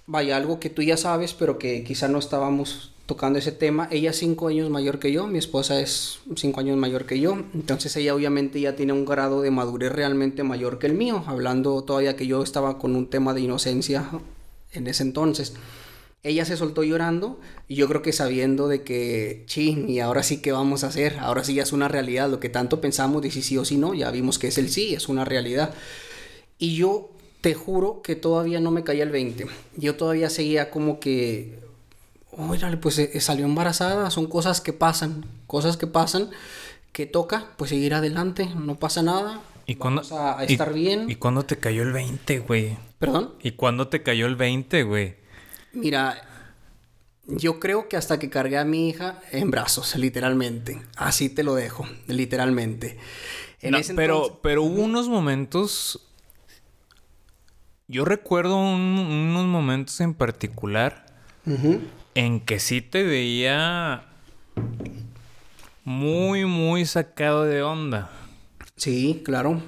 Vaya, 0.07 0.37
algo 0.37 0.61
que 0.61 0.71
tú 0.71 0.83
ya 0.83 0.97
sabes, 0.97 1.35
pero 1.35 1.59
que 1.59 1.85
quizá 1.85 2.09
no 2.09 2.19
estábamos 2.19 2.93
tocando 3.11 3.41
ese 3.41 3.51
tema. 3.51 3.89
Ella 3.91 4.11
es 4.11 4.19
cinco 4.19 4.47
años 4.47 4.71
mayor 4.71 5.01
que 5.01 5.11
yo, 5.11 5.27
mi 5.27 5.39
esposa 5.39 5.81
es 5.81 6.21
cinco 6.37 6.61
años 6.61 6.77
mayor 6.77 7.07
que 7.07 7.19
yo, 7.19 7.33
entonces 7.55 7.97
ella 7.97 8.15
obviamente 8.15 8.61
ya 8.61 8.77
tiene 8.77 8.93
un 8.93 9.05
grado 9.05 9.43
de 9.43 9.51
madurez 9.51 9.91
realmente 9.91 10.45
mayor 10.45 10.79
que 10.79 10.87
el 10.87 10.95
mío, 10.95 11.25
hablando 11.27 11.83
todavía 11.83 12.15
que 12.15 12.29
yo 12.29 12.41
estaba 12.41 12.79
con 12.79 12.95
un 12.95 13.11
tema 13.11 13.35
de 13.35 13.41
inocencia 13.41 14.09
en 14.71 14.87
ese 14.87 15.03
entonces. 15.03 15.55
Ella 16.23 16.45
se 16.45 16.57
soltó 16.57 16.85
llorando 16.85 17.41
y 17.67 17.75
yo 17.75 17.89
creo 17.89 18.01
que 18.01 18.13
sabiendo 18.13 18.69
de 18.69 18.85
que, 18.85 19.43
chin, 19.47 19.91
y 19.91 19.99
ahora 19.99 20.23
sí 20.23 20.41
que 20.41 20.53
vamos 20.53 20.85
a 20.85 20.87
hacer, 20.87 21.19
ahora 21.19 21.43
sí 21.43 21.55
ya 21.55 21.65
es 21.65 21.73
una 21.73 21.89
realidad, 21.89 22.31
lo 22.31 22.39
que 22.39 22.49
tanto 22.49 22.81
pensamos 22.81 23.23
de 23.23 23.33
si 23.33 23.43
sí 23.43 23.57
o 23.59 23.65
si 23.65 23.77
no, 23.77 23.93
ya 23.93 24.13
vimos 24.13 24.39
que 24.39 24.47
es 24.47 24.59
el 24.59 24.71
sí, 24.71 24.95
es 24.95 25.09
una 25.09 25.25
realidad. 25.25 25.75
Y 26.59 26.77
yo 26.77 27.11
te 27.41 27.55
juro 27.55 28.03
que 28.03 28.15
todavía 28.15 28.61
no 28.61 28.71
me 28.71 28.85
caía 28.85 29.03
el 29.03 29.11
20. 29.11 29.47
Yo 29.77 29.97
todavía 29.97 30.31
seguía 30.31 30.71
como 30.71 31.01
que 31.01 31.70
órale, 32.33 32.77
pues 32.77 32.99
eh, 32.99 33.21
salió 33.21 33.45
embarazada, 33.45 34.11
son 34.11 34.27
cosas 34.27 34.61
que 34.61 34.73
pasan, 34.73 35.25
cosas 35.47 35.77
que 35.77 35.87
pasan, 35.87 36.31
que 36.93 37.07
toca, 37.07 37.53
pues 37.57 37.71
seguir 37.71 37.95
adelante, 37.95 38.49
no 38.57 38.79
pasa 38.79 39.03
nada. 39.03 39.41
¿Y 39.67 39.77
cuando 39.77 40.03
a, 40.17 40.45
estar 40.45 40.73
bien. 40.73 41.09
¿Y 41.09 41.17
cuándo 41.17 41.45
te 41.45 41.59
cayó 41.59 41.83
el 41.83 41.93
20, 41.93 42.41
güey? 42.41 42.77
¿Perdón? 42.99 43.35
¿Y 43.41 43.53
cuándo 43.53 43.89
te 43.89 44.03
cayó 44.03 44.27
el 44.27 44.37
20, 44.37 44.83
güey? 44.83 45.17
Mira, 45.73 46.21
yo 47.27 47.61
creo 47.61 47.89
que 47.89 47.97
hasta 47.97 48.19
que 48.19 48.31
cargué 48.31 48.59
a 48.59 48.65
mi 48.65 48.89
hija 48.89 49.21
en 49.31 49.51
brazos, 49.51 49.95
literalmente. 49.97 50.83
Así 50.97 51.29
te 51.29 51.45
lo 51.45 51.55
dejo, 51.55 51.87
literalmente. 52.07 52.99
pero, 53.95 54.41
pero 54.43 54.65
hubo 54.65 54.83
unos 54.83 55.09
momentos. 55.09 56.07
Yo 57.87 58.05
recuerdo 58.05 58.57
unos 58.57 59.47
momentos 59.47 60.01
en 60.01 60.15
particular 60.15 61.07
en 62.15 62.41
que 62.41 62.59
sí 62.59 62.81
te 62.83 63.03
veía 63.03 64.05
muy, 65.85 66.45
muy 66.45 66.87
sacado 66.87 67.45
de 67.45 67.63
onda. 67.63 68.11
Sí, 68.77 69.23
claro. 69.25 69.63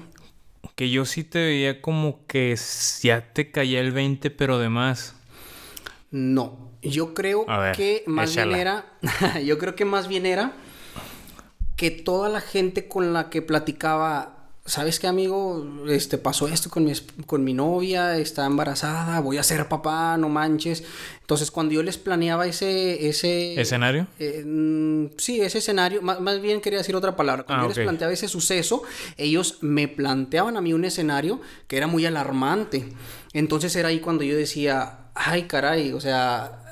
Que 0.75 0.89
yo 0.89 1.05
sí 1.05 1.23
te 1.23 1.39
veía 1.39 1.81
como 1.81 2.25
que 2.27 2.57
ya 3.01 3.33
te 3.33 3.51
caía 3.51 3.79
el 3.79 3.91
20, 3.91 4.31
pero 4.31 4.59
de 4.59 4.69
más. 4.69 5.15
No, 6.11 6.71
yo 6.81 7.13
creo 7.13 7.45
que 7.75 8.03
más 8.07 8.35
bien 8.35 8.53
era, 8.53 8.85
yo 9.45 9.57
creo 9.57 9.75
que 9.75 9.85
más 9.85 10.07
bien 10.07 10.25
era 10.25 10.53
que 11.75 11.91
toda 11.91 12.29
la 12.29 12.41
gente 12.41 12.87
con 12.87 13.13
la 13.13 13.29
que 13.29 13.41
platicaba 13.41 14.32
¿sabes 14.65 14.99
qué, 14.99 15.07
amigo? 15.07 15.85
Este, 15.87 16.17
pasó 16.17 16.47
esto 16.47 16.69
con 16.69 16.85
mi, 16.85 16.93
con 17.25 17.43
mi 17.43 17.53
novia, 17.53 18.17
está 18.17 18.45
embarazada, 18.45 19.19
voy 19.19 19.37
a 19.37 19.43
ser 19.43 19.67
papá, 19.67 20.17
no 20.17 20.29
manches. 20.29 20.83
Entonces, 21.21 21.51
cuando 21.51 21.73
yo 21.73 21.83
les 21.83 21.97
planeaba 21.97 22.45
ese... 22.47 23.07
ese 23.07 23.59
¿Escenario? 23.59 24.07
Eh, 24.19 24.43
mm, 24.45 25.17
sí, 25.17 25.41
ese 25.41 25.57
escenario, 25.57 26.01
más, 26.01 26.41
bien 26.41 26.61
quería 26.61 26.79
decir 26.79 26.95
otra 26.95 27.15
palabra. 27.15 27.43
Cuando 27.43 27.65
ah, 27.65 27.69
yo 27.69 27.75
les 27.75 27.83
planteaba 27.83 28.13
ese 28.13 28.27
suceso, 28.27 28.83
ellos 29.17 29.57
me 29.61 29.87
planteaban 29.87 30.55
a 30.57 30.61
mí 30.61 30.73
un 30.73 30.85
escenario 30.85 31.41
que 31.67 31.77
era 31.77 31.87
muy 31.87 32.05
alarmante. 32.05 32.93
Entonces 33.33 33.75
era 33.75 33.89
ahí 33.89 33.99
cuando 33.99 34.23
yo 34.23 34.35
decía, 34.35 35.09
ay, 35.13 35.43
caray, 35.43 35.91
o 35.91 35.99
sea, 35.99 36.62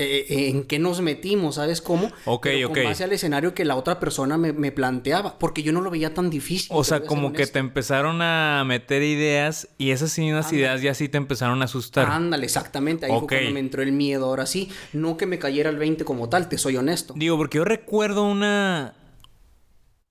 eh, 0.00 0.48
en 0.50 0.62
qué 0.62 0.78
nos 0.78 1.00
metimos, 1.00 1.56
¿sabes 1.56 1.82
cómo? 1.82 2.12
Ok, 2.24 2.44
Pero 2.44 2.68
ok. 2.68 2.78
base 2.84 3.02
al 3.02 3.12
escenario 3.12 3.52
que 3.52 3.64
la 3.64 3.74
otra 3.74 3.98
persona 3.98 4.38
me, 4.38 4.52
me, 4.52 4.70
planteaba, 4.70 5.40
porque 5.40 5.64
yo 5.64 5.72
no 5.72 5.80
lo 5.80 5.90
veía 5.90 6.14
tan 6.14 6.30
difícil. 6.30 6.68
O 6.70 6.84
sea, 6.84 7.00
como 7.00 7.32
que 7.32 7.48
te 7.48 7.58
empezaron 7.58 8.22
a 8.22 8.62
meter 8.64 9.02
ideas 9.02 9.68
y 9.76 9.90
esas 9.90 10.16
mismas 10.16 10.52
ideas 10.52 10.82
ya 10.82 10.94
sí 10.94 11.08
te 11.08 11.18
empezaron 11.18 11.62
a 11.62 11.64
asustar. 11.64 12.08
Ándale, 12.08 12.44
exactamente. 12.44 13.06
Ahí 13.06 13.12
fue 13.18 13.26
cuando 13.26 13.50
me 13.50 13.58
entró 13.58 13.82
el 13.82 13.90
miedo. 13.90 14.26
Ahora 14.26 14.46
sí, 14.46 14.70
no 14.92 15.16
que 15.16 15.26
me 15.26 15.40
cayera 15.40 15.68
el 15.68 15.78
20 15.78 16.04
como 16.04 16.28
tal, 16.28 16.48
te 16.48 16.58
soy 16.58 16.76
honesto. 16.76 17.14
Digo, 17.16 17.36
porque 17.36 17.58
yo 17.58 17.64
recuerdo 17.64 18.22
una. 18.22 18.94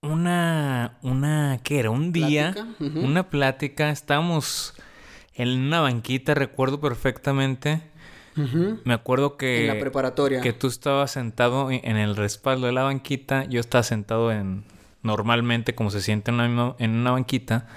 Una. 0.01 0.97
Una. 1.01 1.61
¿Qué 1.63 1.79
era? 1.79 1.91
Un 1.91 2.11
día. 2.11 2.53
Una 2.79 3.29
plática. 3.29 3.89
Estábamos 3.89 4.73
en 5.33 5.49
una 5.49 5.79
banquita, 5.79 6.33
recuerdo 6.33 6.81
perfectamente 6.81 7.83
me 8.83 8.93
acuerdo 8.93 9.37
que... 9.37 9.61
En 9.61 9.67
la 9.75 9.79
preparatoria. 9.79 10.41
Que 10.41 10.53
tú 10.53 10.67
estabas 10.67 11.11
sentado 11.11 11.71
en 11.71 11.97
el 11.97 12.15
respaldo 12.15 12.67
de 12.67 12.73
la 12.73 12.83
banquita. 12.83 13.45
Yo 13.45 13.59
estaba 13.59 13.83
sentado 13.83 14.31
en... 14.31 14.63
Normalmente 15.01 15.75
como 15.75 15.89
se 15.89 16.01
siente 16.01 16.31
en 16.31 16.39
una, 16.39 16.75
en 16.79 16.91
una 16.91 17.11
banquita. 17.11 17.67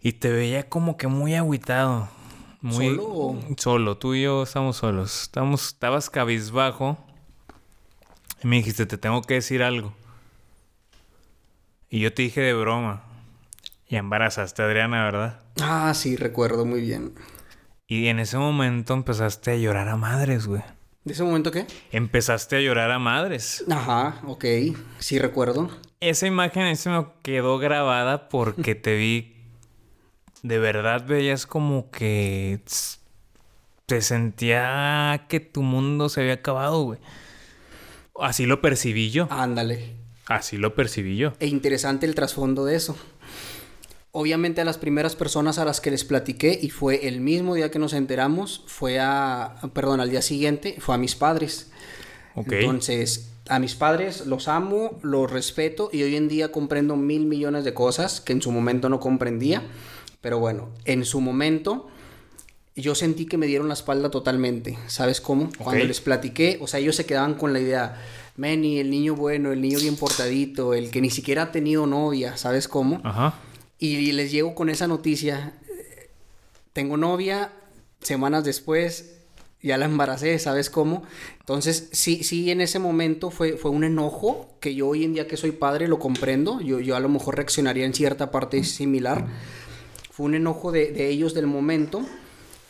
Y 0.00 0.12
te 0.12 0.30
veía 0.30 0.68
como 0.68 0.96
que 0.96 1.08
muy 1.08 1.34
aguitado. 1.34 2.08
Muy... 2.60 2.96
¿Solo? 2.96 3.40
Solo. 3.56 3.96
Tú 3.98 4.14
y 4.14 4.22
yo 4.22 4.42
estamos 4.42 4.76
solos. 4.76 5.22
Estamos... 5.22 5.66
Estabas 5.68 6.10
cabizbajo. 6.10 6.98
Y 8.42 8.46
me 8.46 8.56
dijiste, 8.56 8.86
te 8.86 8.98
tengo 8.98 9.22
que 9.22 9.34
decir 9.34 9.62
algo. 9.62 9.92
Y 11.88 12.00
yo 12.00 12.12
te 12.12 12.22
dije 12.22 12.40
de 12.40 12.54
broma. 12.54 13.02
Y 13.88 13.96
embarazaste 13.96 14.62
a 14.62 14.64
Adriana, 14.66 15.04
¿verdad? 15.04 15.40
Ah, 15.60 15.92
sí, 15.94 16.16
recuerdo 16.16 16.64
muy 16.64 16.80
bien. 16.80 17.14
Y 17.88 18.08
en 18.08 18.18
ese 18.18 18.36
momento 18.36 18.94
empezaste 18.94 19.52
a 19.52 19.56
llorar 19.56 19.88
a 19.88 19.96
madres, 19.96 20.46
güey. 20.46 20.62
¿De 21.04 21.12
ese 21.12 21.22
momento 21.22 21.52
qué? 21.52 21.66
Empezaste 21.92 22.56
a 22.56 22.60
llorar 22.60 22.90
a 22.90 22.98
madres. 22.98 23.64
Ajá, 23.70 24.20
ok. 24.26 24.44
Sí 24.98 25.18
recuerdo. 25.20 25.70
esa 26.00 26.26
imagen 26.26 26.76
se 26.76 26.90
me 26.90 27.06
quedó 27.22 27.58
grabada 27.58 28.28
porque 28.28 28.74
te 28.74 28.96
vi. 28.96 29.36
De 30.42 30.58
verdad 30.58 31.06
veías 31.06 31.46
como 31.46 31.90
que. 31.90 32.60
Te 33.86 34.00
sentía 34.02 35.26
que 35.28 35.38
tu 35.38 35.62
mundo 35.62 36.08
se 36.08 36.22
había 36.22 36.34
acabado, 36.34 36.82
güey. 36.82 36.98
Así 38.20 38.44
lo 38.46 38.60
percibí 38.60 39.12
yo. 39.12 39.28
Ándale. 39.30 39.94
Así 40.26 40.56
lo 40.56 40.74
percibí 40.74 41.16
yo. 41.16 41.34
E 41.38 41.46
interesante 41.46 42.04
el 42.04 42.16
trasfondo 42.16 42.64
de 42.64 42.74
eso. 42.74 42.96
Obviamente 44.18 44.62
a 44.62 44.64
las 44.64 44.78
primeras 44.78 45.14
personas 45.14 45.58
a 45.58 45.66
las 45.66 45.82
que 45.82 45.90
les 45.90 46.02
platiqué, 46.04 46.58
y 46.62 46.70
fue 46.70 47.06
el 47.06 47.20
mismo 47.20 47.54
día 47.54 47.70
que 47.70 47.78
nos 47.78 47.92
enteramos, 47.92 48.64
fue 48.66 48.98
a, 48.98 49.56
perdón, 49.74 50.00
al 50.00 50.08
día 50.08 50.22
siguiente, 50.22 50.76
fue 50.78 50.94
a 50.94 50.98
mis 50.98 51.14
padres. 51.14 51.70
Ok. 52.34 52.50
Entonces, 52.52 53.28
a 53.46 53.58
mis 53.58 53.74
padres 53.74 54.24
los 54.24 54.48
amo, 54.48 54.98
los 55.02 55.30
respeto 55.30 55.90
y 55.92 56.02
hoy 56.02 56.16
en 56.16 56.28
día 56.28 56.50
comprendo 56.50 56.96
mil 56.96 57.26
millones 57.26 57.64
de 57.64 57.74
cosas 57.74 58.22
que 58.22 58.32
en 58.32 58.40
su 58.40 58.50
momento 58.52 58.88
no 58.88 59.00
comprendía. 59.00 59.62
Pero 60.22 60.38
bueno, 60.38 60.70
en 60.86 61.04
su 61.04 61.20
momento 61.20 61.88
yo 62.74 62.94
sentí 62.94 63.26
que 63.26 63.36
me 63.36 63.46
dieron 63.46 63.68
la 63.68 63.74
espalda 63.74 64.10
totalmente. 64.10 64.78
¿Sabes 64.86 65.20
cómo? 65.20 65.50
Cuando 65.58 65.84
les 65.84 66.00
platiqué, 66.00 66.58
o 66.62 66.66
sea, 66.66 66.80
ellos 66.80 66.96
se 66.96 67.04
quedaban 67.04 67.34
con 67.34 67.52
la 67.52 67.60
idea, 67.60 68.02
Manny, 68.36 68.78
el 68.78 68.88
niño 68.88 69.14
bueno, 69.14 69.52
el 69.52 69.60
niño 69.60 69.78
bien 69.78 69.96
portadito, 69.96 70.72
el 70.72 70.90
que 70.90 71.02
ni 71.02 71.10
siquiera 71.10 71.42
ha 71.42 71.52
tenido 71.52 71.86
novia, 71.86 72.38
¿sabes 72.38 72.66
cómo? 72.66 73.02
Ajá. 73.04 73.34
Y 73.78 74.12
les 74.12 74.30
llego 74.32 74.54
con 74.54 74.70
esa 74.70 74.86
noticia, 74.86 75.52
tengo 76.72 76.96
novia, 76.96 77.52
semanas 78.00 78.44
después 78.44 79.16
ya 79.66 79.76
la 79.78 79.86
embaracé, 79.86 80.38
¿sabes 80.38 80.70
cómo? 80.70 81.02
Entonces, 81.40 81.88
sí, 81.92 82.22
sí, 82.22 82.50
en 82.50 82.60
ese 82.60 82.78
momento 82.78 83.30
fue, 83.30 83.56
fue 83.56 83.70
un 83.70 83.84
enojo 83.84 84.48
que 84.60 84.74
yo 84.74 84.88
hoy 84.88 85.04
en 85.04 85.14
día 85.14 85.26
que 85.26 85.36
soy 85.36 85.50
padre 85.50 85.88
lo 85.88 85.98
comprendo, 85.98 86.60
yo, 86.60 86.78
yo 86.78 86.94
a 86.94 87.00
lo 87.00 87.08
mejor 87.08 87.36
reaccionaría 87.36 87.84
en 87.84 87.92
cierta 87.92 88.30
parte 88.30 88.62
similar. 88.62 89.26
Fue 90.10 90.26
un 90.26 90.34
enojo 90.34 90.72
de, 90.72 91.08
ellos 91.08 91.34
del 91.34 91.46
momento 91.46 92.02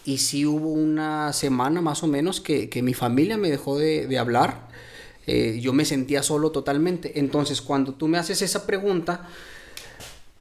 y 0.05 0.19
sí 0.19 0.47
hubo 0.47 0.71
una 0.71 1.33
semana 1.33 1.81
más 1.81 2.03
o 2.03 2.07
menos 2.07 2.41
que, 2.41 2.71
mi 2.83 2.95
familia 2.95 3.37
me 3.37 3.51
dejó 3.51 3.79
de, 3.79 4.19
hablar. 4.19 4.69
Eh, 5.27 5.59
yo 5.61 5.73
me 5.73 5.85
sentía 5.85 6.23
solo 6.23 6.51
totalmente. 6.51 7.19
Entonces, 7.19 7.61
cuando 7.61 7.95
tú 7.95 8.09
me 8.09 8.17
haces 8.17 8.43
esa 8.43 8.65
pregunta, 8.67 9.29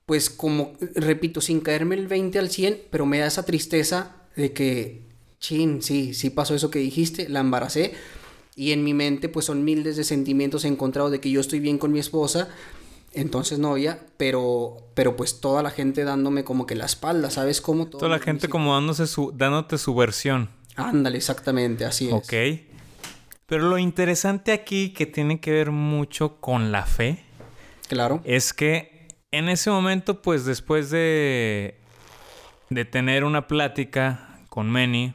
pues 0.05 0.29
como, 0.29 0.73
repito, 0.95 1.41
sin 1.41 1.61
caerme 1.61 1.95
el 1.95 2.07
20 2.07 2.37
al 2.39 2.49
100, 2.49 2.81
pero 2.91 3.05
me 3.05 3.19
da 3.19 3.27
esa 3.27 3.43
tristeza 3.43 4.15
de 4.35 4.53
que 4.53 5.03
chin, 5.39 5.81
sí, 5.81 6.13
sí 6.13 6.29
pasó 6.29 6.55
eso 6.55 6.69
que 6.69 6.79
dijiste, 6.79 7.29
la 7.29 7.39
embaracé. 7.39 7.93
Y 8.55 8.71
en 8.71 8.83
mi 8.83 8.93
mente 8.93 9.27
pues 9.29 9.45
son 9.45 9.63
miles 9.63 9.97
de 9.97 10.03
sentimientos 10.03 10.63
encontrados 10.63 11.11
de 11.11 11.19
que 11.19 11.29
yo 11.29 11.41
estoy 11.41 11.59
bien 11.59 11.77
con 11.77 11.91
mi 11.91 11.99
esposa, 11.99 12.49
entonces 13.13 13.59
novia, 13.59 13.99
pero, 14.17 14.77
pero 14.93 15.15
pues 15.15 15.41
toda 15.41 15.61
la 15.61 15.71
gente 15.71 16.03
dándome 16.03 16.43
como 16.43 16.65
que 16.65 16.75
la 16.75 16.85
espalda, 16.85 17.29
¿sabes 17.29 17.59
cómo? 17.61 17.87
toda 17.87 18.09
la 18.09 18.19
gente 18.19 18.47
como 18.47 18.73
dándose 18.73 19.07
su, 19.07 19.33
dándote 19.35 19.77
su 19.77 19.93
versión. 19.95 20.49
Ándale, 20.75 21.17
exactamente, 21.17 21.85
así 21.85 22.07
es. 22.07 22.13
Ok. 22.13 22.33
Pero 23.45 23.69
lo 23.69 23.77
interesante 23.77 24.51
aquí 24.51 24.91
que 24.91 25.05
tiene 25.05 25.39
que 25.39 25.51
ver 25.51 25.71
mucho 25.71 26.37
con 26.39 26.71
la 26.71 26.85
fe. 26.85 27.23
Claro. 27.87 28.21
Es 28.25 28.53
que 28.53 28.94
en 29.31 29.49
ese 29.49 29.69
momento, 29.69 30.21
pues 30.21 30.45
después 30.45 30.89
de, 30.89 31.79
de 32.69 32.85
tener 32.85 33.23
una 33.23 33.47
plática 33.47 34.39
con 34.49 34.69
Manny, 34.69 35.13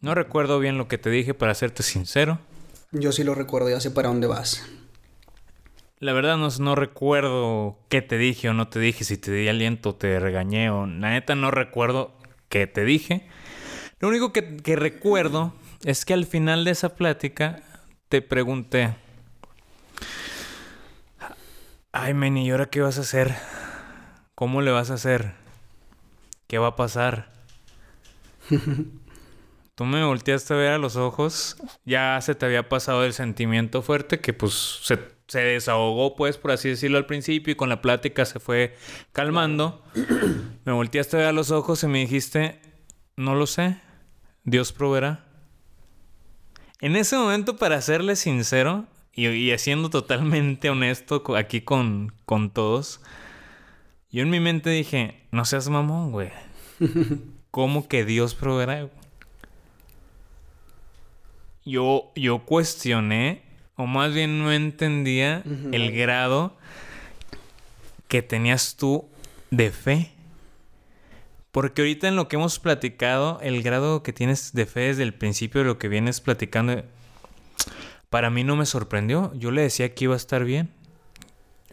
no 0.00 0.14
recuerdo 0.14 0.58
bien 0.60 0.78
lo 0.78 0.88
que 0.88 0.98
te 0.98 1.10
dije, 1.10 1.34
para 1.34 1.54
serte 1.54 1.82
sincero. 1.82 2.38
Yo 2.92 3.12
sí 3.12 3.24
lo 3.24 3.34
recuerdo, 3.34 3.68
ya 3.68 3.80
sé 3.80 3.90
para 3.90 4.08
dónde 4.08 4.26
vas. 4.26 4.64
La 5.98 6.12
verdad 6.12 6.36
no, 6.38 6.48
no 6.60 6.74
recuerdo 6.74 7.78
qué 7.88 8.00
te 8.00 8.16
dije 8.16 8.48
o 8.48 8.54
no 8.54 8.68
te 8.68 8.80
dije, 8.80 9.04
si 9.04 9.18
te 9.18 9.30
di 9.32 9.48
aliento, 9.48 9.94
te 9.94 10.18
regañé 10.18 10.70
o... 10.70 10.86
La 10.86 11.10
neta 11.10 11.34
no 11.34 11.50
recuerdo 11.50 12.16
qué 12.48 12.66
te 12.66 12.84
dije. 12.84 13.28
Lo 13.98 14.08
único 14.08 14.32
que, 14.32 14.56
que 14.56 14.76
recuerdo 14.76 15.52
es 15.84 16.04
que 16.04 16.14
al 16.14 16.24
final 16.24 16.64
de 16.64 16.70
esa 16.70 16.94
plática 16.94 17.62
te 18.08 18.22
pregunté... 18.22 18.94
Ay, 21.92 22.14
Meni, 22.14 22.46
¿y 22.46 22.50
ahora 22.52 22.70
qué 22.70 22.80
vas 22.80 22.98
a 22.98 23.00
hacer? 23.00 23.34
¿Cómo 24.36 24.62
le 24.62 24.70
vas 24.70 24.92
a 24.92 24.94
hacer? 24.94 25.32
¿Qué 26.46 26.56
va 26.58 26.68
a 26.68 26.76
pasar? 26.76 27.32
Tú 29.74 29.84
me 29.84 30.04
volteaste 30.04 30.54
a 30.54 30.56
ver 30.56 30.70
a 30.70 30.78
los 30.78 30.94
ojos, 30.94 31.56
ya 31.84 32.20
se 32.20 32.36
te 32.36 32.46
había 32.46 32.68
pasado 32.68 33.04
el 33.04 33.12
sentimiento 33.12 33.82
fuerte 33.82 34.20
que 34.20 34.32
pues 34.32 34.80
se, 34.82 34.98
desahogó 35.40 36.14
pues 36.14 36.36
por 36.36 36.52
así 36.52 36.68
decirlo 36.68 36.96
al 36.96 37.06
principio 37.06 37.52
y 37.52 37.56
con 37.56 37.68
la 37.68 37.82
plática 37.82 38.24
se 38.24 38.38
fue 38.38 38.76
calmando. 39.10 39.82
me 40.64 40.72
volteaste 40.72 41.16
a 41.16 41.20
ver 41.20 41.28
a 41.28 41.32
los 41.32 41.50
ojos 41.50 41.82
y 41.82 41.88
me 41.88 41.98
dijiste, 41.98 42.60
no 43.16 43.34
lo 43.34 43.48
sé, 43.48 43.80
Dios 44.44 44.72
proveerá. 44.72 45.24
En 46.80 46.94
ese 46.94 47.16
momento, 47.16 47.56
para 47.56 47.80
serle 47.80 48.14
sincero 48.14 48.86
y, 49.14 49.26
y 49.26 49.58
siendo 49.58 49.90
totalmente 49.90 50.70
honesto 50.70 51.22
aquí 51.36 51.60
con, 51.60 52.12
con 52.24 52.50
todos, 52.50 53.00
yo 54.10 54.22
en 54.22 54.30
mi 54.30 54.40
mente 54.40 54.70
dije, 54.70 55.20
no 55.30 55.44
seas 55.44 55.68
mamón, 55.68 56.12
güey. 56.12 56.30
¿Cómo 57.50 57.88
que 57.88 58.04
Dios 58.04 58.34
proveerá? 58.34 58.88
yo, 61.64 62.10
yo 62.14 62.40
cuestioné, 62.40 63.42
o 63.76 63.86
más 63.86 64.12
bien 64.12 64.38
no 64.38 64.52
entendía 64.52 65.42
el 65.72 65.92
grado 65.92 66.56
que 68.08 68.22
tenías 68.22 68.76
tú 68.76 69.08
de 69.50 69.70
fe. 69.70 70.12
Porque 71.52 71.82
ahorita 71.82 72.08
en 72.08 72.16
lo 72.16 72.28
que 72.28 72.36
hemos 72.36 72.58
platicado, 72.58 73.40
el 73.42 73.62
grado 73.62 74.02
que 74.02 74.12
tienes 74.12 74.52
de 74.52 74.66
fe 74.66 74.80
desde 74.80 75.02
el 75.02 75.14
principio 75.14 75.62
de 75.62 75.66
lo 75.66 75.78
que 75.78 75.88
vienes 75.88 76.20
platicando, 76.20 76.84
para 78.10 78.28
mí 78.28 78.44
no 78.44 78.56
me 78.56 78.66
sorprendió. 78.66 79.32
Yo 79.34 79.52
le 79.52 79.62
decía 79.62 79.94
que 79.94 80.04
iba 80.04 80.14
a 80.14 80.16
estar 80.16 80.44
bien. 80.44 80.68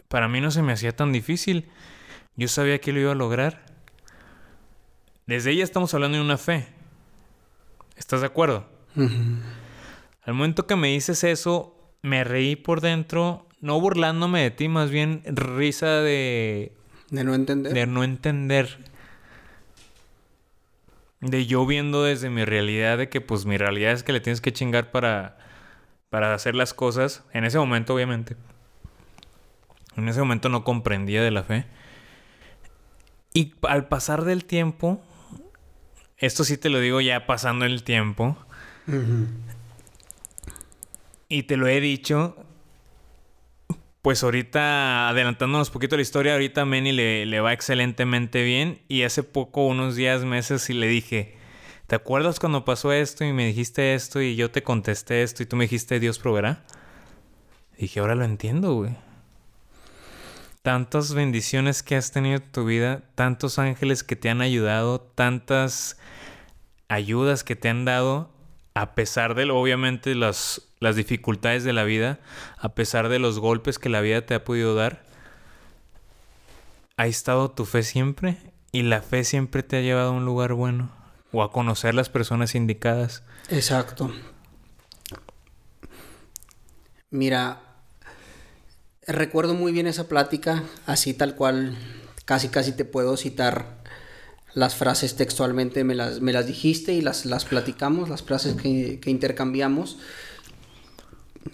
Para 0.06 0.28
mí 0.28 0.40
no 0.40 0.50
se 0.50 0.62
me 0.62 0.72
hacía 0.72 0.94
tan 0.96 1.12
difícil. 1.12 1.68
Yo 2.36 2.48
sabía 2.48 2.80
que 2.80 2.92
lo 2.92 3.00
iba 3.00 3.12
a 3.12 3.16
lograr. 3.16 3.66
Desde 5.26 5.50
ella 5.50 5.64
estamos 5.64 5.92
hablando 5.92 6.16
de 6.16 6.24
una 6.24 6.38
fe. 6.38 6.68
¿Estás 7.96 8.20
de 8.20 8.26
acuerdo? 8.26 8.66
Al 8.94 10.34
momento 10.34 10.66
que 10.66 10.76
me 10.76 10.88
dices 10.88 11.24
eso, 11.24 11.76
me 12.02 12.22
reí 12.22 12.54
por 12.54 12.80
dentro, 12.80 13.46
no 13.60 13.80
burlándome 13.80 14.40
de 14.40 14.50
ti, 14.52 14.68
más 14.68 14.90
bien 14.90 15.22
risa 15.26 16.00
de... 16.00 16.72
De 17.10 17.24
no 17.24 17.34
entender. 17.34 17.72
De 17.72 17.86
no 17.86 18.04
entender. 18.04 18.78
De 21.20 21.46
yo 21.46 21.66
viendo 21.66 22.04
desde 22.04 22.30
mi 22.30 22.44
realidad 22.44 22.98
de 22.98 23.08
que 23.08 23.20
pues 23.20 23.44
mi 23.44 23.56
realidad 23.56 23.92
es 23.92 24.04
que 24.04 24.12
le 24.12 24.20
tienes 24.20 24.40
que 24.40 24.52
chingar 24.52 24.92
para, 24.92 25.38
para 26.10 26.34
hacer 26.34 26.54
las 26.54 26.74
cosas. 26.74 27.24
En 27.32 27.44
ese 27.44 27.58
momento, 27.58 27.94
obviamente. 27.94 28.36
En 29.96 30.08
ese 30.08 30.20
momento 30.20 30.48
no 30.48 30.64
comprendía 30.64 31.22
de 31.22 31.30
la 31.30 31.42
fe. 31.42 31.66
Y 33.34 33.54
al 33.62 33.88
pasar 33.88 34.24
del 34.24 34.44
tiempo, 34.44 35.00
esto 36.16 36.44
sí 36.44 36.56
te 36.56 36.70
lo 36.70 36.80
digo 36.80 37.00
ya 37.00 37.26
pasando 37.26 37.64
el 37.64 37.84
tiempo, 37.84 38.36
y 41.28 41.42
te 41.44 41.56
lo 41.56 41.68
he 41.68 41.80
dicho. 41.80 42.36
Pues 44.02 44.22
ahorita, 44.22 45.08
adelantándonos 45.08 45.68
un 45.68 45.72
poquito 45.72 45.96
la 45.96 46.02
historia, 46.02 46.32
ahorita 46.32 46.62
a 46.62 46.64
Manny 46.64 46.92
le, 46.92 47.26
le 47.26 47.40
va 47.40 47.52
excelentemente 47.52 48.42
bien. 48.42 48.80
Y 48.88 49.02
hace 49.02 49.22
poco, 49.22 49.66
unos 49.66 49.96
días, 49.96 50.24
meses, 50.24 50.70
y 50.70 50.72
le 50.72 50.86
dije, 50.86 51.37
¿te 51.88 51.96
acuerdas 51.96 52.38
cuando 52.38 52.64
pasó 52.64 52.92
esto 52.92 53.24
y 53.24 53.32
me 53.32 53.46
dijiste 53.46 53.94
esto 53.94 54.20
y 54.20 54.36
yo 54.36 54.52
te 54.52 54.62
contesté 54.62 55.24
esto 55.24 55.42
y 55.42 55.46
tú 55.46 55.56
me 55.56 55.64
dijiste 55.64 55.98
Dios 55.98 56.20
proveerá? 56.20 56.64
dije, 57.76 58.00
ahora 58.00 58.14
lo 58.14 58.24
entiendo, 58.24 58.74
güey. 58.74 58.96
Tantas 60.62 61.14
bendiciones 61.14 61.82
que 61.82 61.96
has 61.96 62.12
tenido 62.12 62.36
en 62.36 62.52
tu 62.52 62.64
vida, 62.64 63.02
tantos 63.14 63.58
ángeles 63.58 64.04
que 64.04 64.16
te 64.16 64.28
han 64.28 64.40
ayudado, 64.42 65.00
tantas 65.00 65.98
ayudas 66.88 67.42
que 67.42 67.56
te 67.56 67.68
han 67.68 67.84
dado, 67.84 68.30
a 68.74 68.94
pesar 68.94 69.34
de, 69.34 69.50
obviamente, 69.50 70.14
las 70.14 70.68
las 70.80 70.96
dificultades 70.96 71.64
de 71.64 71.72
la 71.72 71.84
vida, 71.84 72.20
a 72.58 72.70
pesar 72.70 73.08
de 73.08 73.18
los 73.18 73.38
golpes 73.38 73.78
que 73.78 73.88
la 73.88 74.00
vida 74.00 74.24
te 74.26 74.34
ha 74.34 74.44
podido 74.44 74.74
dar, 74.74 75.04
ha 76.96 77.06
estado 77.06 77.50
tu 77.50 77.64
fe 77.64 77.82
siempre 77.82 78.36
y 78.72 78.82
la 78.82 79.02
fe 79.02 79.24
siempre 79.24 79.62
te 79.62 79.78
ha 79.78 79.80
llevado 79.80 80.10
a 80.10 80.12
un 80.12 80.24
lugar 80.24 80.52
bueno 80.52 80.97
o 81.32 81.42
a 81.42 81.52
conocer 81.52 81.94
las 81.94 82.08
personas 82.08 82.54
indicadas. 82.54 83.22
Exacto. 83.50 84.12
Mira, 87.10 87.62
recuerdo 89.06 89.54
muy 89.54 89.72
bien 89.72 89.86
esa 89.86 90.08
plática, 90.08 90.62
así 90.86 91.14
tal 91.14 91.34
cual, 91.34 91.76
casi 92.24 92.48
casi 92.48 92.72
te 92.72 92.84
puedo 92.84 93.16
citar 93.16 93.78
las 94.54 94.74
frases 94.74 95.16
textualmente, 95.16 95.84
me 95.84 95.94
las, 95.94 96.20
me 96.20 96.32
las 96.32 96.46
dijiste 96.46 96.92
y 96.92 97.00
las, 97.00 97.24
las 97.26 97.44
platicamos, 97.44 98.08
las 98.08 98.22
frases 98.22 98.54
que, 98.60 98.98
que 99.00 99.10
intercambiamos. 99.10 99.98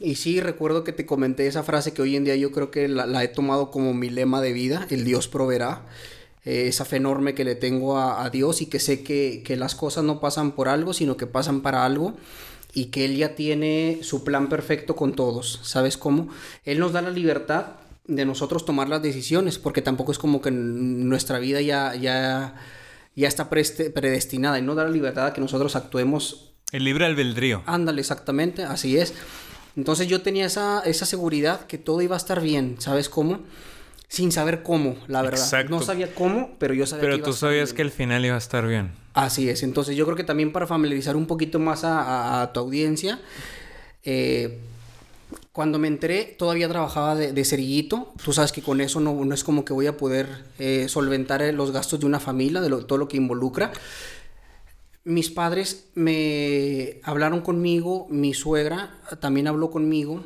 Y 0.01 0.17
sí, 0.17 0.41
recuerdo 0.41 0.85
que 0.85 0.93
te 0.93 1.07
comenté 1.07 1.47
esa 1.47 1.63
frase 1.63 1.93
que 1.93 2.03
hoy 2.03 2.17
en 2.17 2.25
día 2.25 2.37
yo 2.37 2.51
creo 2.53 2.71
que 2.71 2.89
la, 2.89 3.23
he 3.23 3.29
tomado 3.29 3.71
como 3.71 3.95
mi 3.95 4.11
lema 4.11 4.41
de 4.41 4.53
vida, 4.53 4.87
el 4.91 5.05
Dios 5.05 5.29
proveerá. 5.29 5.83
Eh, 6.45 6.69
esa 6.69 6.85
fe 6.85 6.97
enorme 6.97 7.35
que 7.35 7.45
le 7.45 7.55
tengo 7.55 7.99
a, 7.99 8.29
Dios 8.31 8.61
y 8.61 8.67
que 8.67 8.79
sé 8.79 9.03
que, 9.03 9.43
que, 9.45 9.57
las 9.57 9.75
cosas 9.75 10.05
no 10.05 10.21
pasan 10.21 10.53
por 10.53 10.69
algo, 10.69 10.93
sino 10.93 11.17
que 11.17 11.27
pasan 11.27 11.63
para 11.63 11.85
algo 11.87 12.15
y 12.75 12.87
que 12.87 13.07
Él 13.07 13.17
ya 13.17 13.35
tiene 13.35 14.01
su 14.03 14.25
plan 14.25 14.49
perfecto 14.49 14.95
con 14.95 15.15
todos. 15.15 15.61
¿Sabes 15.63 15.97
cómo? 15.97 16.29
Él 16.65 16.81
nos 16.81 16.93
da 16.93 17.01
la 17.01 17.11
libertad 17.11 17.67
de 18.07 18.25
nosotros 18.27 18.65
tomar 18.67 18.89
las 18.89 19.03
decisiones, 19.03 19.59
porque 19.59 19.81
tampoco 19.81 20.13
es 20.13 20.19
como 20.19 20.43
que 20.43 20.51
nuestra 20.51 21.39
vida 21.39 21.61
ya, 21.61 21.95
ya, 21.95 22.55
ya 23.17 23.29
está 23.29 23.49
predestinada 23.49 24.59
y 24.59 24.63
no 24.63 24.75
da 24.75 24.85
la 24.85 24.91
libertad 24.91 25.29
a 25.29 25.33
que 25.33 25.41
nosotros 25.41 25.77
actuemos. 25.77 26.53
El 26.73 26.85
libre 26.85 27.07
albedrío. 27.07 27.63
Ándale, 27.67 28.01
exactamente, 28.01 28.65
así 28.65 28.99
es. 28.99 29.15
Entonces 29.77 30.07
yo 30.07 30.23
tenía 30.23 30.47
esa, 30.47 30.81
esa 30.81 31.07
seguridad 31.07 31.67
que 31.67 31.79
todo 31.79 32.03
iba 32.03 32.15
a 32.15 32.19
estar 32.19 32.41
bien, 32.41 32.77
¿sabes 32.79 33.09
cómo? 33.09 33.41
Sin 34.09 34.33
saber 34.33 34.63
cómo, 34.63 34.97
la 35.09 35.23
verdad. 35.23 35.41
Exacto. 35.41 35.71
No 35.71 35.83
sabía 35.83 36.15
cómo, 36.15 36.51
pero 36.59 36.75
yo 36.75 36.87
sabía 36.87 37.03
pero 37.03 37.15
que 37.15 37.19
iba 37.19 37.27
tú 37.27 37.33
sabías 37.33 37.73
que 37.73 37.83
el 37.83 37.91
final 37.91 38.25
iba 38.25 38.35
a 38.35 38.39
estar 38.39 38.67
bien. 38.67 38.93
Así 39.15 39.49
es. 39.49 39.63
Entonces 39.63 39.97
yo 39.97 40.05
creo 40.05 40.17
que 40.17 40.25
también 40.25 40.53
para 40.53 40.67
familiarizar 40.67 41.17
un 41.17 41.27
poquito 41.27 41.59
más 41.59 41.83
a, 41.85 42.51
tu 42.53 42.61
audiencia, 42.61 43.21
eh, 44.05 44.59
cuando 45.53 45.79
me 45.79 45.89
enteré 45.89 46.37
todavía 46.39 46.69
trabajaba 46.69 47.17
de, 47.17 47.45
cerillito. 47.45 48.13
Tú 48.23 48.33
sabes 48.33 48.53
que 48.53 48.63
con 48.63 48.81
eso 48.81 49.01
no, 49.01 49.25
no 49.25 49.35
es 49.35 49.43
como 49.43 49.65
que 49.65 49.73
voy 49.73 49.87
a 49.87 49.97
poder 49.97 50.29
eh, 50.59 50.87
solventar 50.89 51.43
los 51.55 51.73
gastos 51.73 52.01
de 52.01 52.07
una 52.07 52.21
familia, 52.21 52.61
de 52.61 52.69
todo 52.69 52.99
lo 52.99 53.09
que 53.09 53.17
involucra 53.17 53.73
mis 55.05 55.31
padres 55.31 55.91
me 55.95 57.01
hablaron 57.03 57.43
conmigo, 57.43 58.07
mi 58.09 58.33
suegra 58.33 58.99
también 59.21 59.47
habló 59.47 59.71
conmigo 59.71 60.25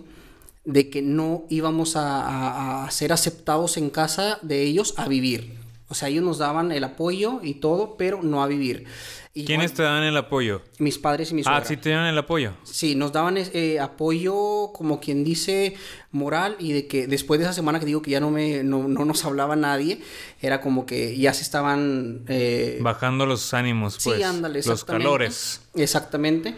de 0.68 0.90
que 0.90 1.00
no 1.00 1.44
íbamos 1.48 1.94
a, 1.96 2.87
ser 2.90 3.12
aceptados 3.12 3.78
en 3.78 3.88
casa 3.88 4.38
de 4.42 4.62
ellos 4.62 4.92
a 4.98 5.09
vivir. 5.09 5.57
O 5.88 5.94
sea, 5.94 6.11
ellos 6.11 6.22
nos 6.22 6.37
daban 6.37 6.72
el 6.72 6.85
apoyo 6.85 7.40
y 7.42 7.54
todo, 7.54 7.96
pero 7.96 8.22
no 8.22 8.42
a 8.42 8.46
vivir. 8.46 8.85
¿Quiénes 9.33 9.72
te 9.72 9.83
daban 9.83 10.02
el 10.02 10.16
apoyo? 10.16 10.61
Mis 10.78 10.98
padres 10.98 11.31
y 11.31 11.35
mis 11.35 11.46
Ah, 11.46 11.62
sí 11.64 11.78
te 11.78 11.90
daban 11.90 12.07
el 12.07 12.18
apoyo. 12.18 12.52
Sí, 12.64 12.96
nos 12.96 13.12
daban 13.12 13.38
eh, 13.38 13.81
apoyo, 13.81 14.72
como 14.74 15.00
quien 15.00 15.24
dice, 15.24 15.74
moral 16.11 16.57
y 16.59 16.72
de 16.72 16.87
que 16.87 17.07
después 17.07 17.38
de 17.40 17.44
esa 17.46 17.54
semana 17.54 17.81
que 17.81 17.87
digo 17.87 18.02
que 18.02 18.11
ya 18.11 18.20
no, 18.20 18.31
me, 18.31 18.62
no, 18.62 18.88
nos 18.88 19.24
hablaba 19.24 19.57
nadie, 19.57 20.02
era 20.42 20.61
como 20.61 20.85
que 20.85 21.16
ya 21.16 21.33
se 21.33 21.44
estaban... 21.44 22.24
Eh, 22.28 22.78
Bajando 22.83 23.24
los 23.24 23.54
ánimos, 23.54 23.98
pues. 24.04 24.18
Sí, 24.18 24.22
ándale, 24.22 24.61
Los 24.66 24.85
calores. 24.85 25.62
Exactamente. 25.74 26.57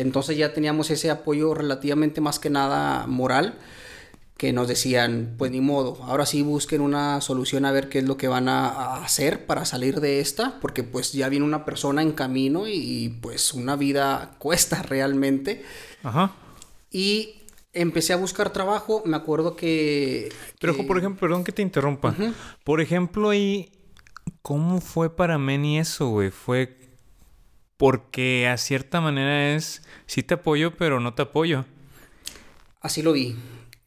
Entonces 0.00 0.36
ya 0.36 0.52
teníamos 0.54 0.90
ese 0.90 1.10
apoyo 1.10 1.54
relativamente 1.54 2.20
más 2.20 2.38
que 2.38 2.50
nada 2.50 3.06
moral 3.06 3.58
que 4.40 4.54
nos 4.54 4.68
decían, 4.68 5.34
pues 5.36 5.50
ni 5.50 5.60
modo, 5.60 6.02
ahora 6.04 6.24
sí 6.24 6.40
busquen 6.40 6.80
una 6.80 7.20
solución 7.20 7.66
a 7.66 7.72
ver 7.72 7.90
qué 7.90 7.98
es 7.98 8.04
lo 8.06 8.16
que 8.16 8.26
van 8.26 8.48
a, 8.48 8.94
hacer 9.04 9.44
para 9.44 9.66
salir 9.66 10.00
de 10.00 10.20
esta, 10.20 10.58
porque 10.62 10.82
pues 10.82 11.12
ya 11.12 11.28
viene 11.28 11.44
una 11.44 11.66
persona 11.66 12.00
en 12.00 12.12
camino 12.12 12.66
y, 12.66 13.18
pues 13.20 13.52
una 13.52 13.76
vida 13.76 14.36
cuesta 14.38 14.82
realmente. 14.88 15.62
Ajá. 16.02 16.32
Y 16.90 17.34
empecé 17.74 18.14
a 18.14 18.16
buscar 18.16 18.48
trabajo, 18.50 19.02
me 19.04 19.18
acuerdo 19.18 19.56
que... 19.56 20.30
Pero, 20.58 20.74
por 20.86 20.96
ejemplo, 20.96 21.20
perdón 21.20 21.44
que 21.44 21.52
te 21.52 21.60
interrumpa. 21.60 22.16
Por 22.64 22.80
ejemplo, 22.80 23.28
ahí, 23.28 23.70
¿cómo 24.40 24.80
fue 24.80 25.14
para 25.14 25.36
Meni 25.36 25.78
eso, 25.78 26.08
güey? 26.08 26.30
Fue 26.30 26.79
porque 27.80 28.46
a 28.46 28.58
cierta 28.58 29.00
manera 29.00 29.54
es, 29.54 29.82
sí 30.04 30.22
te 30.22 30.34
apoyo, 30.34 30.76
pero 30.76 31.00
no 31.00 31.14
te 31.14 31.22
apoyo. 31.22 31.64
Así 32.82 33.00
lo 33.00 33.12
vi. 33.12 33.36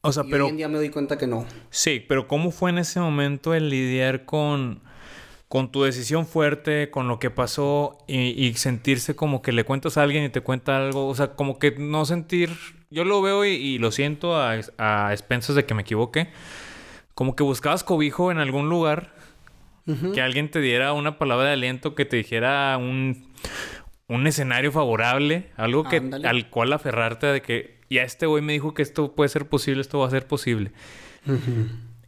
O 0.02 0.12
sea, 0.12 0.24
pero. 0.24 0.46
Hoy 0.46 0.50
en 0.50 0.58
día 0.58 0.68
me 0.68 0.78
doy 0.78 0.90
cuenta 0.90 1.16
que 1.16 1.28
no. 1.28 1.46
Sí, 1.70 2.04
pero 2.08 2.28
¿cómo 2.28 2.50
fue 2.50 2.72
en 2.72 2.80
ese 2.80 3.00
momento 3.00 3.54
el 3.54 3.70
lidiar 3.70 4.26
con, 4.26 4.82
con 5.48 5.72
tu 5.72 5.84
decisión 5.84 6.26
fuerte, 6.26 6.90
con 6.90 7.08
lo 7.08 7.20
que 7.20 7.30
pasó 7.30 8.00
y, 8.08 8.52
sentirse 8.56 9.16
como 9.16 9.44
que 9.44 9.52
le 9.52 9.64
cuentas 9.64 9.96
a 9.98 10.02
alguien 10.02 10.24
y 10.24 10.30
te 10.30 10.42
cuenta 10.42 10.76
algo? 10.76 11.08
O 11.08 11.14
sea, 11.14 11.36
como 11.36 11.60
que 11.60 11.76
no 11.78 12.04
sentir. 12.08 12.50
Yo 12.90 13.06
lo 13.06 13.22
veo 13.22 13.46
y, 13.46 13.78
lo 13.78 13.92
siento 13.92 14.36
a, 14.36 14.56
a, 14.80 15.12
expensas 15.12 15.56
de 15.56 15.68
que 15.68 15.76
me 15.76 15.84
equivoque. 15.84 16.30
Como 17.14 17.36
que 17.36 17.44
buscabas 17.44 17.84
cobijo 17.84 18.32
en 18.32 18.40
algún 18.40 18.70
lugar, 18.70 19.14
que 20.16 20.22
alguien 20.22 20.50
te 20.50 20.62
diera 20.62 20.94
una 20.94 21.20
palabra 21.20 21.46
de 21.48 21.54
aliento, 21.54 21.94
que 21.94 22.06
te 22.06 22.16
dijera 22.16 22.78
un, 22.78 23.28
un 24.08 24.28
escenario 24.28 24.72
favorable, 24.72 25.50
algo 25.56 25.84
que, 25.86 25.98
al 26.24 26.50
cual 26.50 26.74
aferrarte 26.74 27.28
de 27.28 27.42
que 27.42 27.84
y 27.94 28.00
a 28.00 28.04
este 28.04 28.26
güey 28.26 28.42
me 28.42 28.54
dijo 28.54 28.74
que 28.74 28.82
esto 28.82 29.14
puede 29.14 29.30
ser 29.30 29.48
posible, 29.48 29.82
esto 29.82 30.00
va 30.00 30.08
a 30.08 30.10
ser 30.10 30.26
posible. 30.26 30.72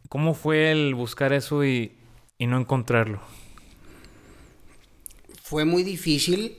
¿Cómo 0.08 0.34
fue 0.34 0.72
el 0.72 0.96
buscar 0.96 1.32
eso 1.32 1.64
y, 1.64 1.92
no 2.40 2.58
encontrarlo? 2.58 3.20
Fue 5.42 5.64
muy 5.64 5.84
difícil. 5.84 6.56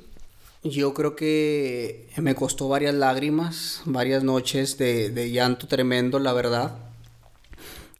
Yo 0.63 0.93
creo 0.93 1.17
que 1.17 2.07
me 2.15 2.35
costó 2.35 2.69
varias 2.69 2.95
lágrimas, 2.95 3.81
varias 3.83 4.23
noches 4.23 4.77
de, 4.77 5.09
de 5.09 5.29
llanto 5.29 5.67
tremendo, 5.67 6.19
la 6.19 6.31
verdad. 6.31 6.77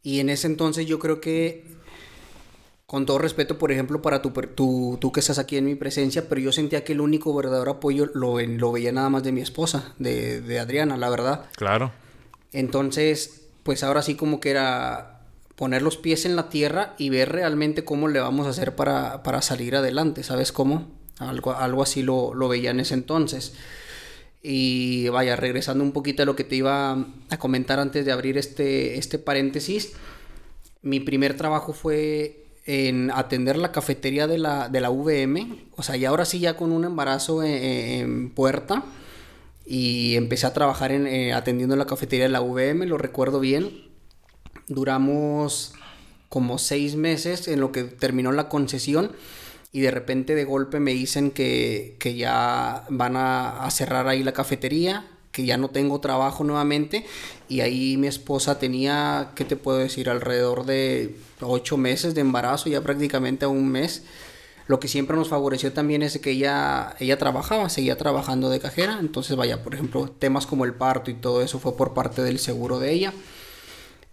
Y 0.04 0.22
en 0.22 0.30
ese 0.30 0.48
entonces 0.48 0.86
yo 0.86 0.98
creo 0.98 1.20
que 1.20 1.66
con 2.88 3.06
todo 3.06 3.18
respeto, 3.18 3.58
por 3.58 3.74
ejemplo, 3.74 4.02
para 4.02 4.22
tu, 4.22 4.32
tú 5.00 5.12
que 5.12 5.20
estás 5.20 5.40
aquí 5.40 5.58
en 5.58 5.66
mi 5.66 5.76
presencia, 5.76 6.30
pero 6.30 6.40
yo 6.40 6.54
sentía 6.54 6.86
que 6.86 6.94
el 6.94 7.02
único 7.02 7.36
verdadero 7.36 7.70
apoyo 7.70 8.10
lo, 8.14 8.40
lo 8.40 8.72
veía 8.72 8.94
nada 8.94 9.10
más 9.10 9.24
de 9.24 9.34
mi 9.34 9.42
esposa, 9.42 9.94
de, 10.00 10.58
Adriana, 10.58 10.96
la 10.96 11.10
verdad. 11.10 11.50
Claro. 11.58 11.92
Entonces, 12.54 13.50
pues 13.64 13.84
ahora 13.84 14.02
sí 14.02 14.16
como 14.16 14.40
que 14.40 14.52
era 14.52 15.20
poner 15.58 15.82
los 15.82 15.98
pies 15.98 16.26
en 16.26 16.38
la 16.38 16.48
tierra 16.48 16.96
y 16.98 17.10
ver 17.10 17.30
realmente 17.30 17.84
cómo 17.84 18.08
le 18.08 18.22
vamos 18.22 18.48
a 18.48 18.52
hacer 18.52 18.74
para, 18.74 19.42
salir 19.42 19.76
adelante, 19.76 20.24
¿sabes 20.24 20.54
cómo? 20.54 20.88
Algo, 21.20 21.54
algo 21.56 21.84
así 21.84 22.04
lo, 22.04 22.34
lo 22.34 22.48
veía 22.48 22.72
en 22.72 22.80
ese 22.80 22.94
entonces. 22.94 23.54
Y 24.42 25.10
vaya, 25.10 25.36
regresando 25.36 25.84
un 25.84 25.92
poquito 25.92 26.24
a 26.24 26.26
lo 26.26 26.38
que 26.38 26.46
te 26.46 26.56
iba 26.56 27.06
a 27.30 27.38
comentar 27.38 27.82
antes 27.82 28.06
de 28.06 28.14
abrir 28.14 28.38
este, 28.38 28.98
este 28.98 29.20
paréntesis, 29.20 29.92
mi 30.84 31.02
primer 31.02 31.36
trabajo 31.36 31.74
fue 31.74 32.47
en 32.68 33.12
atender 33.12 33.58
la 33.58 33.72
cafetería 33.72 34.28
de 34.28 34.38
la, 34.38 34.68
de 34.68 34.82
la 34.82 34.90
VM, 34.90 35.68
o 35.76 35.84
sea, 35.84 35.96
y 35.96 36.04
ahora 36.04 36.26
sí 36.26 36.40
ya 36.40 36.58
con 36.58 36.74
un 36.74 36.84
embarazo 36.84 37.42
en, 37.42 38.30
puerta, 38.30 38.84
y 39.66 40.16
empecé 40.16 40.48
a 40.48 40.54
trabajar 40.54 40.92
en, 40.92 41.08
eh, 41.08 41.34
atendiendo 41.34 41.78
la 41.78 41.88
cafetería 41.88 42.26
de 42.26 42.32
la 42.32 42.42
VM, 42.42 42.86
lo 42.86 42.98
recuerdo 42.98 43.40
bien. 43.40 43.88
Duramos 44.68 45.74
como 46.28 46.58
seis 46.58 46.96
meses 46.96 47.48
en 47.48 47.62
lo 47.62 47.72
que 47.72 47.84
terminó 47.84 48.32
la 48.34 48.50
concesión. 48.50 49.14
Y 49.72 49.82
de 49.82 49.92
repente 49.92 50.36
de 50.36 50.46
golpe 50.46 50.80
me 50.80 50.94
dicen 50.94 51.32
que, 51.32 51.98
que 52.00 52.16
ya 52.16 52.86
van 52.90 53.16
a, 53.18 53.64
a 53.64 53.72
cerrar 53.72 54.08
ahí 54.08 54.24
la 54.24 54.32
cafetería 54.32 55.06
que 55.38 55.46
ya 55.46 55.56
no 55.56 55.70
tengo 55.70 56.02
trabajo 56.02 56.44
nuevamente 56.44 57.06
y 57.48 57.60
ahí 57.60 57.96
mi 57.98 58.08
esposa 58.08 58.58
tenía, 58.58 59.34
¿qué 59.36 59.46
te 59.46 59.56
puedo 59.56 59.78
decir? 59.78 60.10
Alrededor 60.10 60.66
de 60.66 61.16
ocho 61.42 61.78
meses 61.78 62.16
de 62.16 62.22
embarazo, 62.22 62.70
ya 62.70 62.82
prácticamente 62.82 63.46
a 63.46 63.48
un 63.48 63.70
mes. 63.70 64.02
Lo 64.66 64.80
que 64.80 64.88
siempre 64.88 65.16
nos 65.16 65.30
favoreció 65.30 65.72
también 65.74 66.02
es 66.02 66.18
que 66.18 66.32
ella, 66.32 66.96
ella 67.00 67.20
trabajaba, 67.20 67.70
seguía 67.70 68.00
trabajando 68.00 68.50
de 68.50 68.60
cajera. 68.60 68.98
Entonces, 69.00 69.38
vaya, 69.38 69.62
por 69.62 69.76
ejemplo, 69.76 70.10
temas 70.10 70.48
como 70.48 70.66
el 70.66 70.74
parto 70.74 71.12
y 71.12 71.14
todo 71.14 71.44
eso 71.44 71.60
fue 71.60 71.78
por 71.78 71.94
parte 71.94 72.24
del 72.24 72.40
seguro 72.40 72.80
de 72.80 72.92
ella. 72.94 73.14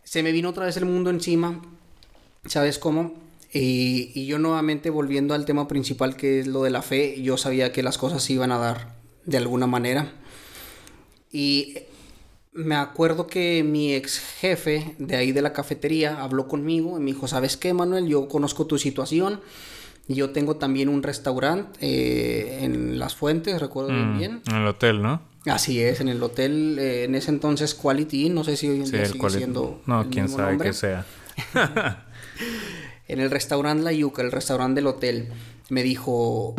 Se 0.02 0.22
me 0.22 0.30
vino 0.30 0.50
otra 0.50 0.66
vez 0.66 0.76
el 0.76 0.84
mundo 0.84 1.08
encima, 1.08 1.62
¿sabes 2.44 2.78
cómo? 2.78 3.14
Y, 3.50 4.12
y 4.14 4.26
yo 4.26 4.38
nuevamente 4.38 4.90
volviendo 4.90 5.32
al 5.32 5.46
tema 5.46 5.68
principal 5.68 6.16
que 6.16 6.40
es 6.40 6.46
lo 6.48 6.64
de 6.64 6.70
la 6.70 6.82
fe, 6.82 7.22
yo 7.22 7.38
sabía 7.38 7.72
que 7.72 7.82
las 7.82 7.96
cosas 7.96 8.22
se 8.22 8.34
iban 8.34 8.52
a 8.52 8.58
dar 8.58 8.94
de 9.24 9.38
alguna 9.38 9.66
manera. 9.66 10.12
Y 11.34 11.78
me 12.52 12.76
acuerdo 12.76 13.26
que 13.26 13.64
mi 13.64 13.92
ex 13.92 14.20
jefe 14.20 14.94
de 14.98 15.16
ahí 15.16 15.32
de 15.32 15.42
la 15.42 15.52
cafetería 15.52 16.22
habló 16.22 16.46
conmigo 16.46 16.96
y 16.96 17.00
me 17.00 17.06
dijo, 17.06 17.26
¿sabes 17.26 17.56
qué, 17.56 17.74
Manuel? 17.74 18.06
Yo 18.06 18.28
conozco 18.28 18.68
tu 18.68 18.78
situación. 18.78 19.40
Yo 20.06 20.30
tengo 20.30 20.58
también 20.58 20.88
un 20.88 21.02
restaurante 21.02 21.76
eh, 21.80 22.64
en 22.64 23.00
Las 23.00 23.16
Fuentes, 23.16 23.60
recuerdo 23.60 23.90
mm, 23.90 24.16
bien. 24.16 24.42
En 24.46 24.54
el 24.54 24.66
hotel, 24.68 25.02
¿no? 25.02 25.22
Así 25.46 25.80
es, 25.80 26.00
en 26.00 26.08
el 26.08 26.22
hotel, 26.22 26.78
eh, 26.78 27.04
en 27.04 27.16
ese 27.16 27.32
entonces 27.32 27.74
Quality, 27.74 28.28
no 28.28 28.44
sé 28.44 28.56
si 28.56 28.68
hoy 28.68 28.82
en 28.82 28.90
día 28.92 29.06
sigue 29.06 29.30
siendo. 29.30 29.82
No, 29.86 30.08
quién 30.08 30.28
sabe 30.28 30.56
que 30.58 30.72
sea. 30.72 31.04
en 33.08 33.18
el 33.18 33.30
restaurante 33.32 33.82
La 33.82 33.92
Yuca, 33.92 34.22
el 34.22 34.30
restaurante 34.30 34.76
del 34.76 34.86
hotel, 34.86 35.30
me 35.68 35.82
dijo: 35.82 36.54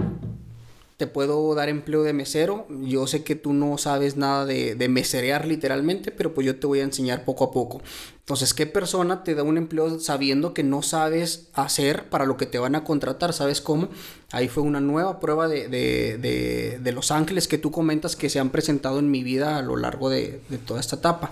te 0.97 1.07
puedo 1.07 1.53
dar 1.55 1.67
empleo 1.67 2.03
de 2.03 2.13
mesero. 2.13 2.67
Yo 2.81 3.05
sé 3.07 3.23
que 3.23 3.35
tú 3.35 3.51
no 3.51 3.77
sabes 3.77 4.15
nada 4.15 4.45
de, 4.45 4.75
de, 4.75 4.87
meserear 4.87 5.45
literalmente, 5.45 6.11
pero 6.11 6.33
pues 6.33 6.47
yo 6.47 6.57
te 6.57 6.67
voy 6.67 6.79
a 6.79 6.83
enseñar 6.83 7.25
poco 7.25 7.43
a 7.43 7.51
poco. 7.51 7.81
Entonces, 8.19 8.53
¿qué 8.53 8.65
persona 8.65 9.23
te 9.23 9.35
da 9.35 9.43
un 9.43 9.57
empleo 9.57 9.99
sabiendo 9.99 10.53
que 10.53 10.63
no 10.63 10.81
sabes 10.81 11.49
hacer 11.53 12.09
para 12.09 12.25
lo 12.25 12.37
que 12.37 12.45
te 12.45 12.59
van 12.59 12.75
a 12.75 12.85
contratar? 12.85 13.33
¿Sabes 13.33 13.59
cómo? 13.59 13.89
Ahí 14.31 14.47
fue 14.47 14.63
una 14.63 14.79
nueva 14.79 15.19
prueba 15.19 15.49
de, 15.49 15.67
de, 15.67 16.79
de 16.81 16.91
Los 16.93 17.11
Ángeles 17.11 17.49
que 17.49 17.57
tú 17.57 17.71
comentas 17.71 18.15
que 18.15 18.29
se 18.29 18.39
han 18.39 18.49
presentado 18.49 18.99
en 18.99 19.11
mi 19.11 19.21
vida 19.21 19.57
a 19.57 19.61
lo 19.61 19.75
largo 19.75 20.09
de, 20.09 20.41
toda 20.65 20.79
esta 20.79 20.95
etapa. 20.95 21.31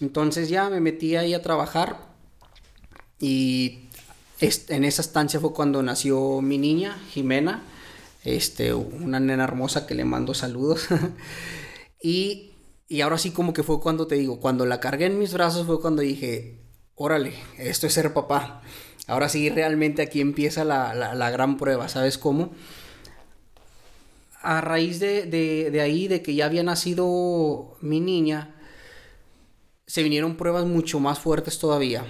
Entonces 0.00 0.48
ya 0.48 0.70
me 0.70 0.80
metí 0.80 1.16
ahí 1.16 1.34
a 1.34 1.42
trabajar 1.42 1.96
y 3.18 3.80
en 4.40 4.84
esa 4.84 5.02
estancia 5.02 5.40
fue 5.40 5.52
cuando 5.52 5.82
nació 5.82 6.40
mi 6.40 6.58
niña, 6.58 6.96
Jimena 7.10 7.64
este, 8.24 8.74
una 8.74 9.20
nena 9.20 9.44
hermosa 9.44 9.86
que 9.86 9.94
le 9.94 10.04
mando 10.04 10.34
saludos. 10.34 10.88
y, 12.02 12.52
y 12.88 13.00
ahora 13.00 13.18
sí 13.18 13.30
como 13.30 13.52
que 13.52 13.62
fue 13.62 13.80
cuando 13.80 14.06
te 14.06 14.16
digo, 14.16 14.40
cuando 14.40 14.66
la 14.66 14.80
cargué 14.80 15.06
en 15.06 15.18
mis 15.18 15.32
brazos 15.32 15.66
fue 15.66 15.80
cuando 15.80 16.02
dije, 16.02 16.60
órale, 16.94 17.34
esto 17.58 17.86
es 17.86 17.92
ser 17.94 18.12
papá. 18.12 18.62
Ahora 19.06 19.28
sí, 19.28 19.48
realmente 19.48 20.02
aquí 20.02 20.20
empieza 20.20 20.64
la, 20.64 20.94
la, 20.94 21.30
gran 21.30 21.56
prueba, 21.56 21.88
¿sabes 21.88 22.18
cómo? 22.18 22.52
A 24.42 24.60
raíz 24.60 25.00
de, 25.00 25.24
de, 25.24 25.70
de, 25.70 25.80
ahí, 25.80 26.08
de 26.08 26.20
que 26.20 26.34
ya 26.34 26.44
había 26.44 26.62
nacido 26.62 27.76
mi 27.80 28.00
niña, 28.00 28.54
se 29.86 30.02
vinieron 30.02 30.36
pruebas 30.36 30.66
mucho 30.66 31.00
más 31.00 31.18
fuertes 31.18 31.58
todavía. 31.58 32.04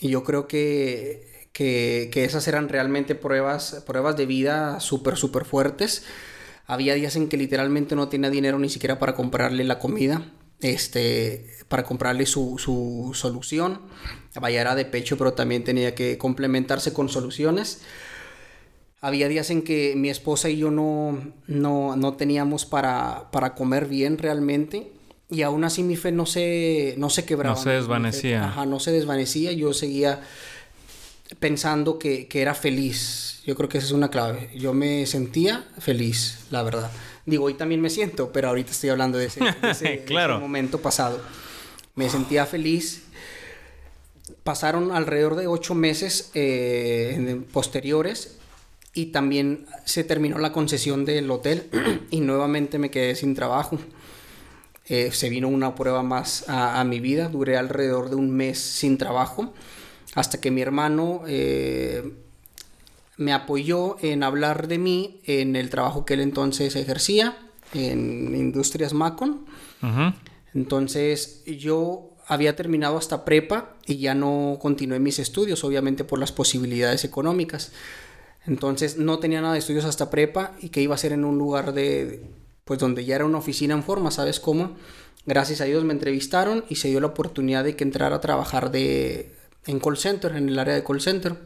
Y 0.00 0.08
yo 0.08 0.24
creo 0.24 0.48
que 0.48 1.29
que, 1.52 2.10
esas 2.14 2.46
eran 2.48 2.68
realmente 2.68 3.14
pruebas, 3.14 3.82
pruebas 3.86 4.16
de 4.16 4.26
vida 4.26 4.80
súper, 4.80 5.16
súper 5.16 5.44
fuertes. 5.44 6.04
Había 6.66 6.94
días 6.94 7.16
en 7.16 7.28
que 7.28 7.36
literalmente 7.36 7.96
no 7.96 8.08
tenía 8.08 8.30
dinero 8.30 8.58
ni 8.58 8.68
siquiera 8.68 8.98
para 8.98 9.14
comprarle 9.14 9.64
la 9.64 9.78
comida, 9.78 10.32
este, 10.60 11.46
para 11.68 11.82
comprarle 11.82 12.26
su, 12.26 12.58
su 12.58 13.10
solución. 13.14 13.80
Vaya, 14.40 14.60
era 14.60 14.74
de 14.74 14.84
pecho, 14.84 15.18
pero 15.18 15.32
también 15.32 15.64
tenía 15.64 15.94
que 15.94 16.16
complementarse 16.18 16.92
con 16.92 17.08
soluciones. 17.08 17.82
Había 19.00 19.28
días 19.28 19.50
en 19.50 19.62
que 19.62 19.94
mi 19.96 20.10
esposa 20.10 20.50
y 20.50 20.58
yo 20.58 20.70
no, 20.70 21.32
no, 21.46 21.96
no 21.96 22.14
teníamos 22.14 22.66
para, 22.66 23.30
para 23.32 23.54
comer 23.54 23.86
bien 23.86 24.18
realmente. 24.18 24.92
Y 25.30 25.42
aún 25.42 25.64
así 25.64 25.82
mi 25.82 25.96
fe 25.96 26.12
no 26.12 26.26
se, 26.26 26.94
no 26.98 27.08
se 27.08 27.24
quebraba. 27.24 27.54
No 27.54 27.62
se 27.62 27.70
desvanecía. 27.70 28.44
Ajá, 28.44 28.66
no 28.66 28.78
se 28.78 28.92
desvanecía. 28.92 29.52
Yo 29.52 29.72
seguía 29.72 30.20
pensando 31.38 31.98
que, 31.98 32.28
era 32.32 32.54
feliz. 32.54 33.42
Yo 33.46 33.54
creo 33.54 33.68
que 33.68 33.78
esa 33.78 33.88
es 33.88 33.92
una 33.92 34.10
clave. 34.10 34.50
Yo 34.56 34.72
me 34.72 35.06
sentía 35.06 35.64
feliz, 35.78 36.46
la 36.50 36.62
verdad. 36.62 36.90
Digo, 37.26 37.44
hoy 37.44 37.54
también 37.54 37.80
me 37.80 37.90
siento, 37.90 38.32
pero 38.32 38.48
ahorita 38.48 38.72
estoy 38.72 38.90
hablando 38.90 39.18
de 39.18 39.26
ese, 39.26 39.40
momento 40.40 40.80
pasado. 40.80 41.20
Me 41.94 42.08
sentía 42.08 42.46
feliz. 42.46 43.04
Pasaron 44.42 44.90
alrededor 44.92 45.36
de 45.36 45.46
ocho 45.46 45.74
meses 45.74 46.30
eh, 46.34 47.40
posteriores 47.52 48.36
y 48.94 49.06
también 49.06 49.66
se 49.84 50.02
terminó 50.02 50.38
la 50.38 50.52
concesión 50.52 51.04
del 51.04 51.30
hotel 51.30 51.68
y 52.10 52.20
nuevamente 52.20 52.78
me 52.78 52.90
quedé 52.90 53.14
sin 53.14 53.34
trabajo. 53.34 53.78
Eh, 54.86 55.12
se 55.12 55.28
vino 55.28 55.46
una 55.46 55.76
prueba 55.76 56.02
más 56.02 56.48
a, 56.48 56.80
a 56.80 56.84
mi 56.84 56.98
vida. 56.98 57.28
Duré 57.28 57.56
alrededor 57.56 58.10
de 58.10 58.16
un 58.16 58.30
mes 58.30 58.58
sin 58.58 58.98
trabajo 58.98 59.54
hasta 60.14 60.40
que 60.40 60.50
mi 60.50 60.60
hermano 60.60 61.22
eh, 61.26 62.12
me 63.16 63.32
apoyó 63.32 63.96
en 64.00 64.22
hablar 64.22 64.66
de 64.66 64.78
mí 64.78 65.20
en 65.24 65.56
el 65.56 65.70
trabajo 65.70 66.04
que 66.04 66.14
él 66.14 66.20
entonces 66.20 66.74
ejercía 66.76 67.36
en 67.74 68.34
Industrias 68.34 68.94
Macon. 68.94 69.46
Entonces 70.54 71.44
yo 71.46 72.10
había 72.26 72.56
terminado 72.56 72.96
hasta 72.96 73.24
prepa 73.24 73.76
y 73.86 73.98
ya 73.98 74.14
no 74.14 74.58
continué 74.60 74.98
mis 74.98 75.18
estudios, 75.18 75.64
obviamente 75.64 76.04
por 76.04 76.18
las 76.18 76.32
posibilidades 76.32 77.04
económicas. 77.04 77.72
Entonces 78.46 78.96
no 78.96 79.18
tenía 79.18 79.40
nada 79.40 79.54
de 79.54 79.58
estudios 79.58 79.84
hasta 79.84 80.10
prepa 80.10 80.52
y 80.60 80.70
que 80.70 80.80
iba 80.80 80.94
a 80.94 80.98
ser 80.98 81.12
en 81.12 81.24
un 81.24 81.38
lugar 81.38 81.72
de, 81.72 82.24
pues 82.64 82.78
donde 82.78 83.04
ya 83.04 83.16
era 83.16 83.24
una 83.24 83.38
oficina 83.38 83.74
en 83.74 83.82
forma, 83.82 84.10
¿sabes 84.10 84.40
cómo? 84.40 84.76
Gracias 85.26 85.60
a 85.60 85.64
Dios 85.64 85.84
me 85.84 85.92
entrevistaron 85.92 86.64
y 86.68 86.76
se 86.76 86.88
dio 86.88 87.00
la 87.00 87.08
oportunidad 87.08 87.64
de 87.64 87.76
que 87.76 87.84
entrara 87.84 88.16
a 88.16 88.20
trabajar 88.20 88.70
de 88.70 89.34
en 89.66 89.80
call 89.80 89.96
center, 89.96 90.36
en 90.36 90.48
el 90.48 90.58
área 90.58 90.74
de 90.74 90.84
call 90.84 91.00
center. 91.00 91.36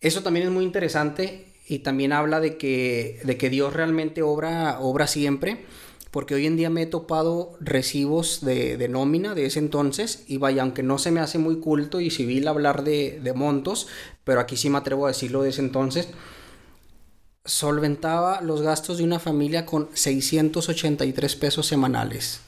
Eso 0.00 0.22
también 0.22 0.46
es 0.46 0.52
muy 0.52 0.64
interesante 0.64 1.46
y 1.66 1.80
también 1.80 2.12
habla 2.12 2.40
de 2.40 2.56
que, 2.56 3.20
de 3.24 3.36
que 3.36 3.50
Dios 3.50 3.72
realmente 3.72 4.22
obra, 4.22 4.80
obra 4.80 5.06
siempre, 5.06 5.64
porque 6.10 6.34
hoy 6.34 6.46
en 6.46 6.56
día 6.56 6.70
me 6.70 6.82
he 6.82 6.86
topado 6.86 7.56
recibos 7.60 8.44
de, 8.44 8.86
nómina 8.88 9.34
de 9.34 9.46
ese 9.46 9.60
entonces 9.60 10.24
y 10.26 10.36
vaya, 10.38 10.62
aunque 10.62 10.82
no 10.82 10.98
se 10.98 11.10
me 11.10 11.20
hace 11.20 11.38
muy 11.38 11.60
culto 11.60 12.00
y 12.00 12.10
civil 12.10 12.48
hablar 12.48 12.84
de, 12.84 13.20
de 13.22 13.32
montos, 13.32 13.86
pero 14.24 14.40
aquí 14.40 14.56
sí 14.56 14.68
me 14.68 14.78
atrevo 14.78 15.06
a 15.06 15.10
decirlo 15.10 15.42
de 15.42 15.50
ese 15.50 15.62
entonces, 15.62 16.08
solventaba 17.44 18.40
los 18.40 18.62
gastos 18.62 18.98
de 18.98 19.04
una 19.04 19.18
familia 19.18 19.64
con 19.64 19.88
683 19.94 21.36
pesos 21.36 21.66
semanales 21.66 22.40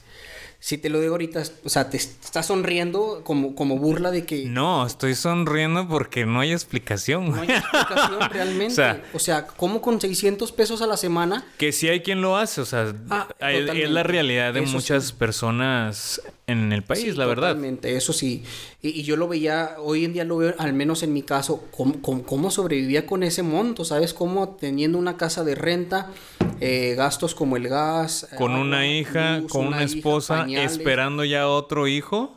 si 0.65 0.79
te 0.79 0.89
lo 0.89 0.99
digo 0.99 1.13
ahorita, 1.13 1.43
o 1.63 1.69
sea, 1.69 1.91
te 1.91 1.97
estás 1.97 2.47
sonriendo 2.47 3.21
como, 3.23 3.53
como 3.53 3.77
burla 3.77 4.09
de 4.09 4.25
que... 4.25 4.45
No, 4.45 4.83
estoy 4.83 5.13
sonriendo 5.13 5.87
porque 5.87 6.25
no 6.25 6.39
hay 6.39 6.53
explicación. 6.53 7.29
No 7.29 7.39
hay 7.39 7.51
explicación 7.51 8.19
realmente. 8.31 9.01
o, 9.13 9.19
sea, 9.19 9.45
¿cómo 9.45 9.79
con 9.79 10.01
600 10.01 10.51
pesos 10.53 10.81
a 10.81 10.87
la 10.87 10.97
semana? 10.97 11.45
Que 11.59 11.71
sí 11.71 11.87
hay 11.87 11.99
quien 11.99 12.19
lo 12.19 12.35
hace, 12.35 12.61
o 12.61 12.65
sea, 12.65 12.95
ah, 13.11 13.27
es 13.41 13.91
la 13.91 14.01
realidad 14.01 14.55
de 14.55 14.61
muchas 14.61 15.11
personas 15.11 16.19
en 16.47 16.71
el 16.71 16.83
país, 16.83 17.15
la 17.15 17.27
verdad. 17.27 17.49
Totalmente, 17.49 17.95
eso 17.95 18.11
sí. 18.11 18.43
Y, 18.81 19.03
yo 19.03 19.17
lo 19.17 19.27
veía, 19.27 19.75
hoy 19.79 20.05
en 20.05 20.13
día 20.13 20.25
lo 20.25 20.37
veo, 20.37 20.55
al 20.57 20.73
menos 20.73 21.03
en 21.03 21.13
mi 21.13 21.23
caso, 21.23 21.63
cómo, 21.71 22.01
cómo, 22.01 22.51
sobrevivía 22.51 23.05
con 23.05 23.23
ese 23.23 23.43
monto, 23.43 23.85
¿sabes? 23.85 24.13
Cómo 24.13 24.49
teniendo 24.59 24.97
una 24.97 25.17
casa 25.17 25.43
de 25.43 25.55
renta, 25.55 26.11
eh, 26.59 26.95
gastos 26.95 27.35
como 27.35 27.57
el 27.57 27.67
gas. 27.67 28.27
Con 28.37 28.51
una 28.53 28.87
hija, 28.87 29.41
con 29.49 29.67
una, 29.67 29.83
esposa, 29.83 30.45
esperando 30.47 31.23
ya 31.23 31.47
otro 31.47 31.87
hijo. 31.87 32.35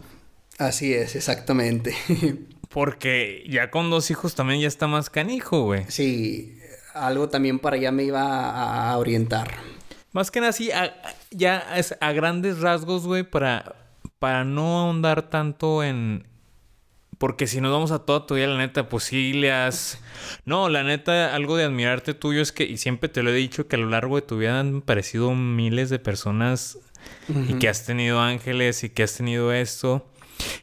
Así 0.59 0.93
es, 0.93 1.17
exactamente. 1.17 1.95
Porque 2.69 3.45
ya 3.49 3.71
con 3.71 3.91
dos 3.91 4.11
hijos 4.11 4.35
también 4.35 4.61
ya 4.61 4.69
está 4.69 4.87
más 4.87 5.11
canijo, 5.11 5.63
güey. 5.63 5.85
Sí, 5.89 6.59
algo 6.95 7.29
también 7.29 7.59
para 7.59 7.77
allá 7.77 7.93
me 7.93 8.05
iba 8.05 8.91
a, 8.91 8.97
orientar. 8.99 9.55
Más 10.13 10.31
que 10.31 10.41
nada, 10.41 10.53
sí, 10.53 10.71
ya 11.31 11.77
es 11.77 11.97
a 12.01 12.13
grandes 12.13 12.61
rasgos, 12.61 13.07
güey, 13.07 13.23
para 13.23 13.77
para 14.19 14.45
no 14.45 14.79
ahondar 14.79 15.31
tanto 15.31 15.83
en... 15.83 16.27
Porque 17.19 17.47
si 17.47 17.61
nos 17.61 17.73
vamos 17.73 17.91
a 17.91 18.01
toda 18.01 18.27
tu 18.27 18.37
vida, 18.37 18.47
la 18.47 18.59
neta, 18.59 18.89
pues 18.89 19.05
sí 19.05 19.33
le 19.33 19.53
has... 19.53 20.01
No, 20.45 20.69
la 20.69 20.85
neta, 20.85 21.35
algo 21.35 21.57
de 21.57 21.65
admirarte 21.65 22.15
tuyo 22.15 22.41
es 22.41 22.53
que, 22.53 22.65
y 22.65 22.77
siempre 22.77 23.09
te 23.09 23.23
lo 23.23 23.31
he 23.31 23.35
dicho, 23.35 23.67
que 23.67 23.77
a 23.77 23.79
lo 23.79 23.89
largo 23.89 24.17
de 24.17 24.23
tu 24.23 24.39
vida 24.39 24.61
han 24.61 24.83
parecido 24.83 25.35
miles 25.35 25.91
de 25.91 25.99
personas 25.99 26.79
y 27.29 27.55
que 27.55 27.69
has 27.69 27.85
tenido 27.85 28.21
ángeles 28.21 28.85
y 28.85 28.91
que 28.91 29.03
has 29.03 29.15
tenido 29.15 29.53
esto. 29.53 30.07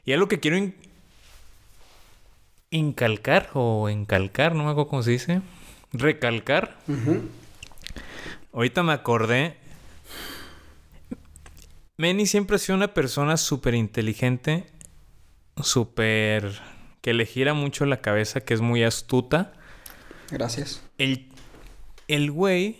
Y 0.06 0.14
algo 0.14 0.28
que 0.28 0.40
quiero 0.40 0.58
incalcar 2.70 3.50
o 3.54 3.90
encalcar, 3.90 4.56
no 4.56 4.64
me 4.64 4.72
acuerdo 4.72 4.90
cómo 4.90 5.04
se 5.04 5.12
dice. 5.12 5.42
Recalcar. 5.92 6.78
Ahorita 8.54 8.84
me 8.84 8.94
acordé 8.94 9.58
Manny 11.98 12.26
siempre 12.26 12.58
ha 12.58 12.60
sido 12.60 12.76
una 12.76 12.94
persona 12.94 13.38
súper 13.38 13.74
inteligente, 13.74 14.66
súper... 15.62 16.60
que 17.02 17.14
le 17.14 17.26
gira 17.26 17.54
mucho 17.54 17.86
la 17.86 18.02
cabeza, 18.02 18.42
que 18.42 18.54
es 18.54 18.62
muy 18.62 18.84
astuta. 18.84 19.54
Gracias. 20.32 20.82
El, 20.98 21.30
el 22.08 22.32
güey 22.32 22.80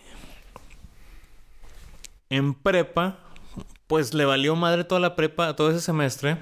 en 2.30 2.54
prepa, 2.54 3.20
pues 3.88 4.14
le 4.14 4.26
valió 4.26 4.56
madre 4.56 4.84
toda 4.84 5.00
la 5.00 5.16
prepa, 5.16 5.56
todo 5.56 5.70
ese 5.72 5.82
semestre, 5.82 6.38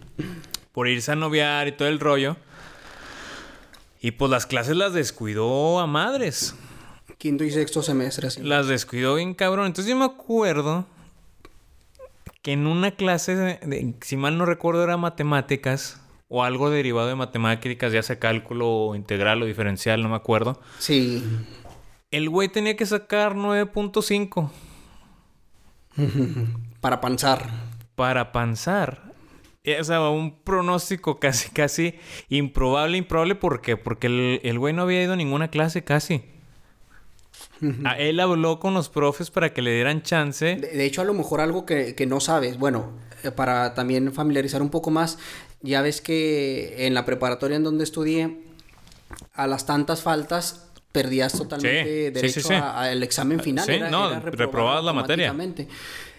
por 0.72 0.88
irse 0.88 1.12
a 1.12 1.16
noviar 1.16 1.68
y 1.68 1.72
todo 1.72 1.88
el 1.88 2.00
rollo. 2.00 2.36
Y 4.00 4.12
pues 4.12 4.30
las 4.30 4.44
clases 4.46 4.76
las 4.76 4.92
descuidó 4.92 5.80
a 5.80 5.86
madres. 5.86 6.54
Quinto 7.16 7.44
y 7.44 7.50
sexto 7.50 7.82
semestre, 7.82 8.28
Las 8.42 8.66
descuidó 8.66 9.14
bien 9.14 9.32
cabrón. 9.34 9.66
Entonces 9.66 9.88
yo 9.90 9.96
me 9.96 10.04
acuerdo 10.04 10.86
que 12.44 12.52
en 12.52 12.66
una 12.66 12.90
clase, 12.90 13.34
de, 13.34 13.94
si 14.02 14.18
mal 14.18 14.36
no 14.36 14.44
recuerdo, 14.44 14.84
era 14.84 14.98
matemáticas 14.98 16.02
o 16.28 16.44
algo 16.44 16.68
derivado 16.68 17.08
de 17.08 17.14
matemáticas, 17.14 17.90
ya 17.90 18.02
sea 18.02 18.18
cálculo 18.18 18.94
integral 18.94 19.42
o 19.42 19.46
diferencial, 19.46 20.02
no 20.02 20.10
me 20.10 20.16
acuerdo. 20.16 20.60
Sí. 20.78 21.24
El 22.10 22.28
güey 22.28 22.50
tenía 22.50 22.76
que 22.76 22.84
sacar 22.84 23.34
9.5. 23.34 24.50
Para 26.82 27.00
panzar. 27.00 27.48
Para 27.94 28.30
panzar. 28.30 29.14
O 29.80 29.84
sea, 29.84 30.10
un 30.10 30.42
pronóstico 30.42 31.18
casi, 31.18 31.48
casi 31.48 31.94
improbable, 32.28 32.98
improbable, 32.98 33.36
¿por 33.36 33.62
qué? 33.62 33.78
Porque 33.78 34.08
el, 34.08 34.40
el 34.44 34.58
güey 34.58 34.74
no 34.74 34.82
había 34.82 35.02
ido 35.02 35.14
a 35.14 35.16
ninguna 35.16 35.48
clase 35.48 35.82
casi. 35.82 36.33
A 37.84 37.98
él 37.98 38.20
habló 38.20 38.58
con 38.58 38.74
los 38.74 38.88
profes 38.88 39.30
para 39.30 39.52
que 39.52 39.62
le 39.62 39.72
dieran 39.72 40.02
chance. 40.02 40.56
De, 40.56 40.68
de 40.68 40.84
hecho, 40.84 41.00
a 41.00 41.04
lo 41.04 41.14
mejor 41.14 41.40
algo 41.40 41.64
que, 41.64 41.94
que 41.94 42.06
no 42.06 42.20
sabes, 42.20 42.58
bueno, 42.58 42.92
eh, 43.22 43.30
para 43.30 43.74
también 43.74 44.12
familiarizar 44.12 44.60
un 44.60 44.70
poco 44.70 44.90
más, 44.90 45.18
ya 45.62 45.80
ves 45.80 46.00
que 46.00 46.86
en 46.86 46.94
la 46.94 47.04
preparatoria 47.04 47.56
en 47.56 47.64
donde 47.64 47.84
estudié, 47.84 48.38
a 49.34 49.46
las 49.46 49.66
tantas 49.66 50.02
faltas 50.02 50.66
perdías 50.92 51.32
totalmente 51.32 51.84
Sí, 51.84 52.10
derecho 52.10 52.40
sí, 52.40 52.54
al 52.54 53.02
examen 53.02 53.40
final. 53.40 53.64
Sí, 53.64 53.80
no, 53.90 54.20
reprobabas 54.20 54.84
la 54.84 54.92
materia. 54.92 55.34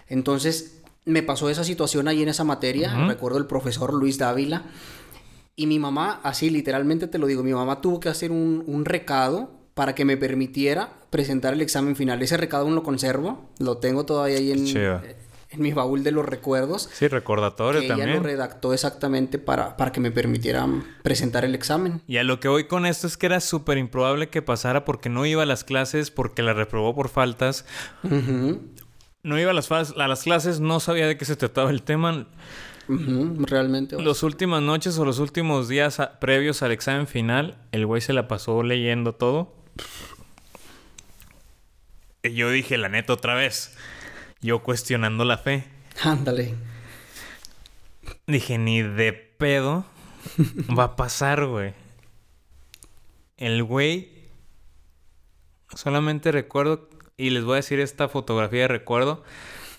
Entonces, 0.08 0.82
me 1.06 1.24
pasó 1.24 1.50
esa 1.50 1.64
situación 1.64 2.08
ahí 2.08 2.24
en 2.24 2.30
esa 2.30 2.44
materia. 2.44 3.08
Recuerdo 3.08 3.38
el 3.38 3.46
profesor 3.46 3.94
Luis 3.94 4.18
Dávila. 4.18 4.64
Y 5.56 5.68
mi 5.68 5.80
mamá, 5.80 6.20
así 6.24 6.50
literalmente 6.50 7.08
te 7.08 7.18
lo 7.18 7.28
digo, 7.28 7.42
mi 7.42 7.54
mamá 7.54 7.80
tuvo 7.80 8.02
que 8.02 8.10
hacer 8.10 8.32
un, 8.32 8.66
un 8.68 8.84
recado 8.84 9.52
para 9.76 9.94
que 9.94 10.06
me 10.06 10.18
permitiera 10.18 10.94
presentar 11.12 11.54
el 11.54 11.62
examen 11.62 11.96
final. 11.96 12.20
Ese 12.24 12.38
recado 12.38 12.64
aún 12.64 12.74
lo 12.76 12.82
conservo, 12.84 13.50
lo 13.60 13.78
tengo 13.78 14.06
todavía 14.06 14.38
ahí 14.38 14.52
en, 14.52 14.66
Chido. 14.66 15.02
en 15.50 15.62
mi 15.62 15.74
baúl 15.74 16.02
de 16.04 16.12
los 16.12 16.26
recuerdos. 16.26 16.90
Sí, 16.94 17.08
recordatorio 17.10 17.82
Que 17.82 17.86
ella 17.88 17.96
lo 17.98 18.02
también. 18.02 18.24
redactó 18.24 18.74
exactamente 18.74 19.38
para, 19.38 19.76
para 19.78 19.92
que 19.92 20.00
me 20.00 20.12
permitieran 20.12 20.86
presentar 21.04 21.44
el 21.46 21.54
examen. 21.56 22.02
Y 22.08 22.18
a 22.18 22.24
lo 22.24 22.40
que 22.40 22.48
voy 22.48 22.64
con 22.68 22.86
esto 22.86 23.06
es 23.06 23.18
que 23.18 23.26
era 23.28 23.42
súper 23.42 23.78
improbable 23.78 24.30
que 24.30 24.42
pasara 24.42 24.86
porque 24.86 25.10
no 25.10 25.26
iba 25.26 25.44
a 25.44 25.46
las 25.46 25.64
clases, 25.66 26.10
porque 26.10 26.42
la 26.42 26.54
reprobó 26.54 26.96
por 26.96 27.10
faltas. 27.10 27.66
No 29.24 29.40
iba 29.40 29.52
a 29.52 29.54
las, 29.54 29.70
fal- 29.70 30.00
a 30.02 30.08
las 30.08 30.24
clases, 30.24 30.60
no 30.62 30.80
sabía 30.80 31.06
de 31.08 31.18
qué 31.18 31.26
se 31.26 31.36
trataba 31.36 31.70
el 31.70 31.82
tema. 31.84 32.28
realmente. 32.88 34.02
Las 34.02 34.24
últimas 34.24 34.62
noches 34.62 34.98
o 35.00 35.06
los 35.06 35.20
últimos 35.20 35.68
días 35.68 36.00
a- 36.00 36.20
previos 36.20 36.62
al 36.64 36.72
examen 36.72 37.08
final, 37.08 37.58
el 37.72 37.86
güey 37.86 38.02
se 38.02 38.14
la 38.14 38.28
pasó 38.28 38.64
leyendo 38.64 39.14
todo. 39.16 39.54
Y 42.24 42.34
yo 42.34 42.50
dije, 42.50 42.78
la 42.78 42.90
neta, 42.90 43.14
otra 43.14 43.36
vez. 43.36 43.78
Yo 44.42 44.64
cuestionando 44.64 45.26
la 45.26 45.38
fe. 45.38 45.66
Ándale. 46.04 46.56
Dije, 48.28 48.58
ni 48.58 48.82
de 48.82 49.14
pedo 49.14 49.86
va 50.78 50.84
a 50.84 50.96
pasar, 50.96 51.46
güey. 51.46 51.74
El 53.38 53.64
güey. 53.64 54.10
Solamente 55.76 56.32
recuerdo. 56.32 56.90
Y 57.18 57.30
les 57.30 57.44
voy 57.44 57.54
a 57.54 57.58
decir 57.58 57.80
esta 57.80 58.10
fotografía 58.10 58.62
de 58.62 58.68
recuerdo. 58.70 59.24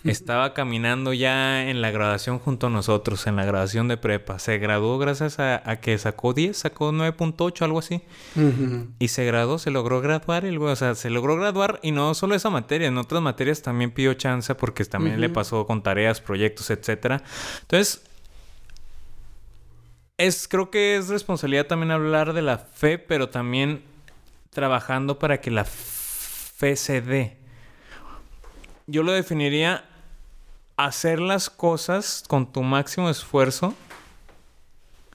Estaba 0.10 0.54
caminando 0.54 1.12
ya 1.12 1.68
en 1.68 1.82
la 1.82 1.90
graduación 1.90 2.38
junto 2.38 2.68
a 2.68 2.70
nosotros, 2.70 3.26
en 3.26 3.36
la 3.36 3.44
graduación 3.44 3.88
de 3.88 3.96
prepa. 3.96 4.38
Se 4.38 4.58
graduó 4.58 4.98
gracias 4.98 5.38
a, 5.38 5.62
a 5.68 5.80
que 5.80 5.96
sacó 5.98 6.32
10, 6.32 6.56
sacó 6.56 6.92
9.8, 6.92 7.62
algo 7.62 7.78
así. 7.78 8.02
Y 8.98 9.08
se 9.08 9.24
graduó, 9.24 9.58
se 9.58 9.70
logró 9.70 10.00
graduar 10.00 10.44
el 10.44 10.58
güey. 10.58 10.72
O 10.72 10.76
sea, 10.76 10.94
se 10.94 11.10
logró 11.10 11.36
graduar 11.36 11.80
y 11.82 11.92
no 11.92 12.14
solo 12.14 12.34
esa 12.34 12.50
materia, 12.50 12.88
en 12.88 12.98
otras 12.98 13.22
materias 13.22 13.62
también 13.62 13.90
pidió 13.90 14.14
chance 14.14 14.54
porque 14.54 14.84
también 14.84 15.20
le 15.20 15.28
pasó 15.28 15.66
con 15.66 15.82
tareas, 15.82 16.20
proyectos, 16.20 16.70
etcétera. 16.70 17.22
Entonces, 17.62 18.02
es, 20.18 20.48
creo 20.48 20.70
que 20.70 20.96
es 20.96 21.08
responsabilidad 21.08 21.66
también 21.66 21.90
hablar 21.90 22.32
de 22.32 22.42
la 22.42 22.58
fe, 22.58 22.98
pero 22.98 23.28
también 23.28 23.82
trabajando 24.50 25.18
para 25.18 25.40
que 25.40 25.50
la 25.50 25.64
fe 25.64 26.76
se 26.76 27.02
dé. 27.02 27.36
Yo 28.86 29.02
lo 29.02 29.12
definiría 29.12 29.84
hacer 30.76 31.20
las 31.20 31.50
cosas 31.50 32.24
con 32.28 32.52
tu 32.52 32.62
máximo 32.62 33.08
esfuerzo, 33.08 33.74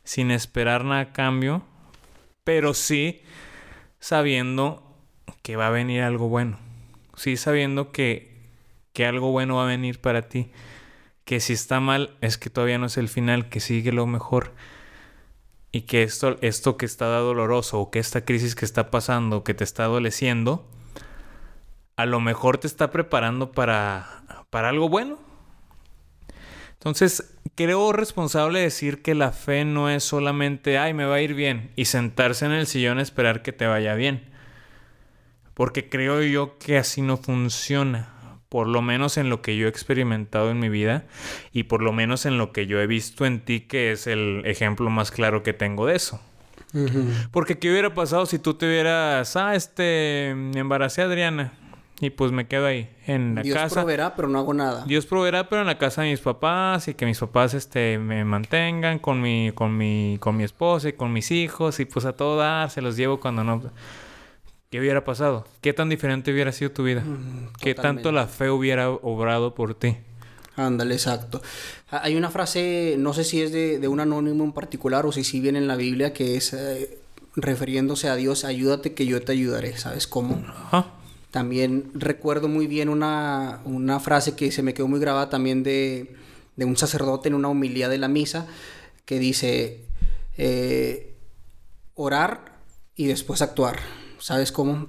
sin 0.03 0.31
esperar 0.31 0.83
nada 0.83 1.01
a 1.01 1.13
cambio, 1.13 1.63
pero 2.43 2.73
sí 2.73 3.21
sabiendo 3.99 4.83
que 5.41 5.55
va 5.55 5.67
a 5.67 5.71
venir 5.71 6.01
algo 6.01 6.27
bueno. 6.27 6.57
Sí 7.15 7.37
sabiendo 7.37 7.91
que, 7.91 8.35
que 8.93 9.05
algo 9.05 9.31
bueno 9.31 9.57
va 9.57 9.63
a 9.63 9.67
venir 9.67 10.01
para 10.01 10.23
ti. 10.23 10.51
Que 11.23 11.39
si 11.39 11.53
está 11.53 11.79
mal 11.79 12.17
es 12.21 12.37
que 12.37 12.49
todavía 12.49 12.79
no 12.79 12.87
es 12.87 12.97
el 12.97 13.09
final, 13.09 13.47
que 13.49 13.59
sigue 13.59 13.91
lo 13.91 14.07
mejor. 14.07 14.53
Y 15.71 15.81
que 15.81 16.03
esto, 16.03 16.37
esto 16.41 16.77
que 16.77 16.85
está 16.85 17.05
doloroso 17.05 17.79
o 17.79 17.91
que 17.91 17.99
esta 17.99 18.25
crisis 18.25 18.55
que 18.55 18.65
está 18.65 18.91
pasando, 18.91 19.43
que 19.43 19.53
te 19.53 19.63
está 19.63 19.83
adoleciendo, 19.83 20.67
a 21.95 22.05
lo 22.05 22.19
mejor 22.19 22.57
te 22.57 22.67
está 22.67 22.91
preparando 22.91 23.51
para, 23.51 24.23
para 24.49 24.69
algo 24.69 24.89
bueno. 24.89 25.30
Entonces, 26.81 27.35
creo 27.53 27.93
responsable 27.93 28.59
decir 28.59 29.03
que 29.03 29.13
la 29.13 29.31
fe 29.31 29.65
no 29.65 29.87
es 29.87 30.03
solamente, 30.03 30.79
ay, 30.79 30.95
me 30.95 31.05
va 31.05 31.15
a 31.15 31.21
ir 31.21 31.35
bien, 31.35 31.69
y 31.75 31.85
sentarse 31.85 32.43
en 32.47 32.53
el 32.53 32.65
sillón 32.65 32.97
a 32.97 33.03
esperar 33.03 33.43
que 33.43 33.53
te 33.53 33.67
vaya 33.67 33.93
bien. 33.93 34.23
Porque 35.53 35.89
creo 35.89 36.23
yo 36.23 36.57
que 36.57 36.79
así 36.79 37.03
no 37.03 37.17
funciona. 37.17 38.09
Por 38.49 38.67
lo 38.67 38.81
menos 38.81 39.17
en 39.17 39.29
lo 39.29 39.43
que 39.43 39.57
yo 39.57 39.67
he 39.67 39.69
experimentado 39.69 40.49
en 40.49 40.59
mi 40.59 40.69
vida 40.69 41.05
y 41.53 41.63
por 41.63 41.83
lo 41.83 41.93
menos 41.93 42.25
en 42.25 42.39
lo 42.39 42.51
que 42.51 42.65
yo 42.65 42.81
he 42.81 42.87
visto 42.87 43.27
en 43.27 43.41
ti, 43.41 43.61
que 43.61 43.91
es 43.91 44.07
el 44.07 44.41
ejemplo 44.45 44.89
más 44.89 45.11
claro 45.11 45.43
que 45.43 45.53
tengo 45.53 45.85
de 45.85 45.95
eso. 45.95 46.19
Porque 47.29 47.59
¿qué 47.59 47.69
hubiera 47.69 47.93
pasado 47.93 48.25
si 48.25 48.39
tú 48.39 48.55
te 48.55 48.65
hubieras, 48.65 49.35
ah, 49.35 49.53
este, 49.53 50.33
me 50.35 50.59
embaracé 50.59 51.03
a 51.03 51.05
Adriana 51.05 51.53
y 52.01 52.09
pues 52.09 52.31
me 52.31 52.47
quedo 52.47 52.65
ahí 52.65 52.89
en 53.07 53.35
la 53.35 53.43
Dios 53.43 53.57
casa? 53.57 53.75
proveerá, 53.81 54.15
pero 54.15 54.27
no 54.27 54.39
hago 54.39 54.53
nada. 54.53 54.83
Dios 54.85 55.05
proveerá, 55.05 55.47
pero 55.47 55.61
en 55.61 55.67
la 55.67 55.77
casa 55.77 56.01
de 56.01 56.09
mis 56.11 56.19
papás 56.19 56.87
y 56.87 56.93
que 56.95 57.05
mis 57.05 57.19
papás 57.19 57.53
este 57.53 57.97
me 57.99 58.25
mantengan 58.25 58.99
con 58.99 59.21
mi 59.21 59.51
con 59.53 59.77
mi 59.77 60.17
con 60.19 60.35
mi 60.35 60.43
esposa 60.43 60.89
y 60.89 60.93
con 60.93 61.13
mis 61.13 61.31
hijos 61.31 61.79
y 61.79 61.85
pues 61.85 62.05
a 62.05 62.13
todo 62.13 62.35
dar, 62.37 62.69
se 62.69 62.81
los 62.81 62.97
llevo 62.97 63.19
cuando 63.19 63.43
no 63.43 63.61
¿Qué 64.69 64.79
hubiera 64.79 65.03
pasado? 65.03 65.45
¿Qué 65.59 65.73
tan 65.73 65.89
diferente 65.89 66.31
hubiera 66.31 66.51
sido 66.53 66.71
tu 66.71 66.83
vida? 66.83 67.03
¿Qué 67.59 67.75
tanto 67.75 68.11
la 68.13 68.27
fe 68.27 68.49
hubiera 68.49 68.89
obrado 68.89 69.53
por 69.53 69.75
ti? 69.75 69.97
Ándale, 70.55 70.95
exacto. 70.95 71.41
Ha- 71.89 72.03
Hay 72.03 72.15
una 72.15 72.29
frase, 72.29 72.95
no 72.97 73.13
sé 73.13 73.23
si 73.25 73.41
es 73.41 73.51
de, 73.51 73.79
de 73.79 73.87
un 73.89 73.99
anónimo 73.99 74.43
en 74.45 74.53
particular 74.53 75.05
o 75.05 75.11
si 75.11 75.23
sí 75.25 75.41
viene 75.41 75.59
en 75.59 75.67
la 75.67 75.75
Biblia, 75.75 76.13
que 76.13 76.35
es 76.37 76.53
eh, 76.53 76.97
refiriéndose 77.35 78.07
a 78.09 78.15
Dios, 78.15 78.45
ayúdate 78.45 78.93
que 78.93 79.05
yo 79.05 79.21
te 79.21 79.33
ayudaré, 79.33 79.77
¿sabes 79.77 80.07
cómo? 80.07 80.41
Ajá. 80.47 80.87
También 81.31 81.91
recuerdo 81.93 82.47
muy 82.49 82.67
bien 82.67 82.89
una, 82.89 83.61
una 83.65 83.99
frase 83.99 84.35
que 84.35 84.51
se 84.51 84.61
me 84.63 84.73
quedó 84.73 84.87
muy 84.87 84.99
grabada 84.99 85.29
también 85.29 85.63
de, 85.63 86.13
de 86.57 86.65
un 86.65 86.75
sacerdote 86.77 87.29
en 87.29 87.35
una 87.35 87.47
homilía 87.47 87.87
de 87.89 87.97
la 87.97 88.07
misa, 88.09 88.47
que 89.05 89.17
dice, 89.17 89.85
eh, 90.37 91.15
orar 91.95 92.59
y 92.95 93.05
después 93.07 93.41
actuar, 93.41 93.79
¿sabes 94.19 94.51
cómo? 94.51 94.87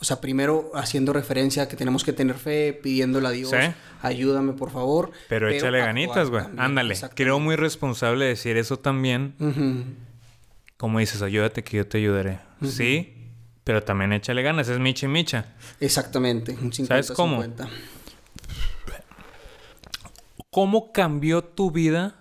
O 0.00 0.04
sea, 0.04 0.20
primero 0.20 0.70
haciendo 0.74 1.12
referencia 1.12 1.64
a 1.64 1.68
que 1.68 1.76
tenemos 1.76 2.04
que 2.04 2.12
tener 2.14 2.36
fe, 2.36 2.72
pidiéndole 2.72 3.26
a 3.28 3.30
Dios, 3.32 3.50
Sí. 3.50 3.56
ayúdame 4.00 4.54
por 4.54 4.70
favor. 4.70 5.10
Pero, 5.28 5.48
échale 5.50 5.78
actuar 5.78 5.86
ganitas, 5.94 6.30
güey. 6.30 6.44
Ándale. 6.56 6.96
Creo 7.14 7.38
muy 7.38 7.56
responsable 7.56 8.24
decir 8.24 8.56
eso 8.56 8.78
también. 8.78 9.34
Como 10.78 11.00
dices, 11.00 11.20
ayúdate 11.20 11.62
que 11.62 11.76
yo 11.76 11.86
te 11.86 11.98
ayudaré. 11.98 12.38
Sí, 12.64 13.19
pero 13.64 13.82
también 13.82 14.12
échale 14.12 14.42
ganas. 14.42 14.68
Es 14.68 14.78
micha 14.78 15.06
y 15.06 15.08
micha. 15.08 15.54
Exactamente, 15.80 16.52
un 16.52 16.72
50 16.72 16.86
¿Sabes 16.86 17.10
cómo? 17.12 17.42
50. 17.42 17.68
¿Cómo 20.50 20.92
cambió 20.92 21.44
tu 21.44 21.70
vida 21.70 22.16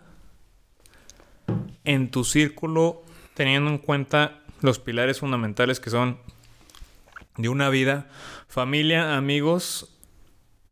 en 1.83 2.11
tu 2.11 2.23
círculo 2.23 3.03
teniendo 3.33 3.71
en 3.71 3.79
cuenta 3.79 4.41
los 4.61 4.79
pilares 4.79 5.19
fundamentales 5.19 5.79
que 5.79 5.89
son 5.89 6.19
de 7.37 7.49
una 7.49 7.69
vida, 7.69 8.09
familia, 8.47 9.15
amigos, 9.15 9.97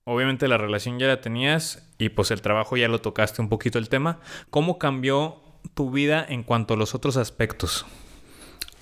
obviamente 0.04 0.48
la 0.48 0.58
relación 0.58 1.00
ya 1.00 1.08
la 1.08 1.22
tenías 1.22 1.90
y 1.98 2.10
pues 2.10 2.30
el 2.32 2.42
trabajo 2.42 2.78
ya 2.78 2.88
lo 2.88 3.00
tocaste 3.00 3.42
un 3.42 3.50
poquito 3.50 3.80
el 3.80 3.90
tema. 3.90 4.20
¿Cómo 4.50 4.78
cambió 4.78 5.42
tu 5.74 5.92
vida 5.92 6.26
en 6.28 6.44
cuanto 6.44 6.74
a 6.74 6.78
los 6.78 6.94
otros 6.94 7.18
aspectos? 7.18 7.86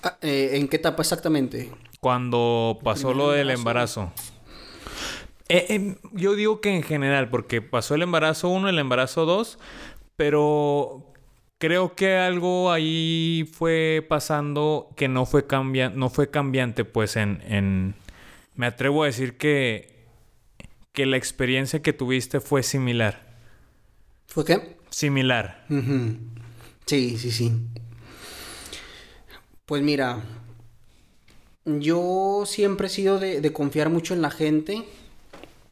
Ah, 0.06 0.18
eh, 0.22 0.50
¿En 0.52 0.68
qué 0.68 0.76
etapa 0.76 1.02
exactamente? 1.02 1.68
Cuando 1.98 2.78
pasó 2.84 3.12
lo 3.12 3.32
del 3.32 3.50
embarazo. 3.50 4.12
Eh, 5.48 5.66
eh, 5.68 5.96
yo 6.12 6.36
digo 6.36 6.60
que 6.60 6.76
en 6.76 6.84
general, 6.84 7.28
porque 7.28 7.60
pasó 7.60 7.96
el 7.96 8.02
embarazo 8.02 8.48
1, 8.50 8.68
el 8.68 8.78
embarazo 8.78 9.26
2, 9.26 9.58
pero 10.14 11.12
creo 11.58 11.96
que 11.96 12.18
algo 12.18 12.70
ahí 12.70 13.50
fue 13.52 14.06
pasando 14.08 14.90
que 14.94 15.08
no 15.08 15.26
fue, 15.26 15.48
cambia 15.48 15.88
no 15.88 16.08
fue 16.08 16.30
cambiante, 16.30 16.84
pues 16.84 17.16
en, 17.16 17.42
en... 17.48 17.96
Me 18.54 18.66
atrevo 18.66 19.02
a 19.02 19.06
decir 19.06 19.36
que, 19.36 20.06
que 20.92 21.04
la 21.04 21.16
experiencia 21.16 21.82
que 21.82 21.92
tuviste 21.92 22.38
fue 22.38 22.62
similar. 22.62 23.26
¿Fue 24.26 24.44
qué? 24.44 24.76
Similar. 24.90 25.66
Sí, 26.86 27.18
sí, 27.18 27.32
sí. 27.32 27.52
Pues 29.66 29.82
mira, 29.82 30.22
yo 31.64 32.44
siempre 32.46 32.86
he 32.86 32.90
sido 32.90 33.18
de, 33.18 33.52
confiar 33.52 33.90
mucho 33.90 34.14
en 34.14 34.22
la 34.22 34.30
gente. 34.30 34.84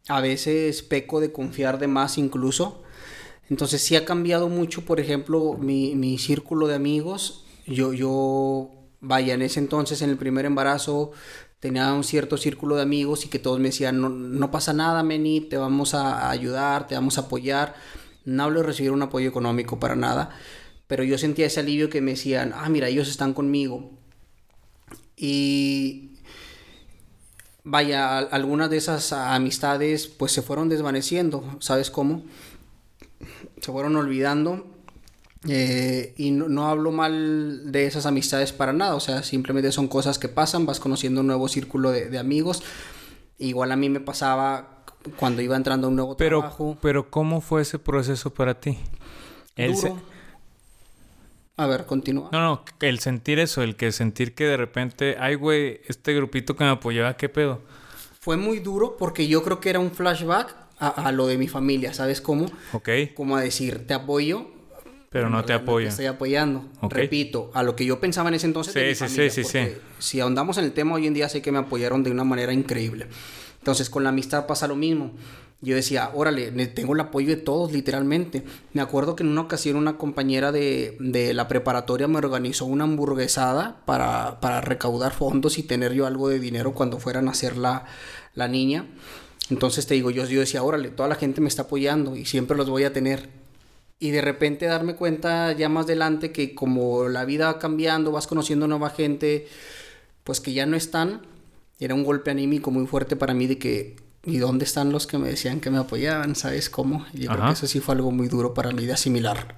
A 0.08 0.20
veces 0.20 0.82
peco 0.82 1.20
de 1.20 1.30
confiar 1.30 1.78
de 1.78 1.86
más 1.86 2.18
incluso. 2.18 2.82
Entonces 3.48 3.82
sí 3.82 3.94
ha 3.94 4.04
cambiado 4.04 4.48
mucho, 4.48 4.84
por 4.84 4.98
ejemplo, 4.98 5.56
mi, 5.60 5.94
mi 5.94 6.18
círculo 6.18 6.66
de 6.66 6.74
amigos. 6.74 7.44
Yo, 7.68 7.92
yo, 7.92 8.70
vaya, 9.00 9.34
en 9.34 9.42
ese 9.42 9.60
entonces, 9.60 10.02
en 10.02 10.10
el 10.10 10.16
primer 10.16 10.44
embarazo, 10.44 11.12
tenía 11.60 11.92
un 11.92 12.02
cierto 12.02 12.36
círculo 12.36 12.74
de 12.74 12.82
amigos 12.82 13.24
y 13.24 13.28
que 13.28 13.38
todos 13.38 13.60
me 13.60 13.68
decían, 13.68 14.00
no, 14.00 14.08
no 14.08 14.50
pasa 14.50 14.72
nada, 14.72 15.04
Meni, 15.04 15.40
te 15.40 15.56
vamos 15.56 15.94
a 15.94 16.30
ayudar, 16.30 16.88
te 16.88 16.96
vamos 16.96 17.16
a 17.16 17.22
apoyar. 17.22 17.76
No 18.24 18.42
hablo 18.42 18.60
de 18.60 18.66
recibir 18.66 18.90
un 18.90 19.02
apoyo 19.02 19.28
económico 19.28 19.78
para 19.78 19.94
nada, 19.94 20.36
pero 20.86 21.04
yo 21.04 21.18
sentía 21.18 21.46
ese 21.46 21.60
alivio 21.60 21.88
que 21.88 22.00
me 22.00 22.12
decían, 22.12 22.52
ah, 22.54 22.68
mira, 22.68 22.88
ellos 22.88 23.08
están 23.08 23.34
conmigo. 23.34 23.90
Y 25.16 26.10
vaya, 27.62 28.18
algunas 28.18 28.70
de 28.70 28.76
esas 28.76 29.12
amistades 29.12 30.06
pues 30.06 30.32
se 30.32 30.42
fueron 30.42 30.68
desvaneciendo, 30.68 31.56
¿sabes 31.60 31.90
cómo? 31.90 32.22
Se 33.60 33.72
fueron 33.72 33.96
olvidando 33.96 34.66
eh, 35.48 36.14
y 36.16 36.30
no, 36.30 36.68
hablo 36.68 36.90
mal 36.90 37.70
de 37.70 37.86
esas 37.86 38.06
amistades 38.06 38.52
para 38.52 38.72
nada, 38.72 38.94
o 38.94 39.00
sea, 39.00 39.22
simplemente 39.22 39.72
son 39.72 39.88
cosas 39.88 40.18
que 40.18 40.28
pasan, 40.28 40.66
vas 40.66 40.80
conociendo 40.80 41.20
un 41.20 41.26
nuevo 41.26 41.48
círculo 41.48 41.90
de, 41.90 42.18
amigos. 42.18 42.62
Igual 43.38 43.72
a 43.72 43.76
mí 43.76 43.88
me 43.88 44.00
pasaba 44.00 44.84
cuando 45.18 45.42
iba 45.42 45.56
entrando 45.56 45.86
a 45.86 45.90
un 45.90 45.96
nuevo 45.96 46.16
pero, 46.16 46.40
trabajo. 46.40 46.78
Pero 46.80 47.10
¿cómo 47.10 47.40
fue 47.40 47.62
ese 47.62 47.78
proceso 47.78 48.32
para 48.32 48.58
ti? 48.60 48.78
Duro. 49.56 50.13
A 51.56 51.66
ver, 51.66 51.86
continúa. 51.86 52.30
No, 52.32 52.40
no, 52.40 52.64
el 52.80 52.98
sentir 52.98 53.38
eso, 53.38 53.62
el 53.62 53.76
que 53.76 53.92
sentir 53.92 54.34
que 54.34 54.44
de 54.44 54.56
repente, 54.56 55.16
ay, 55.20 55.36
güey, 55.36 55.80
este 55.86 56.12
grupito 56.14 56.56
que 56.56 56.64
me 56.64 56.70
apoyaba, 56.70 57.16
¿qué 57.16 57.28
pedo? 57.28 57.60
Fue 58.20 58.36
muy 58.36 58.58
duro 58.58 58.96
porque 58.96 59.28
yo 59.28 59.42
creo 59.44 59.60
que 59.60 59.70
era 59.70 59.78
un 59.78 59.92
flashback 59.92 60.56
a, 60.78 61.12
lo 61.12 61.26
de 61.26 61.38
mi 61.38 61.46
familia, 61.46 61.94
¿sabes 61.94 62.20
cómo? 62.20 62.46
Ok. 62.72 62.88
Como 63.14 63.36
a 63.36 63.40
decir, 63.40 63.86
te 63.86 63.94
apoyo, 63.94 64.48
pero 65.10 65.30
no 65.30 65.44
te 65.44 65.52
apoya. 65.52 65.86
te 65.86 65.90
estoy 65.90 66.06
apoyando. 66.06 66.68
Repito, 66.82 67.52
a 67.54 67.62
lo 67.62 67.76
que 67.76 67.84
yo 67.84 68.00
pensaba 68.00 68.28
en 68.28 68.34
ese 68.34 68.46
entonces. 68.46 68.98
Sí, 68.98 69.08
sí, 69.08 69.30
sí, 69.30 69.44
sí, 69.44 69.58
Si 70.00 70.20
ahondamos 70.20 70.58
en 70.58 70.64
el 70.64 70.72
tema 70.72 70.96
hoy 70.96 71.06
en 71.06 71.14
día, 71.14 71.28
sé 71.28 71.40
que 71.40 71.52
me 71.52 71.58
apoyaron 71.58 72.02
de 72.02 72.10
una 72.10 72.24
manera 72.24 72.52
increíble. 72.52 73.06
Entonces, 73.58 73.88
con 73.88 74.02
la 74.02 74.08
amistad 74.08 74.46
pasa 74.46 74.66
lo 74.66 74.74
mismo. 74.74 75.12
Yo 75.64 75.74
decía, 75.74 76.10
órale, 76.14 76.50
tengo 76.68 76.94
el 76.94 77.00
apoyo 77.00 77.28
de 77.28 77.36
todos, 77.36 77.72
literalmente. 77.72 78.44
Me 78.72 78.82
acuerdo 78.82 79.16
que 79.16 79.22
en 79.22 79.30
una 79.30 79.40
ocasión 79.40 79.76
una 79.76 79.96
compañera 79.96 80.52
de, 80.52 80.96
de 81.00 81.34
la 81.34 81.48
preparatoria 81.48 82.06
me 82.06 82.18
organizó 82.18 82.66
una 82.66 82.84
hamburguesada 82.84 83.82
para, 83.86 84.40
para, 84.40 84.60
recaudar 84.60 85.12
fondos 85.12 85.58
y 85.58 85.62
tener 85.62 85.92
yo 85.92 86.06
algo 86.06 86.28
de 86.28 86.38
dinero 86.38 86.74
cuando 86.74 86.98
fueran 86.98 87.28
a 87.28 87.32
hacer 87.32 87.56
la, 87.56 87.86
la 88.34 88.46
niña. 88.46 88.86
Entonces 89.50 89.86
te 89.86 89.94
digo, 89.94 90.10
yo, 90.10 90.24
yo 90.26 90.40
decía, 90.40 90.62
órale, 90.62 90.90
toda 90.90 91.08
la 91.08 91.14
gente 91.16 91.40
me 91.40 91.48
está 91.48 91.62
apoyando 91.62 92.14
y 92.14 92.26
siempre 92.26 92.56
los 92.56 92.68
voy 92.68 92.84
a 92.84 92.92
tener 92.92 93.44
y 93.98 94.10
de 94.10 94.20
repente 94.20 94.66
darme 94.66 94.96
cuenta 94.96 95.52
ya 95.52 95.68
más 95.68 95.86
adelante 95.86 96.32
que 96.32 96.54
como 96.54 97.08
la 97.08 97.24
vida 97.24 97.46
va 97.46 97.58
cambiando, 97.58 98.12
vas 98.12 98.26
conociendo 98.26 98.66
nueva 98.68 98.90
gente, 98.90 99.46
pues 100.24 100.40
que 100.40 100.52
ya 100.52 100.66
no 100.66 100.76
están, 100.76 101.22
era 101.78 101.94
un 101.94 102.04
golpe 102.04 102.30
anímico 102.30 102.70
muy 102.70 102.86
fuerte 102.86 103.16
para 103.16 103.34
mí 103.34 103.46
de 103.46 103.58
que, 103.58 103.96
¿y 104.26 104.38
dónde 104.38 104.64
están 104.64 104.92
los 104.92 105.06
que 105.06 105.18
me 105.18 105.28
decían 105.28 105.60
que 105.60 105.70
me 105.70 105.78
apoyaban? 105.78 106.34
¿Sabes 106.34 106.70
cómo? 106.70 107.06
Y 107.12 107.22
yo 107.22 107.30
creo 107.30 107.46
que 107.46 107.52
eso 107.52 107.66
sí 107.66 107.80
fue 107.80 107.94
algo 107.94 108.10
muy 108.10 108.28
duro 108.28 108.54
para 108.54 108.70
mí 108.70 108.86
de 108.86 108.92
asimilar. 108.92 109.56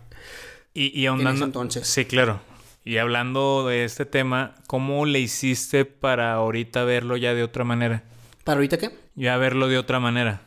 Y, 0.74 0.98
y 0.98 1.06
ahondando, 1.06 1.44
entonces. 1.44 1.86
Sí, 1.86 2.04
claro. 2.04 2.40
Y 2.84 2.98
hablando 2.98 3.66
de 3.66 3.84
este 3.84 4.04
tema, 4.04 4.54
¿cómo 4.68 5.06
le 5.06 5.18
hiciste 5.18 5.84
para 5.84 6.34
ahorita 6.34 6.84
verlo 6.84 7.16
ya 7.16 7.34
de 7.34 7.42
otra 7.42 7.64
manera? 7.64 8.04
¿Para 8.44 8.58
ahorita 8.58 8.78
qué? 8.78 8.96
Ya 9.16 9.36
verlo 9.38 9.66
de 9.66 9.76
otra 9.76 9.98
manera. 9.98 10.42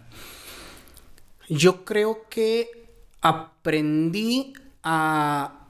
Yo 1.50 1.84
creo 1.84 2.28
que 2.30 2.70
aprendí 3.22 4.54
a, 4.84 5.66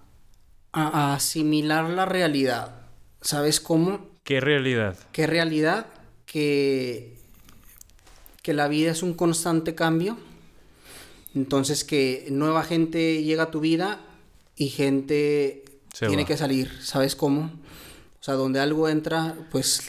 asimilar 0.72 1.90
la 1.90 2.06
realidad. 2.06 2.82
¿Sabes 3.22 3.60
cómo? 3.60 4.08
¿Qué 4.24 4.40
realidad? 4.40 4.96
¿Qué 5.12 5.26
realidad? 5.26 5.88
Que, 6.26 7.18
que 8.50 8.56
la 8.56 8.68
vida 8.68 8.90
es 8.90 9.04
un 9.04 9.14
constante 9.14 9.76
cambio. 9.76 10.18
Entonces 11.36 11.84
que 11.84 12.26
nueva 12.32 12.64
gente 12.64 13.22
llega 13.22 13.44
a 13.44 13.52
tu 13.52 13.60
vida 13.60 14.02
y 14.56 14.70
gente 14.70 15.66
tiene 16.00 16.26
que 16.26 16.36
salir. 16.36 16.72
¿Sabes 16.82 17.16
cómo? 17.16 17.52
O 18.20 18.24
sea, 18.24 18.34
donde 18.34 18.60
algo 18.60 18.90
entra, 18.90 19.36
pues 19.52 19.84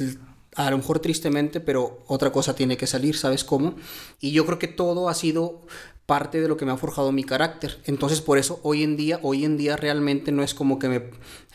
a 0.56 0.70
lo 0.70 0.76
mejor 0.76 0.98
tristemente, 0.98 1.58
pero 1.60 2.04
otra 2.06 2.32
cosa 2.32 2.54
tiene 2.54 2.76
que 2.76 2.86
salir, 2.86 3.16
¿sabes 3.16 3.44
cómo? 3.44 3.76
Y 4.20 4.32
yo 4.32 4.44
creo 4.44 4.58
que 4.58 4.68
todo 4.68 5.08
ha 5.08 5.14
sido 5.14 5.62
parte 6.04 6.42
de 6.42 6.48
lo 6.48 6.58
que 6.58 6.66
me 6.66 6.72
ha 6.72 6.76
forjado 6.76 7.12
mi 7.12 7.24
carácter. 7.24 7.78
Entonces 7.84 8.20
por 8.20 8.36
eso 8.36 8.60
hoy 8.62 8.82
en 8.82 8.98
día, 8.98 9.20
hoy 9.22 9.46
en 9.46 9.56
día 9.56 9.78
realmente 9.78 10.32
no 10.32 10.42
es 10.42 10.52
como 10.52 10.78
que 10.78 10.88
me, 10.90 11.02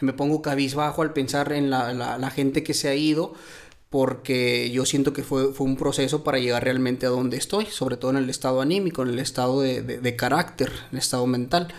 me 0.01 0.13
pongo 0.13 0.41
cabizbajo 0.41 1.03
al 1.03 1.13
pensar 1.13 1.53
en 1.53 1.69
la, 1.69 1.93
la, 1.93 2.29
gente 2.31 2.63
que 2.63 2.73
se 2.73 2.87
ha 2.87 2.95
ido, 2.95 3.33
porque 3.95 4.69
yo 4.71 4.85
siento 4.85 5.13
que 5.13 5.23
fue, 5.23 5.53
fue, 5.53 5.65
un 5.65 5.77
proceso 5.77 6.21
para 6.21 6.37
llegar 6.37 6.65
realmente 6.65 7.05
a 7.05 7.09
donde 7.09 7.37
estoy, 7.37 7.67
sobre 7.67 7.95
todo 7.95 8.11
en 8.11 8.17
el 8.17 8.29
estado 8.29 8.59
anímico, 8.59 9.03
en 9.03 9.07
el 9.07 9.19
estado 9.19 9.61
de, 9.61 9.81
de, 9.81 10.15
carácter, 10.17 10.67
en 10.67 10.97
el 10.97 10.97
estado 10.97 11.25
mental. 11.27 11.69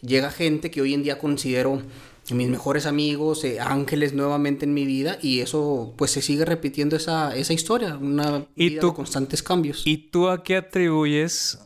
Llega 0.00 0.30
gente 0.30 0.70
que 0.70 0.80
hoy 0.80 0.94
en 0.94 1.02
día 1.02 1.18
considero 1.18 1.82
mis 2.30 2.48
mejores 2.48 2.86
amigos, 2.86 3.42
eh, 3.42 3.58
ángeles 3.58 4.12
nuevamente 4.12 4.66
en 4.66 4.72
mi 4.72 4.86
vida 4.86 5.18
y 5.20 5.40
eso 5.40 5.92
pues 5.96 6.12
se 6.12 6.22
sigue 6.22 6.44
repitiendo 6.44 6.94
esa, 6.94 7.34
esa 7.34 7.52
historia, 7.52 7.96
una 7.96 8.46
vida 8.54 8.80
de 8.80 8.92
constantes 8.92 9.42
cambios. 9.42 9.82
¿Y 9.84 9.96
tú 9.96 10.28
a 10.28 10.44
qué 10.44 10.58
atribuyes 10.58 11.58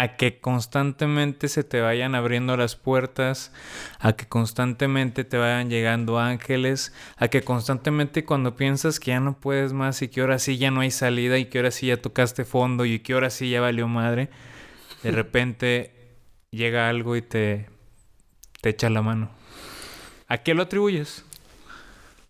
a 0.00 0.16
que 0.16 0.40
constantemente 0.40 1.46
se 1.48 1.62
te 1.62 1.82
vayan 1.82 2.14
abriendo 2.14 2.56
las 2.56 2.74
puertas, 2.74 3.52
a 3.98 4.14
que 4.14 4.26
constantemente 4.26 5.24
te 5.24 5.36
vayan 5.36 5.68
llegando 5.68 6.18
ángeles, 6.18 6.94
a 7.18 7.28
que 7.28 7.42
constantemente 7.42 8.24
cuando 8.24 8.56
piensas 8.56 8.98
que 8.98 9.10
ya 9.10 9.20
no 9.20 9.38
puedes 9.38 9.74
más 9.74 10.00
y 10.00 10.08
que 10.08 10.22
ahora 10.22 10.38
sí 10.38 10.56
ya 10.56 10.70
no 10.70 10.80
hay 10.80 10.90
salida 10.90 11.36
y 11.36 11.50
que 11.50 11.58
ahora 11.58 11.70
sí 11.70 11.88
ya 11.88 12.00
tocaste 12.00 12.46
fondo 12.46 12.86
y 12.86 13.00
que 13.00 13.12
ahora 13.12 13.28
sí 13.28 13.50
ya 13.50 13.60
valió 13.60 13.88
madre, 13.88 14.30
de 15.02 15.10
repente 15.10 15.92
llega 16.50 16.88
algo 16.88 17.14
y 17.14 17.20
te, 17.20 17.68
te 18.62 18.70
echa 18.70 18.88
la 18.88 19.02
mano. 19.02 19.30
¿A 20.28 20.38
qué 20.38 20.54
lo 20.54 20.62
atribuyes? 20.62 21.26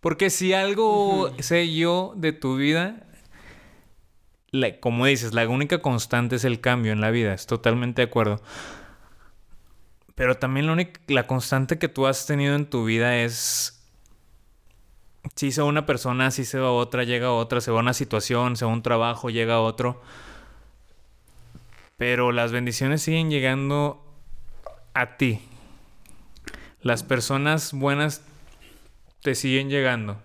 Porque 0.00 0.30
si 0.30 0.54
algo 0.54 1.32
sé 1.38 1.72
yo 1.72 2.14
de 2.16 2.32
tu 2.32 2.56
vida 2.56 3.06
como 4.80 5.06
dices, 5.06 5.32
la 5.32 5.48
única 5.48 5.78
constante 5.78 6.36
es 6.36 6.44
el 6.44 6.60
cambio 6.60 6.92
en 6.92 7.00
la 7.00 7.10
vida, 7.10 7.34
es 7.34 7.46
totalmente 7.46 8.02
de 8.02 8.08
acuerdo. 8.08 8.42
Pero 10.14 10.36
también 10.36 10.66
la, 10.66 10.72
única, 10.72 11.00
la 11.06 11.26
constante 11.26 11.78
que 11.78 11.88
tú 11.88 12.06
has 12.06 12.26
tenido 12.26 12.54
en 12.54 12.66
tu 12.66 12.84
vida 12.84 13.16
es... 13.18 13.76
Si 15.36 15.52
se 15.52 15.60
va 15.60 15.68
una 15.68 15.86
persona, 15.86 16.30
si 16.30 16.44
se 16.44 16.58
va 16.58 16.72
otra, 16.72 17.04
llega 17.04 17.30
otra, 17.30 17.60
se 17.60 17.70
va 17.70 17.80
una 17.80 17.92
situación, 17.94 18.56
se 18.56 18.64
va 18.64 18.72
un 18.72 18.82
trabajo, 18.82 19.30
llega 19.30 19.60
otro. 19.60 20.02
Pero 21.96 22.32
las 22.32 22.52
bendiciones 22.52 23.02
siguen 23.02 23.30
llegando 23.30 24.02
a 24.94 25.16
ti. 25.16 25.40
Las 26.80 27.02
personas 27.02 27.72
buenas 27.72 28.22
te 29.22 29.34
siguen 29.34 29.68
llegando 29.68 30.18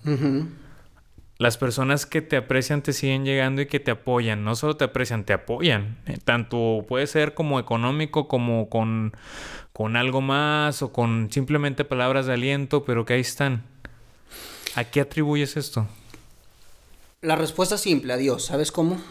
las 1.38 1.57
personas 1.57 2.05
que 2.05 2.21
te 2.21 2.38
aprecian 2.38 2.81
te 2.81 2.93
siguen 2.93 3.25
llegando 3.25 3.61
y 3.61 3.65
que 3.65 3.79
te 3.79 3.91
apoyan. 3.91 4.43
No 4.43 4.55
solo 4.55 4.77
te 4.77 4.86
aprecian, 4.86 5.25
te 5.25 5.33
apoyan. 5.33 5.97
Eh, 6.07 6.17
tanto 6.23 6.86
puede 6.88 7.07
ser 7.07 7.33
como 7.33 7.59
económico, 7.59 8.27
como 8.27 8.69
con, 8.69 9.13
con 9.73 9.97
algo 9.97 10.21
más 10.21 10.81
o 10.81 10.93
con 10.93 11.29
simplemente 11.31 11.83
palabras 11.83 12.25
de 12.25 12.33
aliento, 12.33 12.86
pero 12.86 13.05
que 13.05 13.13
ahí 13.13 13.21
están. 13.21 13.63
¿A 14.75 14.86
qué 14.86 15.01
atribuyes 15.01 15.57
esto? 15.57 15.88
La 17.21 17.36
respuesta 17.36 17.75
es 17.75 17.81
simple, 17.81 18.13
a 18.13 18.17
Dios. 18.17 18.45
¿Sabes 18.45 18.71
cómo? 18.71 19.01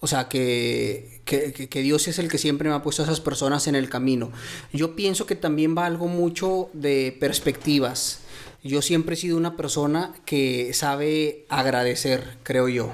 O 0.00 0.06
sea, 0.06 0.28
que, 0.28 1.20
que, 1.26 1.52
que, 1.52 1.82
Dios 1.82 2.08
es 2.08 2.18
el 2.18 2.30
que 2.30 2.38
siempre 2.38 2.70
me 2.70 2.74
ha 2.74 2.82
puesto 2.82 3.02
a 3.02 3.04
esas 3.04 3.20
personas 3.20 3.66
en 3.68 3.74
el 3.74 3.90
camino. 3.90 4.32
Yo 4.72 4.96
pienso 4.96 5.26
que 5.26 5.36
también 5.36 5.76
va 5.76 5.84
algo 5.84 6.08
mucho 6.08 6.70
de 6.72 7.14
perspectivas. 7.20 8.22
Yo 8.62 8.82
siempre 8.82 9.14
he 9.14 9.16
sido 9.16 9.36
una 9.36 9.56
persona 9.56 10.12
que 10.26 10.72
sabe 10.74 11.46
agradecer, 11.48 12.36
creo 12.42 12.68
yo. 12.68 12.92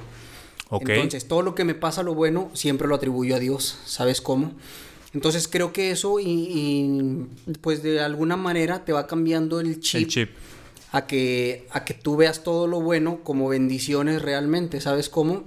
Entonces, 0.70 1.26
todo 1.26 1.42
lo 1.42 1.54
que 1.54 1.64
me 1.64 1.74
pasa 1.74 2.02
lo 2.02 2.14
bueno, 2.14 2.50
siempre 2.54 2.88
lo 2.88 2.94
atribuyo 2.94 3.36
a 3.36 3.38
Dios. 3.38 3.78
¿Sabes 3.84 4.20
cómo? 4.20 4.52
Entonces, 5.12 5.48
creo 5.48 5.72
que 5.72 5.90
eso, 5.90 6.18
y, 6.20 7.26
pues 7.60 7.82
de 7.82 8.00
alguna 8.00 8.36
manera 8.36 8.84
te 8.84 8.92
va 8.92 9.06
cambiando 9.06 9.60
el 9.60 9.80
chip, 9.80 10.30
A, 10.92 11.06
que, 11.06 11.66
a 11.70 11.84
que 11.84 11.94
tú 11.94 12.16
veas 12.16 12.42
todo 12.42 12.66
lo 12.66 12.80
bueno 12.80 13.20
como 13.24 13.48
bendiciones 13.48 14.22
realmente. 14.22 14.80
¿Sabes 14.80 15.08
cómo? 15.08 15.44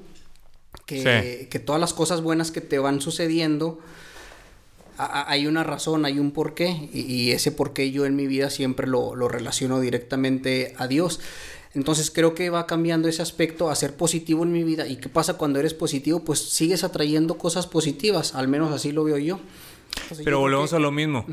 Que, 0.86 1.48
que 1.50 1.60
todas 1.60 1.80
las 1.80 1.94
cosas 1.94 2.22
buenas 2.22 2.52
que 2.52 2.62
te 2.62 2.80
van 2.80 3.00
sucediendo 3.00 3.80
hay 5.00 5.48
una 5.48 5.64
razón, 5.64 6.06
hay 6.06 6.20
un 6.20 6.32
porqué, 6.32 6.90
y, 6.94 7.32
ese 7.32 7.52
porqué 7.52 7.92
yo 7.92 8.06
en 8.06 8.16
mi 8.16 8.28
vida 8.28 8.50
siempre 8.50 8.88
lo, 8.88 9.14
relaciono 9.28 9.80
directamente 9.80 10.74
a 10.78 10.88
Dios. 10.88 11.20
Entonces 11.74 12.12
creo 12.12 12.34
que 12.34 12.50
va 12.50 12.66
cambiando 12.66 13.08
ese 13.08 13.22
aspecto 13.22 13.70
a 13.70 13.76
ser 13.76 13.96
positivo 13.96 14.44
en 14.44 14.52
mi 14.52 14.64
vida. 14.64 14.88
¿Y 14.88 14.98
qué 14.98 15.08
pasa 15.08 15.36
cuando 15.36 15.60
eres 15.60 15.74
positivo? 15.74 16.24
Pues 16.24 16.40
sigues 16.40 16.84
atrayendo 16.84 17.38
cosas 17.38 17.68
positivas, 17.68 18.34
al 18.34 18.48
menos 18.48 18.74
así 18.74 18.92
lo 18.92 19.04
veo 19.04 19.18
yo. 19.18 19.40
Pero 20.24 20.40
volvemos 20.40 20.74
a 20.74 20.80
lo 20.80 20.92
mismo. 20.92 21.26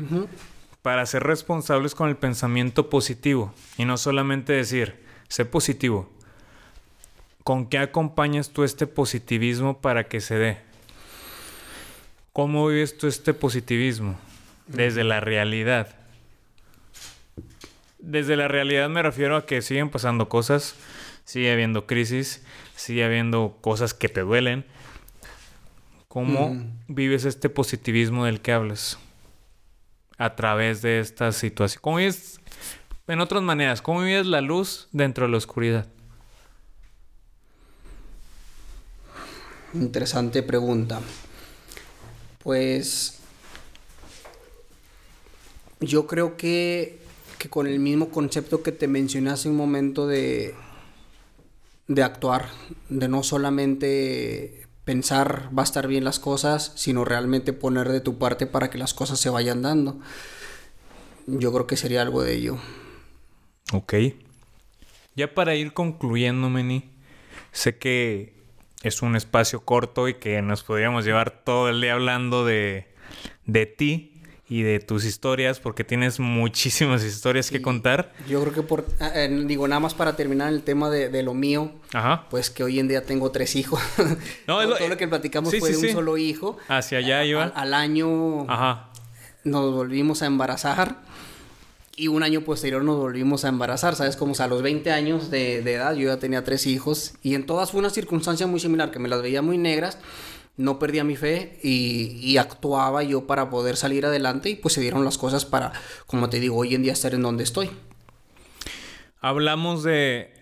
Para 0.81 1.05
ser 1.05 1.23
responsables 1.23 1.95
con 1.95 2.07
el 2.09 2.17
pensamiento 2.17 2.89
positivo 2.89 3.53
y 3.77 3.85
no 3.85 3.97
solamente 3.97 4.53
decir, 4.53 4.95
sé 5.27 5.45
positivo. 5.45 6.09
¿con 7.47 7.65
qué 7.67 7.77
acompañas 7.77 8.49
tú 8.49 8.65
este 8.65 8.87
positivismo 8.87 9.79
para 9.79 10.09
que 10.09 10.19
se 10.19 10.35
dé? 10.35 10.57
¿Cómo 12.37 12.67
vives 12.67 12.95
tú 12.95 13.07
este 13.07 13.33
positivismo? 13.33 14.15
Desde 14.67 15.03
la 15.03 15.19
realidad. 15.19 15.95
Desde 17.97 18.37
la 18.37 18.47
realidad 18.47 18.89
me 18.89 19.01
refiero 19.01 19.35
a 19.35 19.47
que 19.47 19.63
siguen 19.63 19.89
pasando 19.89 20.29
cosas, 20.29 20.75
sigue 21.25 21.51
habiendo 21.51 21.87
crisis, 21.87 22.43
sigue 22.75 23.03
habiendo 23.03 23.57
cosas 23.61 23.95
que 23.95 24.07
te 24.07 24.21
duelen. 24.21 24.67
¿Cómo 26.07 26.49
Mm. 26.53 26.73
vives 26.89 27.25
este 27.25 27.49
positivismo 27.49 28.25
del 28.25 28.39
que 28.39 28.51
hablas? 28.51 28.99
A 30.19 30.35
través 30.35 30.83
de 30.83 30.99
esta 30.99 31.31
situación. 31.31 31.79
¿Cómo 31.81 31.97
vives, 31.97 32.39
en 33.07 33.19
otras 33.19 33.41
maneras, 33.41 33.81
cómo 33.81 34.01
vives 34.01 34.27
la 34.27 34.41
luz 34.41 34.89
dentro 34.91 35.25
de 35.25 35.31
la 35.31 35.37
oscuridad? 35.37 35.87
Interesante 39.73 40.43
pregunta. 40.43 41.01
Pues 42.47 43.19
yo 45.81 46.07
creo 46.07 46.37
que, 46.37 46.97
que 47.39 47.49
con 47.49 47.67
el 47.67 47.77
mismo 47.77 48.07
concepto 48.07 48.63
que 48.63 48.71
te 48.71 48.87
mencioné 48.87 49.31
hace 49.31 49.49
un 49.49 49.57
momento 49.57 50.07
de, 50.07 50.55
de 51.89 52.03
actuar, 52.03 52.47
de 52.87 53.09
no 53.09 53.21
solamente 53.21 54.65
pensar 54.85 55.49
va 55.53 55.63
a 55.63 55.65
estar 55.65 55.87
bien 55.87 56.05
las 56.05 56.19
cosas, 56.19 56.71
sino 56.77 57.03
realmente 57.03 57.51
poner 57.51 57.89
de 57.89 57.99
tu 57.99 58.17
parte 58.17 58.47
para 58.47 58.69
que 58.69 58.77
las 58.77 58.93
cosas 58.93 59.19
se 59.19 59.29
vayan 59.29 59.61
dando. 59.61 59.99
Yo 61.25 61.51
creo 61.51 61.67
que 61.67 61.75
sería 61.75 62.01
algo 62.01 62.23
de 62.23 62.33
ello. 62.33 62.59
Ok. 63.73 63.93
Ya 65.17 65.33
para 65.33 65.53
ir 65.55 65.73
concluyendo, 65.73 66.49
Meni, 66.49 66.89
sé 67.51 67.77
que 67.77 68.36
es 68.83 69.01
un 69.01 69.15
espacio 69.15 69.61
corto 69.65 70.07
y 70.07 70.15
que 70.15 70.41
nos 70.41 70.63
podríamos 70.63 71.05
llevar 71.05 71.43
todo 71.43 71.69
el 71.69 71.81
día 71.81 71.93
hablando 71.93 72.45
de, 72.45 72.87
de 73.45 73.65
ti 73.65 74.13
y 74.49 74.61
de 74.61 74.79
tus 74.79 75.03
historias, 75.03 75.59
porque 75.59 75.83
tienes 75.83 76.19
muchísimas 76.21 77.03
historias 77.03 77.49
que 77.51 77.61
contar. 77.61 78.13
Yo 78.29 78.39
creo 78.41 78.53
que 78.53 78.61
por, 78.61 78.85
ah, 79.01 79.11
eh, 79.13 79.27
digo, 79.45 79.67
nada 79.67 79.81
más 79.81 79.93
para 79.93 80.15
terminar 80.15 80.53
el 80.53 80.61
tema 80.63 80.89
de, 80.89 81.09
de 81.09 81.21
lo 81.23 81.33
mío, 81.33 81.71
Ajá. 81.93 82.27
pues 82.29 82.49
que 82.49 82.63
hoy 82.63 82.79
en 82.79 82.87
día 82.87 83.03
tengo 83.03 83.31
tres 83.31 83.55
hijos. 83.57 83.81
No, 84.47 84.61
es 84.61 84.67
todo, 84.67 84.69
lo- 84.69 84.77
todo 84.77 84.87
lo 84.87 84.97
que 84.97 85.07
platicamos 85.07 85.51
sí, 85.51 85.59
fue 85.59 85.73
sí, 85.73 85.81
de 85.81 85.87
un 85.89 85.93
solo 85.93 86.17
hijo. 86.17 86.57
Hacia 86.69 86.99
allá 86.99 87.25
iba. 87.25 87.43
Al, 87.43 87.53
al 87.55 87.73
año 87.73 88.49
Ajá. 88.49 88.89
nos 89.43 89.73
volvimos 89.73 90.21
a 90.21 90.27
embarazar 90.27 90.95
y 91.97 92.07
un 92.07 92.21
año 92.21 92.41
posterior 92.41 92.83
nos 92.83 92.97
volvimos 92.97 93.43
a 93.43 93.49
embarazar, 93.49 93.95
¿sabes? 93.95 94.15
Como 94.15 94.31
o 94.33 94.35
sea, 94.35 94.45
a 94.45 94.47
los 94.47 94.61
20 94.61 94.91
años 94.91 95.31
de, 95.31 95.63
de 95.63 95.73
edad 95.73 95.95
yo 95.95 96.07
ya 96.07 96.19
tenía 96.19 96.43
tres 96.43 96.67
hijos 96.67 97.15
y 97.23 97.33
en 97.33 97.45
todas 97.45 97.71
fue 97.71 97.79
una 97.79 97.89
circunstancia 97.89 98.45
muy 98.45 98.59
similar, 98.59 98.91
que 98.91 98.99
me 98.99 99.09
las 99.09 99.21
veía 99.21 99.41
muy 99.41 99.57
negras, 99.57 99.97
no 100.57 100.77
perdía 100.77 101.03
mi 101.03 101.15
fe 101.15 101.59
y, 101.63 102.19
y 102.21 102.37
actuaba 102.37 103.01
yo 103.01 103.25
para 103.25 103.49
poder 103.49 103.77
salir 103.77 104.05
adelante 104.05 104.49
y 104.51 104.55
pues 104.55 104.75
se 104.75 104.81
dieron 104.81 105.03
las 105.03 105.17
cosas 105.17 105.43
para, 105.45 105.73
como 106.05 106.29
te 106.29 106.39
digo, 106.39 106.57
hoy 106.57 106.75
en 106.75 106.83
día 106.83 106.93
estar 106.93 107.15
en 107.15 107.23
donde 107.23 107.43
estoy. 107.43 107.71
Hablamos 109.19 109.83
de. 109.83 110.33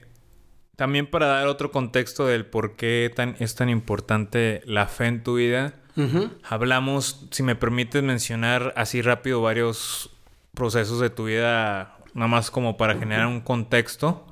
También 0.75 1.09
para 1.09 1.27
dar 1.27 1.47
otro 1.47 1.71
contexto 1.71 2.25
del 2.25 2.45
por 2.45 2.75
qué 2.75 3.09
tan, 3.15 3.37
es 3.39 3.55
tan 3.55 3.69
importante 3.69 4.61
la 4.65 4.87
fe 4.87 5.05
en 5.05 5.23
tu 5.23 5.35
vida. 5.35 5.75
Hablamos, 6.43 7.27
si 7.31 7.41
me 7.41 7.55
permites 7.55 8.03
mencionar 8.03 8.73
así 8.75 9.01
rápido 9.01 9.41
varios 9.41 10.14
procesos 10.55 10.99
de 10.99 11.09
tu 11.09 11.25
vida, 11.25 11.97
nada 12.13 12.27
más 12.27 12.49
como 12.49 12.77
para 12.77 12.95
generar 12.95 13.27
un 13.27 13.41
contexto. 13.41 14.25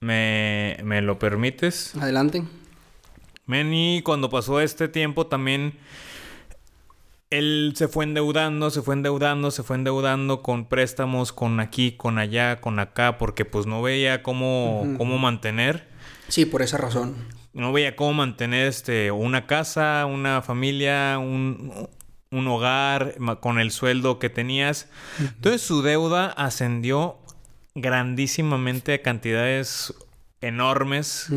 ¿Me, 0.00 0.78
me 0.84 1.02
lo 1.02 1.18
permites? 1.18 1.94
Adelante. 1.96 2.44
Manny, 3.46 4.02
cuando 4.04 4.30
pasó 4.30 4.60
este 4.60 4.88
tiempo 4.88 5.26
también, 5.26 5.74
él 7.30 7.72
se 7.76 7.88
fue 7.88 8.04
endeudando, 8.04 8.70
se 8.70 8.82
fue 8.82 8.94
endeudando, 8.94 9.50
se 9.50 9.62
fue 9.62 9.76
endeudando 9.76 10.42
con 10.42 10.66
préstamos, 10.66 11.32
con 11.32 11.60
aquí, 11.60 11.92
con 11.92 12.18
allá, 12.18 12.60
con 12.60 12.78
acá, 12.78 13.18
porque 13.18 13.44
pues 13.44 13.66
no 13.66 13.82
veía 13.82 14.22
cómo, 14.22 14.94
cómo 14.96 15.18
mantener. 15.18 15.88
Sí, 16.28 16.46
por 16.46 16.62
esa 16.62 16.78
razón. 16.78 17.16
No 17.52 17.72
veía 17.72 17.96
cómo 17.96 18.12
mantener 18.12 18.66
este, 18.66 19.10
una 19.10 19.46
casa, 19.46 20.06
una 20.06 20.42
familia, 20.42 21.18
un, 21.18 21.88
un 22.30 22.46
hogar 22.48 23.16
con 23.40 23.58
el 23.58 23.70
sueldo 23.70 24.18
que 24.18 24.30
tenías. 24.30 24.88
Entonces 25.18 25.62
su 25.62 25.82
deuda 25.82 26.26
ascendió 26.26 27.18
grandísimamente 27.74 28.94
a 28.94 29.02
cantidades 29.02 29.94
enormes 30.40 31.28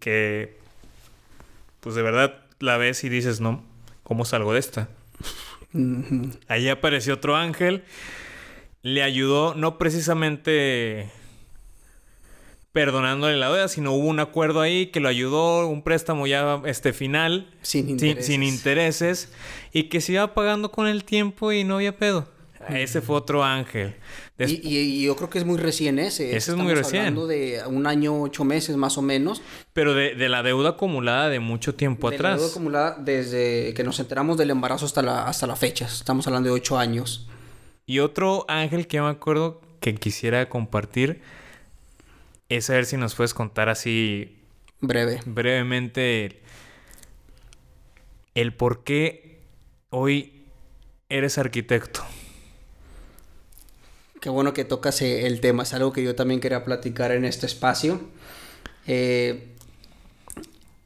que 0.00 0.58
pues 1.80 1.94
de 1.94 2.02
verdad 2.02 2.34
la 2.58 2.76
ves 2.76 3.04
y 3.04 3.08
dices, 3.08 3.40
no, 3.40 3.62
¿cómo 4.02 4.24
salgo 4.24 4.52
de 4.52 4.60
esta? 4.60 4.88
Allí 6.48 6.68
apareció 6.68 7.14
otro 7.14 7.36
ángel, 7.36 7.84
le 8.82 9.02
ayudó 9.02 9.54
no 9.54 9.78
precisamente 9.78 11.10
perdonándole 12.76 13.38
la 13.38 13.46
deuda, 13.48 13.68
sino 13.68 13.92
hubo 13.92 14.06
un 14.06 14.20
acuerdo 14.20 14.60
ahí 14.60 14.88
que 14.88 15.00
lo 15.00 15.08
ayudó, 15.08 15.66
un 15.66 15.80
préstamo 15.80 16.26
ya 16.26 16.60
este 16.66 16.92
final, 16.92 17.48
Sin 17.62 17.88
intereses. 17.88 18.26
sin 18.26 18.42
intereses, 18.42 19.32
y 19.72 19.84
que 19.84 20.02
se 20.02 20.12
iba 20.12 20.34
pagando 20.34 20.70
con 20.70 20.86
el 20.86 21.02
tiempo 21.04 21.52
y 21.52 21.64
no 21.64 21.76
había 21.76 21.96
pedo. 21.96 22.28
Ese 22.68 23.00
fue 23.00 23.16
otro 23.16 23.42
ángel. 23.42 23.94
Des- 24.36 24.50
Y, 24.52 24.60
y- 24.62 24.76
y 24.78 25.04
yo 25.06 25.16
creo 25.16 25.30
que 25.30 25.38
es 25.38 25.46
muy 25.46 25.56
recién 25.56 25.98
ese. 25.98 26.36
Ese 26.36 26.50
es 26.50 26.56
muy 26.58 26.66
Estamos 26.66 26.74
recién. 26.84 27.00
hablando 27.00 27.26
de 27.26 27.62
un 27.66 27.86
año, 27.86 28.20
ocho 28.20 28.44
meses 28.44 28.76
más 28.76 28.98
o 28.98 29.02
menos. 29.02 29.40
Pero 29.72 29.94
de, 29.94 30.14
de 30.14 30.28
la 30.28 30.42
deuda 30.42 30.70
acumulada 30.70 31.30
de 31.30 31.40
mucho 31.40 31.74
tiempo 31.76 32.10
De 32.10 32.18
la 32.18 32.20
atrás. 32.28 32.40
deuda 32.40 32.50
acumulada 32.50 32.96
desde 33.00 33.72
que 33.72 33.84
nos 33.84 33.98
enteramos 34.00 34.36
del 34.36 34.50
embarazo 34.50 34.84
hasta 34.84 35.00
la, 35.00 35.26
hasta 35.26 35.46
la 35.46 35.56
fecha. 35.56 35.86
Estamos 35.86 36.26
hablando 36.26 36.50
de 36.50 36.54
ocho 36.56 36.76
años. 36.76 37.26
Y 37.86 38.00
otro 38.00 38.44
ángel 38.48 38.86
que 38.86 39.00
me 39.00 39.08
acuerdo 39.08 39.62
que 39.80 39.94
quisiera 39.94 40.48
compartir 40.50 41.22
es 42.48 42.70
a 42.70 42.74
ver 42.74 42.86
si 42.86 42.96
nos 42.96 43.14
puedes 43.14 43.34
contar 43.34 43.68
así 43.68 44.36
Breve. 44.80 45.20
brevemente 45.26 46.40
el 48.34 48.54
por 48.54 48.84
qué 48.84 49.40
hoy 49.90 50.44
eres 51.08 51.38
arquitecto. 51.38 52.02
Qué 54.20 54.28
bueno 54.30 54.52
que 54.52 54.64
tocas 54.64 55.00
eh, 55.02 55.26
el 55.26 55.40
tema. 55.40 55.62
Es 55.62 55.72
algo 55.72 55.92
que 55.92 56.02
yo 56.02 56.14
también 56.14 56.40
quería 56.40 56.64
platicar 56.64 57.12
en 57.12 57.24
este 57.24 57.46
espacio. 57.46 58.00
Eh, 58.86 59.52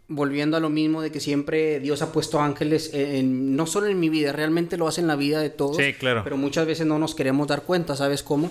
volviendo 0.09 0.57
a 0.57 0.61
lo 0.61 0.71
mismo 0.71 1.03
de 1.03 1.11
que 1.13 1.21
siempre 1.21 1.79
Dios 1.81 2.03
ha 2.03 2.13
puesto 2.13 2.41
ángeles 2.41 2.91
en- 2.95 3.15
en- 3.17 3.57
no 3.57 3.67
solo 3.67 3.87
en 3.87 3.99
mi 4.01 4.09
vida, 4.09 4.33
realmente 4.33 4.77
lo 4.77 4.89
hace 4.89 5.01
en 5.01 5.07
la 5.07 5.17
vida 5.17 5.41
de 5.41 5.51
todos. 5.51 5.77
Sí, 5.77 5.93
claro. 5.95 6.23
Pero 6.25 6.37
muchas 6.37 6.67
veces 6.67 6.87
no 6.87 6.99
nos 6.99 7.15
queremos 7.15 7.47
dar 7.49 7.63
cuenta, 7.63 7.97
¿sabes 7.97 8.23
cómo? 8.23 8.51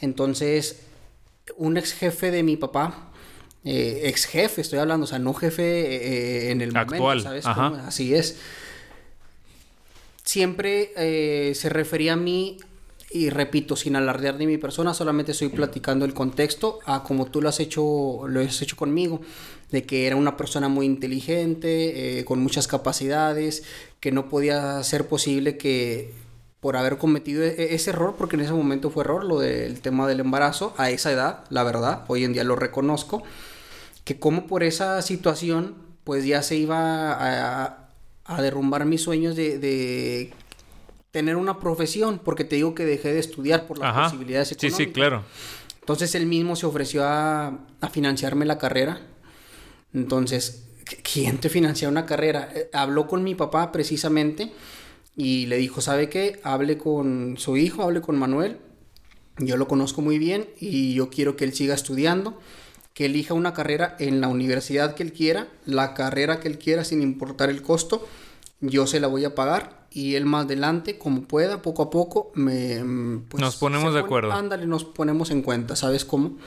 Entonces, 0.00 0.82
un 1.56 1.76
ex 1.76 1.92
jefe 1.92 2.30
de 2.30 2.42
mi 2.42 2.56
papá, 2.56 3.10
eh, 3.64 4.02
ex 4.04 4.26
jefe, 4.26 4.60
estoy 4.60 4.78
hablando, 4.78 5.04
o 5.04 5.06
sea, 5.06 5.18
no 5.18 5.34
jefe 5.34 5.62
eh, 5.62 6.50
en 6.50 6.60
el 6.60 6.76
Actual, 6.76 7.00
momento, 7.00 7.24
¿sabes 7.24 7.46
ajá. 7.46 7.70
cómo? 7.70 7.82
Así 7.82 8.14
es. 8.14 8.38
Siempre 10.22 10.92
eh, 10.96 11.54
se 11.54 11.68
refería 11.68 12.12
a 12.12 12.16
mí, 12.16 12.58
y 13.10 13.30
repito, 13.30 13.76
sin 13.76 13.96
alardear 13.96 14.36
de 14.36 14.46
mi 14.46 14.58
persona, 14.58 14.92
solamente 14.92 15.32
estoy 15.32 15.48
platicando 15.48 16.04
el 16.04 16.12
contexto 16.12 16.80
a 16.84 17.02
como 17.02 17.26
tú 17.26 17.40
lo 17.40 17.48
has 17.48 17.58
hecho, 17.60 18.28
lo 18.28 18.40
has 18.40 18.60
hecho 18.60 18.76
conmigo, 18.76 19.22
de 19.70 19.84
que 19.84 20.06
era 20.06 20.16
una 20.16 20.36
persona 20.36 20.68
muy 20.68 20.84
inteligente, 20.84 22.18
eh, 22.18 22.24
con 22.24 22.40
muchas 22.40 22.68
capacidades, 22.68 23.64
que 24.00 24.12
no 24.12 24.28
podía 24.28 24.82
ser 24.82 25.08
posible 25.08 25.56
que 25.56 26.12
por 26.60 26.76
haber 26.76 26.98
cometido 26.98 27.42
e- 27.44 27.74
ese 27.74 27.90
error, 27.90 28.14
porque 28.18 28.36
en 28.36 28.42
ese 28.42 28.52
momento 28.52 28.90
fue 28.90 29.04
error, 29.04 29.24
lo 29.24 29.38
del 29.38 29.80
tema 29.80 30.06
del 30.08 30.20
embarazo, 30.20 30.74
a 30.76 30.90
esa 30.90 31.12
edad, 31.12 31.44
la 31.50 31.62
verdad, 31.62 32.04
hoy 32.08 32.24
en 32.24 32.32
día 32.32 32.44
lo 32.44 32.56
reconozco, 32.56 33.22
que 34.04 34.18
como 34.18 34.46
por 34.46 34.62
esa 34.62 35.00
situación, 35.02 35.74
pues 36.04 36.24
ya 36.24 36.42
se 36.42 36.56
iba 36.56 37.12
a, 37.12 37.88
a 38.24 38.42
derrumbar 38.42 38.84
mis 38.86 39.02
sueños 39.02 39.36
de, 39.36 39.58
de 39.58 40.32
tener 41.10 41.36
una 41.36 41.58
profesión, 41.60 42.18
porque 42.24 42.44
te 42.44 42.56
digo 42.56 42.74
que 42.74 42.84
dejé 42.84 43.12
de 43.12 43.20
estudiar 43.20 43.66
por 43.66 43.78
las 43.78 43.90
Ajá. 43.90 44.04
posibilidades 44.04 44.48
Sí, 44.48 44.54
económicas. 44.54 44.78
sí, 44.86 44.92
claro. 44.92 45.22
Entonces 45.80 46.14
él 46.14 46.26
mismo 46.26 46.56
se 46.56 46.66
ofreció 46.66 47.04
a, 47.04 47.46
a 47.80 47.88
financiarme 47.88 48.44
la 48.46 48.58
carrera. 48.58 49.00
Entonces, 49.94 50.64
¿qui- 50.84 50.98
¿quién 51.12 51.38
te 51.38 51.48
financia 51.48 51.88
una 51.88 52.04
carrera? 52.06 52.50
Eh, 52.54 52.68
Habló 52.72 53.06
con 53.06 53.22
mi 53.24 53.34
papá 53.34 53.72
precisamente 53.72 54.52
y 55.18 55.46
le 55.46 55.56
dijo, 55.56 55.80
¿sabe 55.80 56.08
qué? 56.08 56.38
Hable 56.44 56.78
con 56.78 57.34
su 57.38 57.56
hijo, 57.56 57.82
hable 57.82 58.00
con 58.00 58.16
Manuel. 58.16 58.58
Yo 59.38 59.56
lo 59.56 59.66
conozco 59.66 60.00
muy 60.00 60.16
bien 60.16 60.46
y 60.60 60.94
yo 60.94 61.10
quiero 61.10 61.34
que 61.34 61.44
él 61.44 61.52
siga 61.52 61.74
estudiando, 61.74 62.38
que 62.94 63.06
elija 63.06 63.34
una 63.34 63.52
carrera 63.52 63.96
en 63.98 64.20
la 64.20 64.28
universidad 64.28 64.94
que 64.94 65.02
él 65.02 65.12
quiera, 65.12 65.48
la 65.66 65.92
carrera 65.92 66.38
que 66.38 66.46
él 66.46 66.56
quiera 66.56 66.84
sin 66.84 67.02
importar 67.02 67.50
el 67.50 67.62
costo. 67.62 68.06
Yo 68.60 68.86
se 68.86 69.00
la 69.00 69.08
voy 69.08 69.24
a 69.24 69.34
pagar 69.34 69.88
y 69.90 70.14
él 70.14 70.24
más 70.24 70.44
adelante, 70.44 70.98
como 70.98 71.22
pueda, 71.22 71.62
poco 71.62 71.82
a 71.82 71.90
poco, 71.90 72.30
me... 72.34 72.80
pues, 73.28 73.40
Nos 73.40 73.56
ponemos 73.56 73.94
de 73.94 74.00
acuerdo. 74.00 74.30
Ándale, 74.30 74.66
nos 74.66 74.84
ponemos 74.84 75.32
en 75.32 75.42
cuenta, 75.42 75.74
¿sabes 75.74 76.04
cómo? 76.04 76.38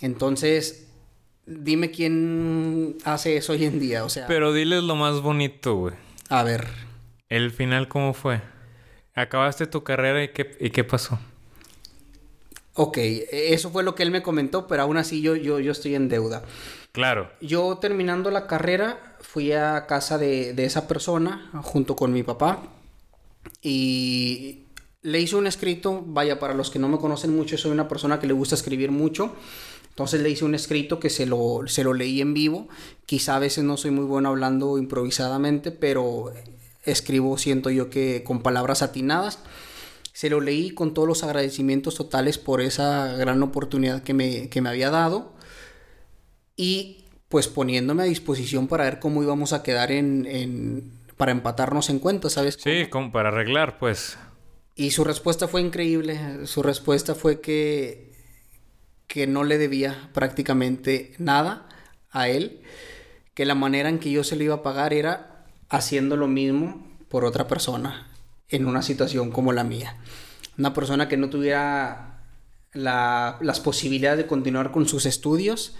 Entonces, 0.00 0.88
dime 1.46 1.92
quién 1.92 2.96
hace 3.04 3.36
eso 3.36 3.52
hoy 3.52 3.64
en 3.64 3.78
día, 3.78 4.04
o 4.04 4.08
sea... 4.08 4.26
Pero 4.26 4.52
diles 4.52 4.82
lo 4.82 4.96
más 4.96 5.20
bonito, 5.20 5.76
güey. 5.76 5.94
A 6.28 6.42
ver. 6.42 6.91
¿El 7.32 7.50
final 7.50 7.88
cómo 7.88 8.12
fue? 8.12 8.42
¿Acabaste 9.14 9.66
tu 9.66 9.82
carrera 9.82 10.22
y 10.22 10.28
qué, 10.34 10.54
y 10.60 10.68
qué 10.68 10.84
pasó? 10.84 11.18
Ok, 12.74 12.98
eso 12.98 13.70
fue 13.70 13.82
lo 13.82 13.94
que 13.94 14.02
él 14.02 14.10
me 14.10 14.22
comentó, 14.22 14.66
pero 14.66 14.82
aún 14.82 14.98
así 14.98 15.22
yo, 15.22 15.34
yo, 15.34 15.58
yo 15.58 15.72
estoy 15.72 15.94
en 15.94 16.10
deuda. 16.10 16.42
Claro. 16.92 17.32
Yo 17.40 17.78
terminando 17.78 18.30
la 18.30 18.46
carrera 18.46 19.16
fui 19.22 19.50
a 19.52 19.86
casa 19.86 20.18
de, 20.18 20.52
de 20.52 20.66
esa 20.66 20.86
persona 20.86 21.50
junto 21.62 21.96
con 21.96 22.12
mi 22.12 22.22
papá 22.22 22.64
y 23.62 24.64
le 25.00 25.18
hice 25.18 25.36
un 25.36 25.46
escrito, 25.46 26.02
vaya, 26.04 26.38
para 26.38 26.52
los 26.52 26.70
que 26.70 26.78
no 26.78 26.90
me 26.90 26.98
conocen 26.98 27.34
mucho, 27.34 27.56
soy 27.56 27.70
una 27.70 27.88
persona 27.88 28.20
que 28.20 28.26
le 28.26 28.34
gusta 28.34 28.56
escribir 28.56 28.90
mucho. 28.90 29.34
Entonces 29.88 30.20
le 30.20 30.28
hice 30.28 30.44
un 30.44 30.54
escrito 30.54 31.00
que 31.00 31.08
se 31.08 31.24
lo, 31.24 31.62
se 31.66 31.82
lo 31.82 31.94
leí 31.94 32.20
en 32.20 32.34
vivo. 32.34 32.68
Quizá 33.06 33.36
a 33.36 33.38
veces 33.38 33.64
no 33.64 33.78
soy 33.78 33.90
muy 33.90 34.04
bueno 34.04 34.28
hablando 34.28 34.76
improvisadamente, 34.76 35.70
pero 35.70 36.30
escribo, 36.84 37.38
siento 37.38 37.70
yo 37.70 37.90
que 37.90 38.22
con 38.24 38.42
palabras 38.42 38.82
atinadas. 38.82 39.38
Se 40.12 40.28
lo 40.28 40.40
leí 40.40 40.72
con 40.72 40.94
todos 40.94 41.08
los 41.08 41.22
agradecimientos 41.24 41.94
totales 41.94 42.38
por 42.38 42.60
esa 42.60 43.14
gran 43.14 43.42
oportunidad 43.42 44.02
que 44.02 44.14
me, 44.14 44.48
que 44.50 44.60
me 44.60 44.68
había 44.68 44.90
dado. 44.90 45.32
Y 46.56 47.06
pues 47.28 47.48
poniéndome 47.48 48.02
a 48.02 48.06
disposición 48.06 48.68
para 48.68 48.84
ver 48.84 48.98
cómo 48.98 49.22
íbamos 49.22 49.54
a 49.54 49.62
quedar 49.62 49.90
en, 49.90 50.26
en 50.26 50.92
para 51.16 51.32
empatarnos 51.32 51.88
en 51.88 51.98
cuentas, 51.98 52.32
¿sabes? 52.32 52.58
Sí, 52.60 52.86
como 52.90 53.12
para 53.12 53.28
arreglar, 53.28 53.78
pues. 53.78 54.18
Y 54.74 54.90
su 54.90 55.04
respuesta 55.04 55.48
fue 55.48 55.60
increíble. 55.60 56.46
Su 56.46 56.62
respuesta 56.62 57.14
fue 57.14 57.40
que, 57.40 58.12
que 59.06 59.26
no 59.26 59.44
le 59.44 59.56
debía 59.56 60.10
prácticamente 60.14 61.14
nada 61.18 61.68
a 62.10 62.28
él. 62.28 62.62
Que 63.34 63.46
la 63.46 63.54
manera 63.54 63.88
en 63.88 63.98
que 63.98 64.10
yo 64.10 64.24
se 64.24 64.36
lo 64.36 64.42
iba 64.42 64.56
a 64.56 64.62
pagar 64.62 64.92
era 64.92 65.31
haciendo 65.72 66.16
lo 66.16 66.28
mismo 66.28 66.86
por 67.08 67.24
otra 67.24 67.48
persona 67.48 68.06
en 68.50 68.66
una 68.66 68.82
situación 68.82 69.30
como 69.30 69.52
la 69.52 69.64
mía. 69.64 69.96
Una 70.58 70.74
persona 70.74 71.08
que 71.08 71.16
no 71.16 71.30
tuviera 71.30 72.22
la, 72.74 73.38
las 73.40 73.60
posibilidades 73.60 74.18
de 74.18 74.26
continuar 74.26 74.70
con 74.70 74.86
sus 74.86 75.06
estudios, 75.06 75.74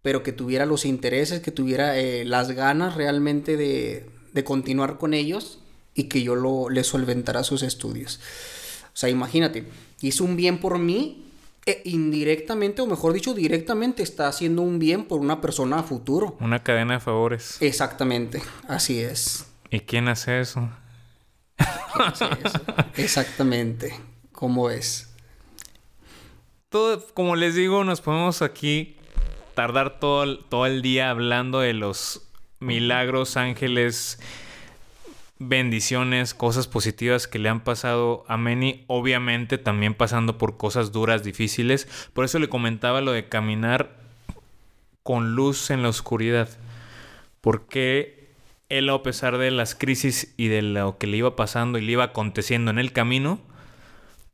pero 0.00 0.22
que 0.22 0.32
tuviera 0.32 0.64
los 0.64 0.86
intereses, 0.86 1.40
que 1.40 1.50
tuviera 1.50 1.98
eh, 1.98 2.24
las 2.24 2.52
ganas 2.52 2.94
realmente 2.94 3.58
de, 3.58 4.08
de 4.32 4.44
continuar 4.44 4.96
con 4.96 5.12
ellos 5.12 5.58
y 5.94 6.04
que 6.04 6.22
yo 6.22 6.34
lo, 6.34 6.70
le 6.70 6.82
solventara 6.82 7.44
sus 7.44 7.62
estudios. 7.62 8.18
O 8.86 8.96
sea, 8.96 9.10
imagínate, 9.10 9.66
hizo 10.00 10.24
un 10.24 10.36
bien 10.36 10.60
por 10.60 10.78
mí, 10.78 11.25
e 11.66 11.82
indirectamente, 11.84 12.80
o 12.80 12.86
mejor 12.86 13.12
dicho, 13.12 13.34
directamente 13.34 14.04
está 14.04 14.28
haciendo 14.28 14.62
un 14.62 14.78
bien 14.78 15.04
por 15.04 15.20
una 15.20 15.40
persona 15.40 15.80
a 15.80 15.82
futuro. 15.82 16.36
Una 16.38 16.62
cadena 16.62 16.94
de 16.94 17.00
favores. 17.00 17.60
Exactamente, 17.60 18.40
así 18.68 19.00
es. 19.00 19.46
¿Y 19.70 19.80
quién 19.80 20.06
hace 20.06 20.40
eso? 20.40 20.70
¿Quién 21.56 22.06
hace 22.06 22.24
eso? 22.44 22.60
Exactamente, 22.96 23.92
¿cómo 24.30 24.70
es? 24.70 25.12
Todo, 26.68 27.04
como 27.14 27.34
les 27.34 27.56
digo, 27.56 27.82
nos 27.82 28.00
podemos 28.00 28.42
aquí 28.42 28.96
tardar 29.54 29.98
todo 29.98 30.38
todo 30.38 30.66
el 30.66 30.82
día 30.82 31.10
hablando 31.10 31.60
de 31.60 31.72
los 31.72 32.28
milagros, 32.60 33.36
ángeles, 33.36 34.20
bendiciones, 35.38 36.34
cosas 36.34 36.66
positivas 36.66 37.28
que 37.28 37.38
le 37.38 37.48
han 37.48 37.60
pasado 37.60 38.24
a 38.28 38.36
Manny, 38.36 38.84
obviamente 38.86 39.58
también 39.58 39.94
pasando 39.94 40.38
por 40.38 40.56
cosas 40.56 40.92
duras, 40.92 41.22
difíciles. 41.22 41.86
Por 42.12 42.24
eso 42.24 42.38
le 42.38 42.48
comentaba 42.48 43.00
lo 43.00 43.12
de 43.12 43.28
caminar 43.28 43.96
con 45.02 45.34
luz 45.34 45.70
en 45.70 45.82
la 45.82 45.88
oscuridad. 45.88 46.48
Porque 47.40 48.30
él, 48.68 48.88
a 48.88 49.02
pesar 49.02 49.38
de 49.38 49.50
las 49.50 49.74
crisis 49.74 50.34
y 50.36 50.48
de 50.48 50.62
lo 50.62 50.98
que 50.98 51.06
le 51.06 51.18
iba 51.18 51.36
pasando 51.36 51.78
y 51.78 51.82
le 51.82 51.92
iba 51.92 52.04
aconteciendo 52.04 52.70
en 52.70 52.78
el 52.78 52.92
camino, 52.92 53.38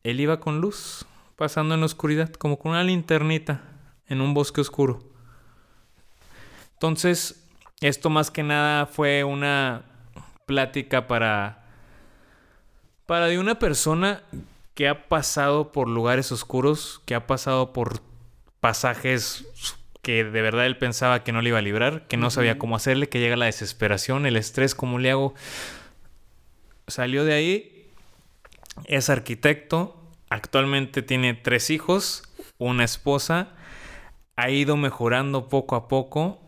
él 0.05 0.21
iba 0.21 0.41
con 0.41 0.61
luz, 0.61 1.07
pasando 1.37 1.75
en 1.75 1.81
la 1.81 1.87
oscuridad, 1.87 2.33
como 2.33 2.59
con 2.59 2.73
una 2.73 2.85
linternita 2.85 3.63
en 4.09 4.21
un 4.21 4.35
bosque 4.35 4.61
oscuro. 4.61 5.03
Entonces, 6.75 7.47
esto 7.81 8.11
más 8.11 8.31
que 8.31 8.43
nada 8.43 8.87
fue 8.87 9.25
una 9.25 9.85
plática 10.53 11.07
para 11.07 11.65
para 13.07 13.27
de 13.27 13.39
una 13.39 13.59
persona 13.59 14.23
que 14.75 14.87
ha 14.87 15.09
pasado 15.09 15.73
por 15.73 15.89
lugares 15.89 16.31
oscuros, 16.31 17.01
que 17.07 17.15
ha 17.15 17.27
pasado 17.27 17.73
por 17.73 18.01
pasajes 18.61 19.47
que 20.03 20.25
de 20.25 20.43
verdad 20.43 20.67
él 20.67 20.77
pensaba 20.77 21.25
que 21.25 21.33
no 21.33 21.41
le 21.41 21.49
iba 21.49 21.59
a 21.59 21.63
librar, 21.63 22.07
que 22.07 22.19
no 22.19 22.29
sabía 22.29 22.59
cómo 22.59 22.77
hacerle, 22.77 23.09
que 23.09 23.19
llega 23.19 23.37
la 23.37 23.47
desesperación, 23.47 24.27
el 24.27 24.37
estrés, 24.37 24.75
¿cómo 24.75 24.99
le 24.99 25.11
hago? 25.11 25.33
Salió 26.87 27.25
de 27.25 27.33
ahí, 27.33 27.91
es 28.85 29.09
arquitecto, 29.09 29.97
actualmente 30.29 31.01
tiene 31.01 31.33
tres 31.33 31.71
hijos, 31.71 32.25
una 32.59 32.85
esposa, 32.85 33.49
ha 34.37 34.51
ido 34.51 34.77
mejorando 34.77 35.49
poco 35.49 35.77
a 35.77 35.89
poco, 35.89 36.43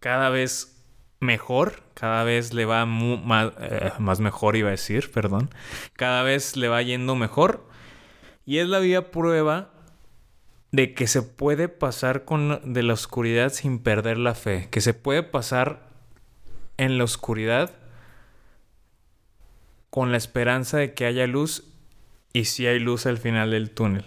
cada 0.00 0.28
vez 0.28 0.73
mejor, 1.20 1.82
cada 1.94 2.24
vez 2.24 2.52
le 2.52 2.64
va 2.64 2.86
más, 2.86 3.52
eh, 3.60 3.92
más, 3.98 4.20
mejor, 4.20 4.56
iba 4.56 4.68
a 4.68 4.72
decir, 4.72 5.10
perdón, 5.10 5.50
cada 5.94 6.22
vez 6.22 6.56
le 6.56 6.68
va 6.68 6.82
yendo 6.82 7.14
mejor. 7.14 7.66
Y 8.46 8.58
es 8.58 8.68
la 8.68 8.78
vía 8.78 9.10
prueba 9.10 9.70
de 10.70 10.92
que 10.92 11.06
se 11.06 11.22
puede 11.22 11.68
pasar 11.68 12.24
con, 12.24 12.60
de 12.72 12.82
la 12.82 12.92
oscuridad 12.92 13.52
sin 13.52 13.78
perder 13.78 14.18
la 14.18 14.34
fe, 14.34 14.68
que 14.70 14.80
se 14.80 14.92
puede 14.92 15.22
pasar 15.22 15.88
en 16.76 16.98
la 16.98 17.04
oscuridad 17.04 17.70
con 19.90 20.10
la 20.10 20.16
esperanza 20.16 20.78
de 20.78 20.92
que 20.92 21.06
haya 21.06 21.26
luz 21.26 21.64
y 22.32 22.46
si 22.46 22.66
hay 22.66 22.80
luz 22.80 23.06
al 23.06 23.18
final 23.18 23.52
del 23.52 23.70
túnel. 23.70 24.04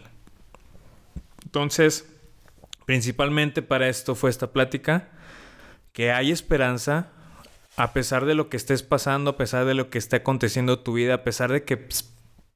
Entonces, 1.46 2.14
principalmente 2.86 3.62
para 3.62 3.88
esto 3.88 4.14
fue 4.14 4.30
esta 4.30 4.52
plática 4.52 5.10
que 5.94 6.12
hay 6.12 6.32
esperanza 6.32 7.12
a 7.78 7.94
pesar 7.94 8.26
de 8.26 8.34
lo 8.34 8.50
que 8.50 8.58
estés 8.58 8.82
pasando, 8.82 9.32
a 9.32 9.38
pesar 9.38 9.66
de 9.66 9.76
lo 9.76 9.90
que 9.92 10.00
esté 10.00 10.18
aconteciendo 10.18 10.74
en 10.74 10.84
tu 10.84 10.94
vida, 10.94 11.14
a 11.14 11.24
pesar 11.24 11.52
de 11.52 11.64
que 11.64 11.88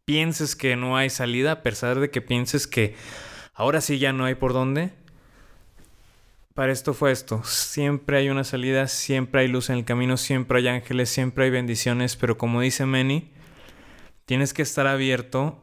pienses 0.04 0.56
que 0.56 0.76
no 0.76 0.98
hay 0.98 1.12
salida, 1.12 1.52
a 1.52 1.64
pesar 1.64 2.00
de 2.00 2.10
que 2.10 2.22
pienses 2.22 2.66
que 2.66 2.96
ahora 3.54 3.82
sí 3.82 4.00
ya 4.00 4.14
no 4.14 4.26
hay 4.26 4.34
por 4.34 4.52
dónde. 4.52 4.94
Para 6.56 6.72
esto 6.72 6.96
fue 6.96 7.12
esto. 7.12 7.44
Siempre 7.44 8.18
hay 8.18 8.30
una 8.30 8.44
salida, 8.44 8.88
siempre 8.88 9.42
hay 9.42 9.48
luz 9.48 9.70
en 9.70 9.78
el 9.78 9.86
camino, 9.86 10.18
siempre 10.18 10.58
hay 10.58 10.68
ángeles, 10.68 11.10
siempre 11.10 11.46
hay 11.46 11.52
bendiciones, 11.52 12.16
pero 12.16 12.40
como 12.40 12.60
dice 12.60 12.88
Manny, 12.88 13.32
tienes 14.26 14.56
que 14.56 14.64
estar 14.64 14.88
abierto 14.88 15.62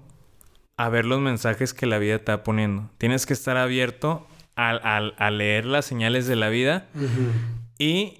a 0.76 0.88
ver 0.88 1.04
los 1.04 1.20
mensajes 1.20 1.74
que 1.74 1.86
la 1.86 1.98
vida 1.98 2.20
te 2.20 2.30
va 2.30 2.44
poniendo. 2.44 2.90
Tienes 2.96 3.26
que 3.26 3.32
estar 3.32 3.56
abierto 3.56 4.28
a, 4.54 4.70
a 4.70 5.30
leer 5.32 5.66
las 5.66 5.84
señales 5.84 6.28
de 6.28 6.36
la 6.36 6.48
vida 6.48 6.86
y 7.78 8.18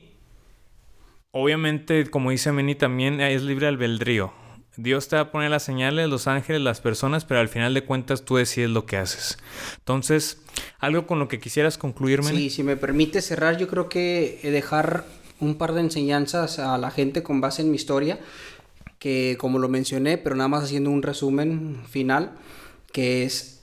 obviamente, 1.32 2.08
como 2.08 2.30
dice 2.30 2.52
Meni, 2.52 2.74
también 2.74 3.20
es 3.20 3.42
libre 3.42 3.66
albedrío. 3.66 4.32
Dios 4.76 5.08
te 5.08 5.16
va 5.16 5.22
a 5.22 5.30
poner 5.32 5.50
las 5.50 5.64
señales, 5.64 6.08
los 6.08 6.28
ángeles, 6.28 6.62
las 6.62 6.80
personas, 6.80 7.24
pero 7.24 7.40
al 7.40 7.48
final 7.48 7.74
de 7.74 7.84
cuentas 7.84 8.24
tú 8.24 8.36
decides 8.36 8.70
lo 8.70 8.86
que 8.86 8.96
haces. 8.96 9.38
Entonces, 9.78 10.40
algo 10.78 11.08
con 11.08 11.18
lo 11.18 11.26
que 11.26 11.40
quisieras 11.40 11.76
concluir, 11.78 12.22
Meni. 12.22 12.38
Sí, 12.38 12.50
si 12.50 12.62
me 12.62 12.76
permite 12.76 13.20
cerrar, 13.20 13.58
yo 13.58 13.66
creo 13.66 13.88
que 13.88 14.38
dejar 14.44 15.04
un 15.40 15.56
par 15.56 15.72
de 15.72 15.80
enseñanzas 15.80 16.60
a 16.60 16.78
la 16.78 16.92
gente 16.92 17.24
con 17.24 17.40
base 17.40 17.62
en 17.62 17.70
mi 17.70 17.76
historia, 17.76 18.20
que 19.00 19.36
como 19.38 19.58
lo 19.58 19.68
mencioné, 19.68 20.16
pero 20.16 20.36
nada 20.36 20.48
más 20.48 20.64
haciendo 20.64 20.90
un 20.90 21.02
resumen 21.02 21.82
final, 21.88 22.32
que 22.92 23.24
es 23.24 23.62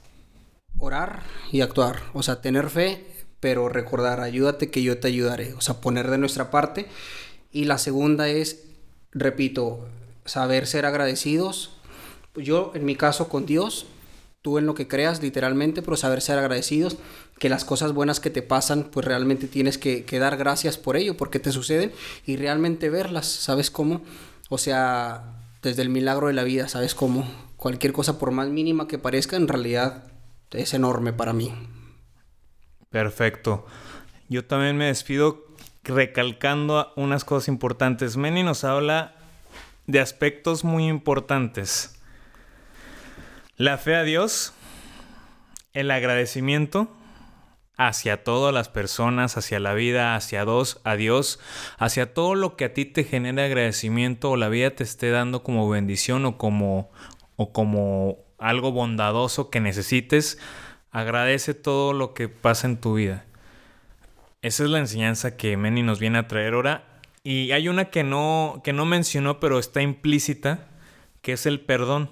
orar 0.78 1.24
y 1.52 1.62
actuar, 1.62 2.02
o 2.14 2.24
sea, 2.24 2.42
tener 2.42 2.70
fe 2.70 3.15
pero 3.46 3.70
recordar, 3.70 4.22
ayúdate 4.22 4.72
que 4.72 4.82
yo 4.82 4.98
te 4.98 5.08
ayudaré, 5.08 5.54
o 5.54 5.62
sea, 5.62 5.80
poner 5.80 6.10
de 6.10 6.18
nuestra 6.18 6.50
parte. 6.50 6.88
Y 7.52 7.66
la 7.66 7.78
segunda 7.78 8.28
es, 8.28 8.64
repito, 9.12 9.88
saber 10.26 10.66
ser 10.66 10.88
agradecidos. 10.88 11.70
Yo, 12.34 12.72
en 12.74 12.86
mi 12.86 12.96
caso, 12.96 13.30
con 13.30 13.46
Dios, 13.46 13.86
tú 14.42 14.58
en 14.58 14.66
lo 14.66 14.74
que 14.74 14.88
creas, 14.88 15.22
literalmente, 15.22 15.84
pero 15.84 15.96
saber 15.96 16.22
ser 16.22 16.40
agradecidos, 16.40 16.98
que 17.38 17.50
las 17.50 17.66
cosas 17.66 17.94
buenas 17.94 18.20
que 18.20 18.32
te 18.32 18.42
pasan, 18.42 18.86
pues 18.86 19.06
realmente 19.06 19.46
tienes 19.46 19.78
que, 19.78 20.06
que 20.06 20.18
dar 20.18 20.38
gracias 20.38 20.80
por 20.80 20.98
ello, 20.98 21.16
porque 21.16 21.38
te 21.38 21.52
suceden, 21.52 21.92
y 22.26 22.38
realmente 22.38 22.90
verlas, 22.90 23.28
¿sabes 23.28 23.70
cómo? 23.70 24.02
O 24.50 24.58
sea, 24.58 25.38
desde 25.62 25.84
el 25.84 25.90
milagro 25.90 26.30
de 26.30 26.34
la 26.34 26.44
vida, 26.44 26.68
¿sabes 26.68 26.96
cómo? 26.96 27.30
Cualquier 27.58 27.94
cosa, 27.94 28.18
por 28.18 28.32
más 28.32 28.50
mínima 28.50 28.88
que 28.88 28.98
parezca, 28.98 29.36
en 29.36 29.48
realidad 29.48 30.06
es 30.50 30.74
enorme 30.74 31.14
para 31.14 31.32
mí. 31.32 31.54
Perfecto. 32.96 33.66
Yo 34.30 34.46
también 34.46 34.78
me 34.78 34.86
despido 34.86 35.44
recalcando 35.84 36.94
unas 36.96 37.26
cosas 37.26 37.50
importantes. 37.50 38.16
Meni 38.16 38.42
nos 38.42 38.64
habla 38.64 39.16
de 39.86 40.00
aspectos 40.00 40.64
muy 40.64 40.88
importantes. 40.88 42.02
La 43.58 43.78
fe 43.78 43.98
a 43.98 44.04
Dios, 44.04 44.54
el 45.74 45.92
agradecimiento, 45.92 46.88
hacia 47.76 48.24
todas 48.24 48.54
las 48.54 48.70
personas, 48.70 49.36
hacia 49.36 49.60
la 49.60 49.74
vida, 49.74 50.16
hacia 50.16 50.46
a 50.86 50.96
Dios, 50.96 51.40
hacia 51.78 52.14
todo 52.14 52.34
lo 52.34 52.56
que 52.56 52.64
a 52.64 52.74
ti 52.74 52.86
te 52.86 53.04
genera 53.04 53.44
agradecimiento 53.44 54.32
o 54.32 54.38
la 54.38 54.48
vida 54.48 54.72
te 54.72 54.86
esté 54.86 55.10
dando 55.10 55.44
como 55.44 55.70
bendición 55.70 56.26
o 56.26 56.38
como, 56.38 56.90
o 57.36 57.52
como 57.52 58.20
algo 58.38 58.72
bondadoso 58.72 59.50
que 59.50 59.60
necesites, 59.60 60.38
agradece 60.96 61.54
todo 61.54 61.92
lo 61.92 62.14
que 62.14 62.30
pasa 62.30 62.68
en 62.68 62.78
tu 62.78 62.94
vida. 62.94 63.26
Esa 64.42 64.64
es 64.64 64.70
la 64.70 64.80
enseñanza 64.80 65.36
que 65.36 65.58
Meni 65.58 65.84
nos 65.84 66.00
viene 66.00 66.20
a 66.20 66.28
traer 66.30 66.54
ahora. 66.54 67.02
Y 67.22 67.52
hay 67.52 67.68
una 67.68 67.90
que 67.90 68.06
no, 68.06 68.62
que 68.64 68.72
no 68.72 68.86
mencionó, 68.86 69.42
pero 69.42 69.60
está 69.60 69.82
implícita, 69.82 70.70
que 71.22 71.34
es 71.34 71.46
el 71.46 71.60
perdón. 71.60 72.12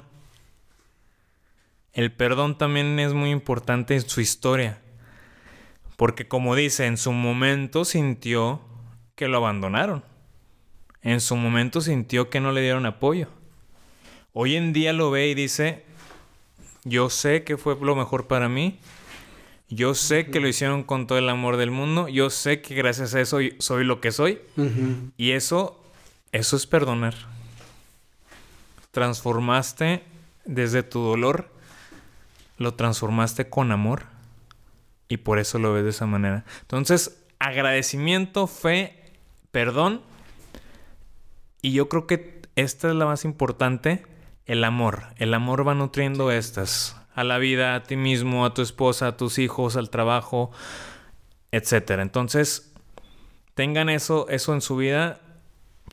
El 1.93 2.11
perdón 2.11 2.57
también 2.57 2.99
es 2.99 3.13
muy 3.13 3.29
importante 3.29 3.95
en 3.95 4.01
su 4.01 4.19
historia. 4.19 4.81
Porque 5.95 6.27
como 6.27 6.53
dice, 6.53 6.85
en 6.85 6.97
su 6.97 7.13
momento 7.13 7.85
sintió 7.85 8.59
que 9.15 9.29
lo 9.29 9.37
abandonaron. 9.37 10.03
En 11.01 11.21
su 11.21 11.37
momento 11.37 11.79
sintió 11.79 12.29
que 12.29 12.41
no 12.41 12.51
le 12.51 12.59
dieron 12.59 12.85
apoyo. 12.85 13.29
Hoy 14.33 14.57
en 14.57 14.73
día 14.73 14.91
lo 14.91 15.09
ve 15.09 15.29
y 15.29 15.35
dice, 15.35 15.85
yo 16.83 17.09
sé 17.09 17.43
que 17.43 17.57
fue 17.57 17.77
lo 17.79 17.95
mejor 17.95 18.27
para 18.27 18.49
mí. 18.49 18.79
Yo 19.69 19.95
sé 19.95 20.27
que 20.27 20.39
lo 20.39 20.47
hicieron 20.47 20.83
con 20.83 21.07
todo 21.07 21.17
el 21.17 21.29
amor 21.29 21.57
del 21.57 21.71
mundo. 21.71 22.07
Yo 22.07 22.29
sé 22.29 22.61
que 22.61 22.75
gracias 22.75 23.15
a 23.15 23.21
eso 23.21 23.39
soy 23.59 23.83
lo 23.83 24.01
que 24.01 24.11
soy. 24.11 24.39
Y 25.17 25.31
eso, 25.31 25.81
eso 26.31 26.55
es 26.55 26.67
perdonar. 26.67 27.15
Transformaste 28.91 30.03
desde 30.45 30.83
tu 30.83 30.99
dolor, 30.99 31.49
lo 32.57 32.75
transformaste 32.75 33.49
con 33.49 33.71
amor 33.71 34.03
y 35.07 35.17
por 35.17 35.39
eso 35.39 35.57
lo 35.57 35.73
ves 35.73 35.83
de 35.83 35.89
esa 35.89 36.05
manera. 36.05 36.45
Entonces, 36.61 37.17
agradecimiento, 37.39 38.45
fe, 38.45 39.13
perdón. 39.51 40.01
Y 41.61 41.71
yo 41.71 41.89
creo 41.89 42.05
que 42.07 42.41
esta 42.55 42.89
es 42.89 42.95
la 42.95 43.05
más 43.05 43.25
importante, 43.25 44.05
el 44.45 44.63
amor. 44.63 45.03
El 45.17 45.33
amor 45.33 45.67
va 45.67 45.73
nutriendo 45.73 46.31
estas. 46.31 46.99
A 47.15 47.23
la 47.23 47.37
vida, 47.37 47.75
a 47.75 47.83
ti 47.83 47.95
mismo, 47.95 48.45
a 48.45 48.53
tu 48.53 48.61
esposa, 48.61 49.07
a 49.07 49.17
tus 49.17 49.37
hijos, 49.37 49.75
al 49.77 49.89
trabajo, 49.89 50.51
etc. 51.51 51.99
Entonces, 51.99 52.73
tengan 53.53 53.89
eso, 53.89 54.27
eso 54.29 54.53
en 54.53 54.61
su 54.61 54.77
vida, 54.77 55.21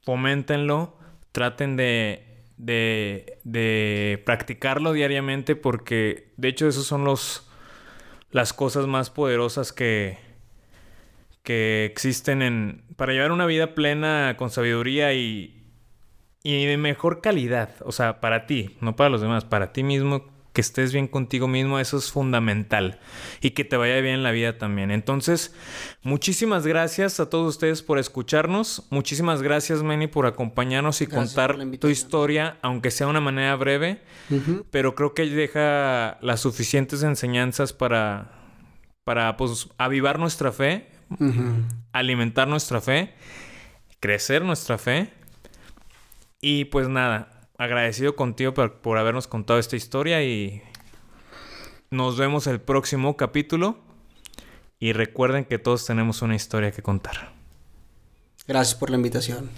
foméntenlo, 0.04 0.96
traten 1.32 1.76
de, 1.76 2.42
de, 2.56 3.38
de 3.44 4.22
practicarlo 4.24 4.92
diariamente 4.92 5.56
porque, 5.56 6.32
de 6.38 6.48
hecho, 6.48 6.66
esos 6.66 6.86
son 6.86 7.04
los 7.04 7.46
las 8.30 8.52
cosas 8.52 8.86
más 8.86 9.10
poderosas 9.10 9.72
que, 9.72 10.18
que 11.42 11.84
existen 11.84 12.42
en, 12.42 12.84
para 12.96 13.12
llevar 13.12 13.32
una 13.32 13.46
vida 13.46 13.74
plena 13.74 14.36
con 14.36 14.50
sabiduría 14.50 15.12
y, 15.14 15.59
y 16.42 16.64
de 16.64 16.76
mejor 16.76 17.20
calidad. 17.20 17.70
O 17.84 17.92
sea, 17.92 18.20
para 18.20 18.46
ti, 18.46 18.76
no 18.80 18.96
para 18.96 19.10
los 19.10 19.20
demás, 19.20 19.44
para 19.44 19.72
ti 19.72 19.82
mismo, 19.82 20.26
que 20.52 20.60
estés 20.60 20.92
bien 20.92 21.06
contigo 21.06 21.46
mismo, 21.46 21.78
eso 21.78 21.96
es 21.96 22.10
fundamental. 22.10 22.98
Y 23.40 23.50
que 23.50 23.64
te 23.64 23.76
vaya 23.76 24.00
bien 24.00 24.16
en 24.16 24.22
la 24.22 24.32
vida 24.32 24.58
también. 24.58 24.90
Entonces, 24.90 25.54
muchísimas 26.02 26.66
gracias 26.66 27.20
a 27.20 27.30
todos 27.30 27.54
ustedes 27.54 27.82
por 27.82 27.98
escucharnos. 27.98 28.86
Muchísimas 28.90 29.42
gracias, 29.42 29.82
Manny, 29.82 30.08
por 30.08 30.26
acompañarnos 30.26 31.00
y 31.02 31.06
contar 31.06 31.56
tu 31.78 31.88
historia, 31.88 32.58
aunque 32.62 32.90
sea 32.90 33.06
de 33.06 33.12
una 33.12 33.20
manera 33.20 33.54
breve. 33.56 34.02
Pero 34.70 34.94
creo 34.94 35.14
que 35.14 35.26
deja 35.26 36.18
las 36.20 36.40
suficientes 36.40 37.02
enseñanzas 37.02 37.72
para, 37.72 38.32
para 39.04 39.36
pues, 39.36 39.68
avivar 39.78 40.18
nuestra 40.18 40.50
fe, 40.50 40.88
alimentar 41.92 42.48
nuestra 42.48 42.80
fe, 42.80 43.14
crecer 44.00 44.44
nuestra 44.44 44.78
fe. 44.78 45.12
Y 46.40 46.66
pues 46.66 46.88
nada, 46.88 47.48
agradecido 47.58 48.16
contigo 48.16 48.54
por, 48.54 48.98
habernos 48.98 49.26
contado 49.26 49.58
esta 49.58 49.76
historia 49.76 50.22
y 50.22 50.62
nos 51.90 52.16
vemos 52.16 52.46
el 52.46 52.60
próximo 52.60 53.16
capítulo. 53.16 53.78
Y 54.78 54.94
recuerden 54.94 55.44
que 55.44 55.58
todos 55.58 55.84
tenemos 55.84 56.22
una 56.22 56.34
historia 56.34 56.72
que 56.72 56.82
contar. 56.82 57.34
Gracias 58.46 58.78
por 58.78 58.88
la 58.88 58.96
invitación. 58.96 59.50